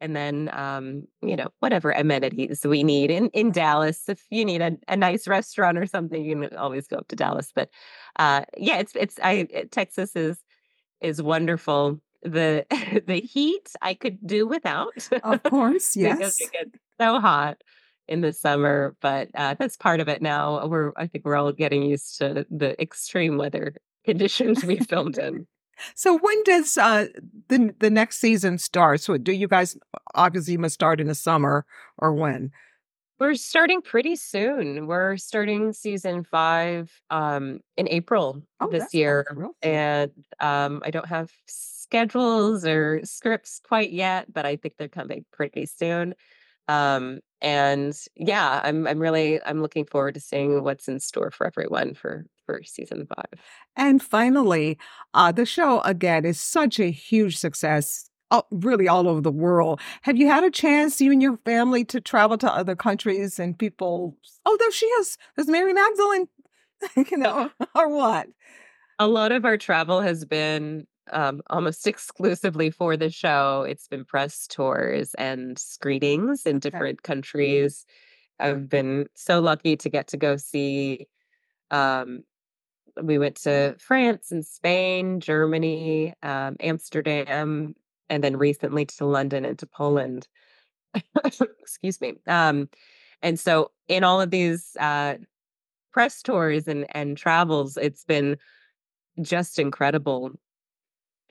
And 0.00 0.14
then 0.16 0.50
um 0.52 1.04
you 1.22 1.36
know 1.36 1.48
whatever 1.60 1.92
amenities 1.92 2.64
we 2.66 2.82
need 2.82 3.10
in 3.10 3.28
in 3.30 3.52
Dallas 3.52 4.08
if 4.08 4.22
you 4.30 4.44
need 4.44 4.60
a, 4.62 4.76
a 4.88 4.96
nice 4.96 5.26
restaurant 5.28 5.78
or 5.78 5.86
something 5.86 6.24
you 6.24 6.40
can 6.40 6.56
always 6.56 6.86
go 6.88 6.96
up 6.98 7.08
to 7.08 7.16
Dallas. 7.16 7.52
But 7.54 7.70
uh 8.18 8.44
yeah 8.56 8.78
it's 8.78 8.92
it's 8.96 9.18
I 9.22 9.46
it- 9.50 9.72
Texas 9.72 10.16
is 10.16 10.38
is 11.04 11.22
wonderful 11.22 12.00
the 12.24 12.66
the 13.06 13.20
heat 13.20 13.70
I 13.82 13.94
could 13.94 14.26
do 14.26 14.46
without 14.46 15.08
of 15.22 15.42
course, 15.42 15.94
because 15.94 16.18
yes. 16.18 16.40
it 16.40 16.52
gets 16.52 16.78
so 17.00 17.20
hot 17.20 17.62
in 18.08 18.20
the 18.20 18.32
summer, 18.32 18.96
but 19.00 19.28
uh, 19.34 19.54
that's 19.58 19.76
part 19.76 20.00
of 20.00 20.08
it 20.08 20.22
now. 20.22 20.66
We're 20.66 20.92
I 20.96 21.06
think 21.06 21.24
we're 21.24 21.36
all 21.36 21.52
getting 21.52 21.82
used 21.82 22.18
to 22.18 22.46
the 22.50 22.80
extreme 22.80 23.36
weather 23.36 23.74
conditions 24.04 24.64
we 24.64 24.78
filmed 24.78 25.18
in. 25.18 25.46
So 25.94 26.18
when 26.18 26.42
does 26.44 26.78
uh, 26.78 27.06
the 27.48 27.74
the 27.78 27.90
next 27.90 28.18
season 28.18 28.58
start? 28.58 29.00
So 29.00 29.16
do 29.16 29.32
you 29.32 29.48
guys 29.48 29.76
obviously 30.14 30.56
must 30.56 30.74
start 30.74 31.00
in 31.00 31.08
the 31.08 31.14
summer 31.14 31.66
or 31.98 32.12
when? 32.14 32.50
We're 33.20 33.34
starting 33.34 33.80
pretty 33.80 34.16
soon. 34.16 34.86
We're 34.86 35.16
starting 35.16 35.72
season 35.72 36.24
five 36.24 36.90
um, 37.10 37.60
in 37.76 37.88
April 37.88 38.42
Oh, 38.60 38.68
this 38.68 38.92
year, 38.92 39.24
soon. 39.32 39.50
and 39.62 40.10
um, 40.40 40.82
I 40.84 40.90
don't 40.90 41.06
have 41.06 41.30
schedules 41.46 42.66
or 42.66 43.00
scripts 43.04 43.60
quite 43.60 43.92
yet, 43.92 44.32
but 44.32 44.44
I 44.46 44.56
think 44.56 44.74
they're 44.78 44.88
coming 44.88 45.24
pretty 45.32 45.66
soon. 45.66 46.14
Um, 46.68 47.20
and 47.42 47.94
yeah, 48.16 48.60
I'm 48.64 48.86
I'm 48.86 48.98
really 48.98 49.40
I'm 49.44 49.62
looking 49.62 49.84
forward 49.86 50.14
to 50.14 50.20
seeing 50.20 50.64
what's 50.64 50.88
in 50.88 50.98
store 51.00 51.30
for 51.30 51.46
everyone 51.46 51.94
for 51.94 52.26
for 52.46 52.62
season 52.64 53.06
five. 53.06 53.40
And 53.76 54.02
finally, 54.02 54.78
uh, 55.14 55.32
the 55.32 55.46
show 55.46 55.80
again 55.82 56.24
is 56.24 56.40
such 56.40 56.80
a 56.80 56.90
huge 56.90 57.36
success, 57.36 58.08
uh, 58.30 58.42
really 58.50 58.88
all 58.88 59.08
over 59.08 59.20
the 59.20 59.30
world. 59.30 59.80
Have 60.02 60.16
you 60.16 60.26
had 60.26 60.44
a 60.44 60.50
chance, 60.50 61.00
you 61.00 61.12
and 61.12 61.22
your 61.22 61.36
family, 61.44 61.84
to 61.86 62.00
travel 62.00 62.38
to 62.38 62.52
other 62.52 62.76
countries 62.76 63.38
and 63.38 63.58
people? 63.58 64.16
Oh, 64.44 64.56
there 64.58 64.72
she 64.72 64.86
is. 64.86 65.18
There's 65.36 65.48
Mary 65.48 65.72
Magdalene, 65.72 66.28
you 67.10 67.18
know, 67.18 67.50
or 67.74 67.88
what? 67.88 68.28
A 68.98 69.06
lot 69.06 69.32
of 69.32 69.44
our 69.44 69.56
travel 69.56 70.00
has 70.00 70.24
been 70.24 70.86
um, 71.12 71.42
almost 71.50 71.86
exclusively 71.86 72.70
for 72.70 72.96
the 72.96 73.10
show. 73.10 73.64
It's 73.68 73.88
been 73.88 74.04
press 74.04 74.46
tours 74.46 75.14
and 75.14 75.58
screenings 75.58 76.46
in 76.46 76.58
different 76.58 77.02
countries. 77.02 77.84
I've 78.40 78.68
been 78.68 79.06
so 79.14 79.40
lucky 79.40 79.76
to 79.76 79.88
get 79.88 80.08
to 80.08 80.16
go 80.16 80.36
see. 80.36 81.06
Um, 81.70 82.24
we 83.02 83.18
went 83.18 83.36
to 83.42 83.76
France 83.78 84.30
and 84.30 84.44
Spain, 84.44 85.20
Germany, 85.20 86.14
um, 86.22 86.56
Amsterdam, 86.60 87.74
and 88.08 88.22
then 88.22 88.36
recently 88.36 88.86
to 88.86 89.06
London 89.06 89.44
and 89.44 89.58
to 89.58 89.66
Poland. 89.66 90.28
Excuse 91.60 92.00
me. 92.00 92.14
Um, 92.26 92.68
and 93.22 93.38
so, 93.38 93.70
in 93.88 94.04
all 94.04 94.20
of 94.20 94.30
these 94.30 94.76
uh, 94.78 95.14
press 95.92 96.22
tours 96.22 96.68
and 96.68 96.86
and 96.90 97.16
travels, 97.16 97.76
it's 97.76 98.04
been 98.04 98.36
just 99.22 99.58
incredible 99.58 100.32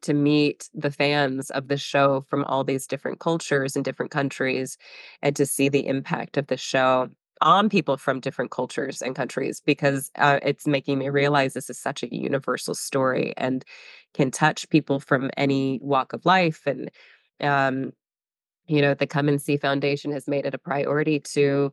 to 0.03 0.13
meet 0.13 0.69
the 0.74 0.91
fans 0.91 1.49
of 1.51 1.69
the 1.69 1.78
show 1.78 2.21
from 2.30 2.43
all 2.45 2.63
these 2.63 2.88
different 2.88 3.19
cultures 3.19 3.76
and 3.76 3.86
different 3.86 4.11
countries 4.11 4.78
and 5.21 5.36
to 5.36 5.45
see 5.45 5.69
the 5.69 5.88
impact 5.88 6.38
of 6.38 6.47
the 6.47 6.57
show 6.57 7.09
on 7.43 7.69
people 7.69 7.97
from 7.97 8.19
different 8.19 8.51
cultures 8.51 9.01
and 9.01 9.15
countries 9.15 9.61
because 9.65 10.09
uh, 10.17 10.39
it's 10.41 10.65
making 10.65 10.97
me 10.97 11.09
realize 11.09 11.53
this 11.53 11.69
is 11.69 11.77
such 11.77 12.01
a 12.03 12.15
universal 12.15 12.73
story 12.73 13.33
and 13.37 13.63
can 14.13 14.31
touch 14.31 14.67
people 14.69 14.99
from 14.99 15.29
any 15.37 15.79
walk 15.83 16.13
of 16.13 16.25
life 16.25 16.65
and 16.65 16.89
um, 17.41 17.91
you 18.67 18.81
know 18.81 18.93
the 18.93 19.07
come 19.07 19.27
and 19.27 19.41
see 19.41 19.57
foundation 19.57 20.11
has 20.11 20.27
made 20.27 20.45
it 20.45 20.53
a 20.53 20.57
priority 20.57 21.19
to 21.19 21.71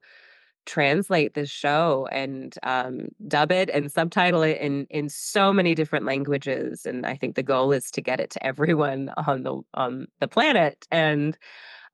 translate 0.66 1.34
this 1.34 1.50
show 1.50 2.06
and 2.12 2.56
um, 2.62 3.08
dub 3.26 3.50
it 3.50 3.70
and 3.70 3.90
subtitle 3.90 4.42
it 4.42 4.58
in 4.60 4.86
in 4.90 5.08
so 5.08 5.52
many 5.52 5.74
different 5.74 6.04
languages 6.04 6.84
and 6.84 7.06
i 7.06 7.16
think 7.16 7.34
the 7.34 7.42
goal 7.42 7.72
is 7.72 7.90
to 7.90 8.00
get 8.00 8.20
it 8.20 8.30
to 8.30 8.44
everyone 8.44 9.10
on 9.26 9.42
the 9.42 9.60
on 9.74 10.06
the 10.20 10.28
planet 10.28 10.86
and 10.90 11.38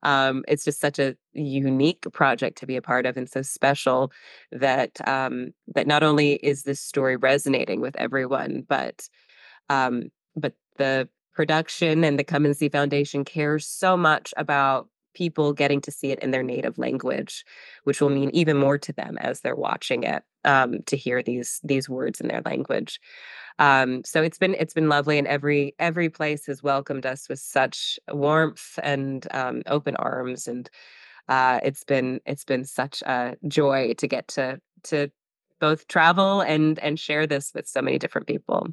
um, 0.03 0.43
it's 0.47 0.63
just 0.63 0.79
such 0.79 0.99
a 0.99 1.15
unique 1.33 2.05
project 2.13 2.57
to 2.59 2.65
be 2.65 2.75
a 2.75 2.81
part 2.81 3.05
of 3.05 3.17
and 3.17 3.29
so 3.29 3.41
special 3.41 4.11
that 4.51 4.97
um, 5.07 5.51
that 5.73 5.87
not 5.87 6.03
only 6.03 6.33
is 6.35 6.63
this 6.63 6.79
story 6.79 7.15
resonating 7.15 7.81
with 7.81 7.95
everyone 7.97 8.63
but 8.67 9.07
um, 9.69 10.03
but 10.35 10.53
the 10.77 11.07
production 11.33 12.03
and 12.03 12.17
the 12.17 12.23
come 12.23 12.45
and 12.45 12.57
see 12.57 12.69
foundation 12.69 13.23
cares 13.23 13.67
so 13.67 13.95
much 13.95 14.33
about 14.37 14.87
people 15.17 15.53
getting 15.53 15.81
to 15.81 15.91
see 15.91 16.11
it 16.11 16.19
in 16.19 16.31
their 16.31 16.43
native 16.43 16.77
language 16.77 17.43
which 17.83 17.99
will 17.99 18.09
mean 18.09 18.29
even 18.33 18.57
more 18.57 18.77
to 18.77 18.93
them 18.93 19.17
as 19.19 19.41
they're 19.41 19.55
watching 19.69 20.03
it 20.03 20.23
um, 20.45 20.81
to 20.85 20.95
hear 20.95 21.23
these 21.23 21.59
these 21.63 21.89
words 21.89 22.21
in 22.21 22.27
their 22.27 22.41
language 22.45 22.99
um, 23.59 24.03
so 24.05 24.21
it's 24.21 24.37
been 24.37 24.55
it's 24.59 24.73
been 24.73 24.89
lovely 24.89 25.17
and 25.17 25.27
every 25.27 25.73
every 25.79 26.09
place 26.09 26.45
has 26.45 26.61
welcomed 26.61 27.05
us 27.05 27.27
with 27.29 27.39
such 27.39 27.99
warmth 28.09 28.77
and 28.83 29.27
um, 29.31 29.63
open 29.65 29.95
arms 29.95 30.47
and 30.47 30.69
uh, 31.27 31.59
it's 31.63 31.83
been 31.83 32.21
it's 32.25 32.45
been 32.45 32.63
such 32.63 33.01
a 33.01 33.35
joy 33.47 33.93
to 33.97 34.07
get 34.07 34.27
to 34.27 34.59
to 34.83 35.09
both 35.59 35.87
travel 35.87 36.41
and 36.41 36.79
and 36.79 36.99
share 36.99 37.27
this 37.27 37.51
with 37.53 37.67
so 37.67 37.81
many 37.81 37.97
different 37.97 38.27
people. 38.27 38.67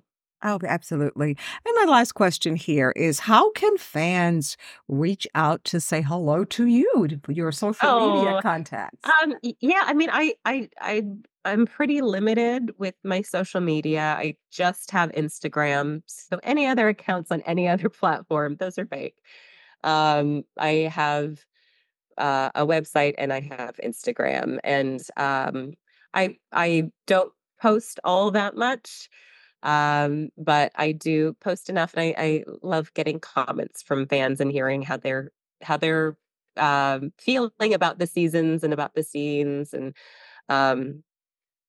Oh, 0.46 0.58
absolutely. 0.66 1.38
And 1.64 1.74
my 1.76 1.86
last 1.90 2.12
question 2.12 2.54
here 2.54 2.92
is 2.96 3.20
how 3.20 3.50
can 3.52 3.78
fans 3.78 4.58
reach 4.88 5.26
out 5.34 5.64
to 5.64 5.80
say 5.80 6.02
hello 6.02 6.44
to 6.44 6.66
you, 6.66 7.08
to 7.08 7.32
your 7.32 7.50
social 7.50 7.88
media 7.92 8.34
Oh, 8.34 8.40
contacts? 8.42 9.14
um, 9.22 9.34
yeah, 9.60 9.82
I 9.86 9.94
mean, 9.94 10.10
I, 10.12 10.34
I, 10.44 10.68
I, 10.80 11.02
I'm 11.46 11.66
pretty 11.66 12.02
limited 12.02 12.74
with 12.78 12.94
my 13.04 13.22
social 13.22 13.60
media. 13.62 14.02
I 14.18 14.36
just 14.50 14.90
have 14.90 15.10
Instagram. 15.12 16.02
So 16.06 16.38
any 16.42 16.66
other 16.66 16.88
accounts 16.88 17.32
on 17.32 17.40
any 17.42 17.66
other 17.68 17.88
platform, 17.88 18.56
those 18.56 18.78
are 18.78 18.86
fake. 18.86 19.16
Um, 19.82 20.44
I 20.58 20.90
have 20.92 21.44
uh, 22.18 22.50
a 22.54 22.66
website 22.66 23.14
and 23.18 23.32
I 23.32 23.40
have 23.40 23.76
Instagram, 23.84 24.58
and 24.64 25.02
um, 25.16 25.74
I, 26.14 26.38
I 26.52 26.90
don't 27.06 27.32
post 27.60 28.00
all 28.04 28.30
that 28.32 28.56
much. 28.56 29.08
Um, 29.64 30.30
but 30.38 30.72
I 30.76 30.92
do 30.92 31.34
post 31.40 31.70
enough, 31.70 31.94
and 31.94 32.02
I, 32.02 32.14
I 32.22 32.44
love 32.62 32.92
getting 32.94 33.20
comments 33.20 33.82
from 33.82 34.06
fans 34.08 34.40
and 34.40 34.52
hearing 34.52 34.82
how 34.82 34.96
they're 34.98 35.32
how 35.62 35.76
they're 35.78 36.18
um, 36.56 37.12
feeling 37.18 37.74
about 37.74 37.98
the 37.98 38.06
seasons 38.06 38.62
and 38.64 38.72
about 38.74 38.94
the 38.94 39.02
scenes, 39.02 39.74
and 39.74 39.96
um, 40.48 41.04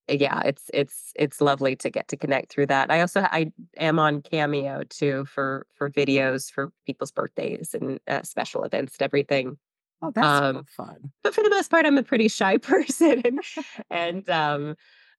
yeah, 0.07 0.41
it's 0.45 0.69
it's 0.73 1.13
it's 1.15 1.41
lovely 1.41 1.75
to 1.77 1.89
get 1.89 2.07
to 2.09 2.17
connect 2.17 2.51
through 2.53 2.67
that. 2.67 2.91
I 2.91 3.01
also 3.01 3.21
I 3.21 3.51
am 3.77 3.97
on 3.99 4.21
Cameo 4.21 4.83
too 4.89 5.25
for 5.25 5.65
for 5.73 5.89
videos 5.89 6.51
for 6.51 6.71
people's 6.85 7.11
birthdays 7.11 7.73
and 7.73 7.99
uh, 8.07 8.21
special 8.23 8.63
events 8.63 8.97
and 8.99 9.05
everything. 9.05 9.57
Oh, 10.01 10.11
that's 10.11 10.39
so 10.53 10.61
Um, 10.61 10.67
fun. 10.77 11.11
but 11.23 11.35
for 11.35 11.43
the 11.43 11.49
most 11.49 11.69
part, 11.71 11.85
I'm 11.85 11.97
a 11.97 12.03
pretty 12.03 12.27
shy 12.29 12.57
person, 12.59 13.21
and 13.25 13.41
and 13.89 14.29
um, 14.29 14.75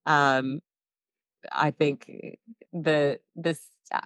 um, 0.06 0.60
I 1.52 1.70
think 1.70 2.06
eh, 2.08 2.30
the 2.72 3.20
this 3.34 3.60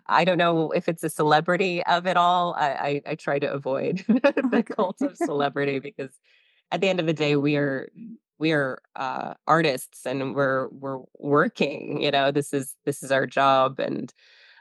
I 0.06 0.24
don't 0.24 0.38
know 0.38 0.70
if 0.72 0.88
it's 0.88 1.02
a 1.04 1.10
celebrity 1.10 1.82
of 1.84 2.06
it 2.06 2.16
all. 2.16 2.54
I 2.54 2.68
I, 2.68 3.02
I 3.12 3.14
try 3.14 3.38
to 3.38 3.52
avoid 3.52 4.04
the 4.08 4.64
cult 4.76 5.00
of 5.02 5.16
celebrity 5.16 5.78
because 5.78 6.10
at 6.72 6.80
the 6.80 6.88
end 6.88 7.00
of 7.00 7.06
the 7.06 7.12
day, 7.12 7.36
we 7.36 7.56
are 7.56 7.90
we 8.38 8.52
are 8.52 8.80
uh, 8.96 9.34
artists 9.46 10.06
and 10.06 10.34
we're 10.34 10.68
we're 10.68 11.00
working. 11.18 12.02
You 12.02 12.10
know, 12.10 12.30
this 12.30 12.52
is 12.52 12.74
this 12.84 13.02
is 13.02 13.12
our 13.12 13.26
job, 13.26 13.80
and 13.80 14.12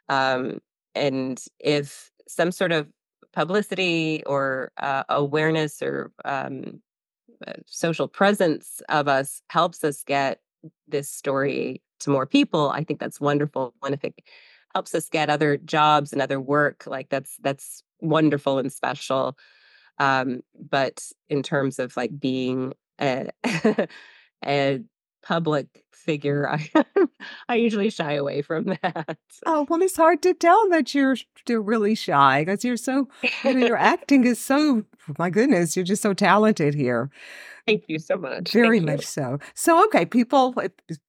um, 0.09 0.59
and 0.95 1.41
if 1.59 2.11
some 2.27 2.51
sort 2.51 2.71
of 2.71 2.87
publicity 3.33 4.23
or 4.25 4.71
uh, 4.77 5.03
awareness 5.09 5.81
or 5.81 6.11
um, 6.25 6.81
uh, 7.47 7.53
social 7.65 8.07
presence 8.07 8.81
of 8.89 9.07
us 9.07 9.41
helps 9.49 9.83
us 9.83 10.03
get 10.03 10.41
this 10.87 11.09
story 11.09 11.81
to 11.99 12.09
more 12.09 12.25
people 12.25 12.69
i 12.69 12.83
think 12.83 12.99
that's 12.99 13.21
wonderful 13.21 13.73
and 13.83 13.93
if 13.93 14.03
it 14.03 14.15
helps 14.73 14.93
us 14.93 15.09
get 15.09 15.29
other 15.29 15.57
jobs 15.57 16.13
and 16.13 16.21
other 16.21 16.39
work 16.39 16.85
like 16.85 17.09
that's 17.09 17.37
that's 17.41 17.83
wonderful 18.01 18.59
and 18.59 18.71
special. 18.71 19.37
Um 19.97 20.41
but 20.69 21.03
in 21.29 21.43
terms 21.43 21.79
of 21.79 21.95
like 21.97 22.17
being 22.19 22.73
a, 22.99 23.29
a 24.45 24.79
public 25.21 25.67
figure 25.91 26.47
i 26.49 26.69
i 27.49 27.55
usually 27.55 27.89
shy 27.89 28.13
away 28.13 28.41
from 28.41 28.65
that 28.81 29.17
Oh, 29.45 29.65
well, 29.69 29.81
it's 29.81 29.95
hard 29.97 30.21
to 30.23 30.33
tell 30.33 30.69
that 30.69 30.93
you're 30.95 31.15
still 31.37 31.61
really 31.61 31.93
shy 31.95 32.43
because 32.43 32.63
you're 32.65 32.77
so, 32.77 33.07
you 33.43 33.53
know, 33.53 33.65
your 33.67 33.77
acting 33.93 34.25
is 34.25 34.39
so, 34.39 34.83
my 35.17 35.29
goodness, 35.29 35.75
you're 35.75 35.85
just 35.85 36.01
so 36.01 36.13
talented 36.13 36.73
here. 36.73 37.09
thank 37.67 37.83
you 37.87 37.99
so 37.99 38.15
much 38.17 38.51
Very 38.51 38.79
Thank 38.79 38.89
you. 38.89 38.95
much 38.97 39.05
so. 39.05 39.39
So, 39.55 39.83
okay, 39.85 40.05
people 40.05 40.55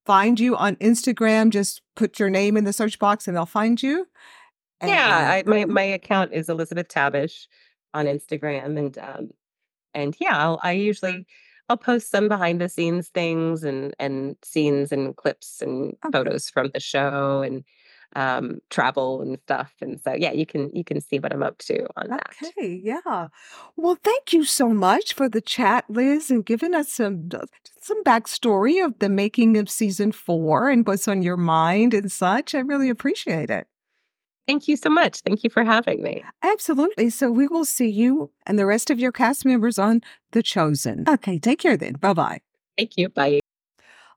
find 0.07 0.39
you 0.39 0.57
on 0.57 0.77
Instagram. 0.77 1.51
Just 1.51 1.83
put 1.97 2.19
your 2.19 2.31
name 2.31 2.57
in 2.57 2.65
the 2.65 2.73
search 2.73 2.99
box 2.99 3.27
and 3.27 3.37
they'll 3.37 3.47
find 3.47 3.83
you. 3.83 4.07
Yeah, 4.83 5.31
I, 5.45 5.49
my 5.49 5.65
my 5.67 5.83
account 5.83 6.33
is 6.33 6.49
Elizabeth 6.49 6.89
Tabish 6.89 7.47
on 7.95 8.07
Instagram, 8.07 8.79
and 8.79 8.99
um, 8.99 9.31
and 9.95 10.17
yeah, 10.21 10.37
I'll, 10.39 10.59
I 10.63 10.73
usually 10.73 11.27
I'll 11.71 11.79
post 11.79 12.11
some 12.11 12.29
behind 12.29 12.61
the 12.61 12.68
scenes 12.68 13.09
things 13.09 13.64
and 13.64 13.95
and 13.99 14.37
scenes 14.43 14.93
and 14.93 15.16
clips 15.16 15.62
and 15.62 15.97
Okay. 16.05 16.12
photos 16.12 16.51
from 16.51 16.71
the 16.75 16.81
show 16.81 17.43
and 17.43 17.64
um, 18.16 18.61
travel 18.71 19.23
and 19.23 19.39
stuff. 19.45 19.73
And 19.81 20.01
so 20.01 20.14
yeah, 20.14 20.33
you 20.33 20.47
can 20.47 20.71
you 20.75 20.85
can 20.85 21.01
see 21.01 21.18
what 21.21 21.33
I'm 21.33 21.43
up 21.45 21.59
to 21.61 21.87
on 21.97 22.09
that. 22.11 22.37
Okay, 22.43 22.81
yeah. 22.83 23.29
Well, 23.77 23.97
thank 24.03 24.33
you 24.33 24.45
so 24.45 24.68
much 24.71 25.12
for 25.14 25.29
the 25.29 25.41
chat, 25.41 25.85
Liz, 25.89 26.31
and 26.31 26.45
giving 26.45 26.75
us 26.75 26.89
some 26.91 27.29
uh, 27.35 27.47
some 27.81 28.03
backstory 28.05 28.85
of 28.85 28.99
the 28.99 29.09
making 29.09 29.57
of 29.57 29.71
season 29.71 30.12
four 30.12 30.68
and 30.71 30.87
what's 30.87 31.09
on 31.09 31.23
your 31.23 31.37
mind 31.37 31.95
and 31.95 32.11
such. 32.11 32.55
I 32.55 32.61
really 32.61 32.89
appreciate 32.91 33.51
it. 33.51 33.66
Thank 34.47 34.68
you 34.68 34.76
so 34.76 34.91
much. 34.91 35.20
Thank 35.20 35.45
you 35.45 35.51
for 35.51 35.64
having 35.64 36.03
me. 36.03 36.24
Absolutely. 36.43 37.11
So 37.11 37.30
we 37.30 37.47
will 37.47 37.64
see 37.64 37.88
you 37.88 38.32
and 38.47 38.59
the 38.59 38.66
rest 38.66 38.91
of 38.91 38.99
your 38.99 39.12
cast 39.12 39.45
members 39.45 39.78
on 39.78 40.01
The 40.32 40.43
Chosen. 40.43 41.05
Okay, 41.09 41.38
take 41.38 41.61
care 41.61 41.76
then. 41.76 41.95
Bye 41.95 42.14
bye. 42.14 42.41
Thank 42.76 42.97
you. 42.97 43.09
Bye. 43.11 43.41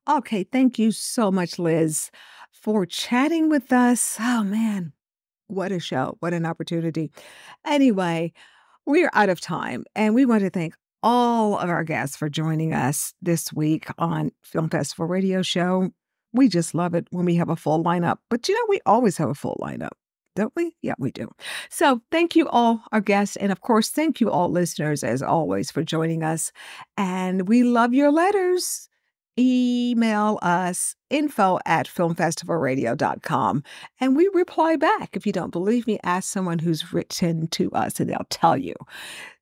Okay, 0.10 0.44
thank 0.44 0.78
you 0.78 0.92
so 0.92 1.32
much, 1.32 1.60
Liz, 1.60 2.12
for 2.52 2.86
chatting 2.86 3.50
with 3.50 3.72
us. 3.72 4.18
Oh, 4.20 4.44
man, 4.44 4.92
what 5.48 5.72
a 5.72 5.80
show. 5.80 6.18
What 6.20 6.34
an 6.34 6.46
opportunity. 6.46 7.12
Anyway, 7.66 8.34
we're 8.86 9.10
out 9.14 9.30
of 9.30 9.40
time, 9.40 9.86
and 9.96 10.14
we 10.14 10.26
want 10.26 10.42
to 10.42 10.50
thank 10.50 10.76
all 11.04 11.58
of 11.58 11.70
our 11.70 11.84
guests 11.84 12.18
for 12.18 12.30
joining 12.30 12.74
us 12.74 13.14
this 13.22 13.54
week 13.54 13.88
on 13.98 14.32
Film 14.42 14.70
Festival 14.70 15.06
Radio 15.06 15.42
Show. 15.42 15.92
We 16.34 16.50
just 16.50 16.74
love 16.74 16.96
it 16.96 17.08
when 17.12 17.26
we 17.26 17.36
have 17.36 17.50
a 17.50 17.56
full 17.56 17.84
lineup, 17.84 18.18
but 18.30 18.50
you 18.50 18.56
know, 18.56 18.66
we 18.68 18.82
always 18.86 19.18
have 19.18 19.30
a 19.30 19.36
full 19.36 19.58
lineup. 19.62 19.92
Don't 20.36 20.54
we? 20.56 20.76
Yeah, 20.82 20.96
we 20.98 21.12
do. 21.12 21.30
So, 21.70 22.02
thank 22.12 22.36
you 22.36 22.48
all, 22.50 22.84
our 22.92 23.02
guests. 23.02 23.36
And 23.36 23.52
of 23.52 23.62
course, 23.62 23.90
thank 23.90 24.20
you 24.20 24.32
all, 24.32 24.50
listeners, 24.50 25.04
as 25.04 25.22
always, 25.22 25.70
for 25.70 25.84
joining 25.84 26.24
us. 26.24 26.52
And 26.98 27.48
we 27.48 27.64
love 27.64 27.94
your 27.94 28.12
letters 28.12 28.90
email 29.38 30.40
us 30.42 30.96
info 31.10 31.60
at 31.66 31.88
filmfestivalradio.com 31.88 33.64
and 34.00 34.16
we 34.16 34.30
reply 34.34 34.76
back. 34.76 35.16
If 35.16 35.26
you 35.26 35.34
don't 35.34 35.52
believe 35.52 35.88
me, 35.88 36.00
ask 36.04 36.32
someone 36.32 36.60
who's 36.60 36.94
written 36.94 37.48
to 37.50 37.72
us 37.72 38.00
and 38.00 38.10
they'll 38.10 38.26
tell 38.30 38.58
you. 38.58 38.76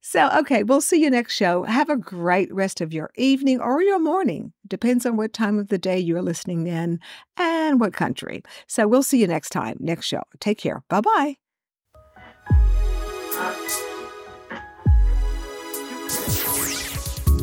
So, 0.02 0.30
okay, 0.40 0.64
we'll 0.64 0.82
see 0.82 1.02
you 1.02 1.10
next 1.10 1.36
show. 1.36 1.64
Have 1.64 1.90
a 1.90 1.96
great 1.96 2.54
rest 2.54 2.82
of 2.82 2.92
your 2.92 3.12
evening 3.16 3.60
or 3.62 3.82
your 3.82 4.00
morning. 4.00 4.52
Depends 4.68 5.06
on 5.06 5.16
what 5.16 5.32
time 5.32 5.60
of 5.60 5.68
the 5.68 5.78
day 5.78 6.00
you're 6.00 6.24
listening 6.24 6.66
in 6.66 7.00
and 7.38 7.80
what 7.80 7.94
country. 7.94 8.42
So, 8.68 8.88
we'll 8.88 9.04
see 9.04 9.22
you 9.22 9.28
next 9.28 9.50
time, 9.52 9.78
next 9.80 10.08
show. 10.08 10.24
Take 10.40 10.58
care. 10.58 10.84
Bye 10.90 11.02
bye. 11.02 11.41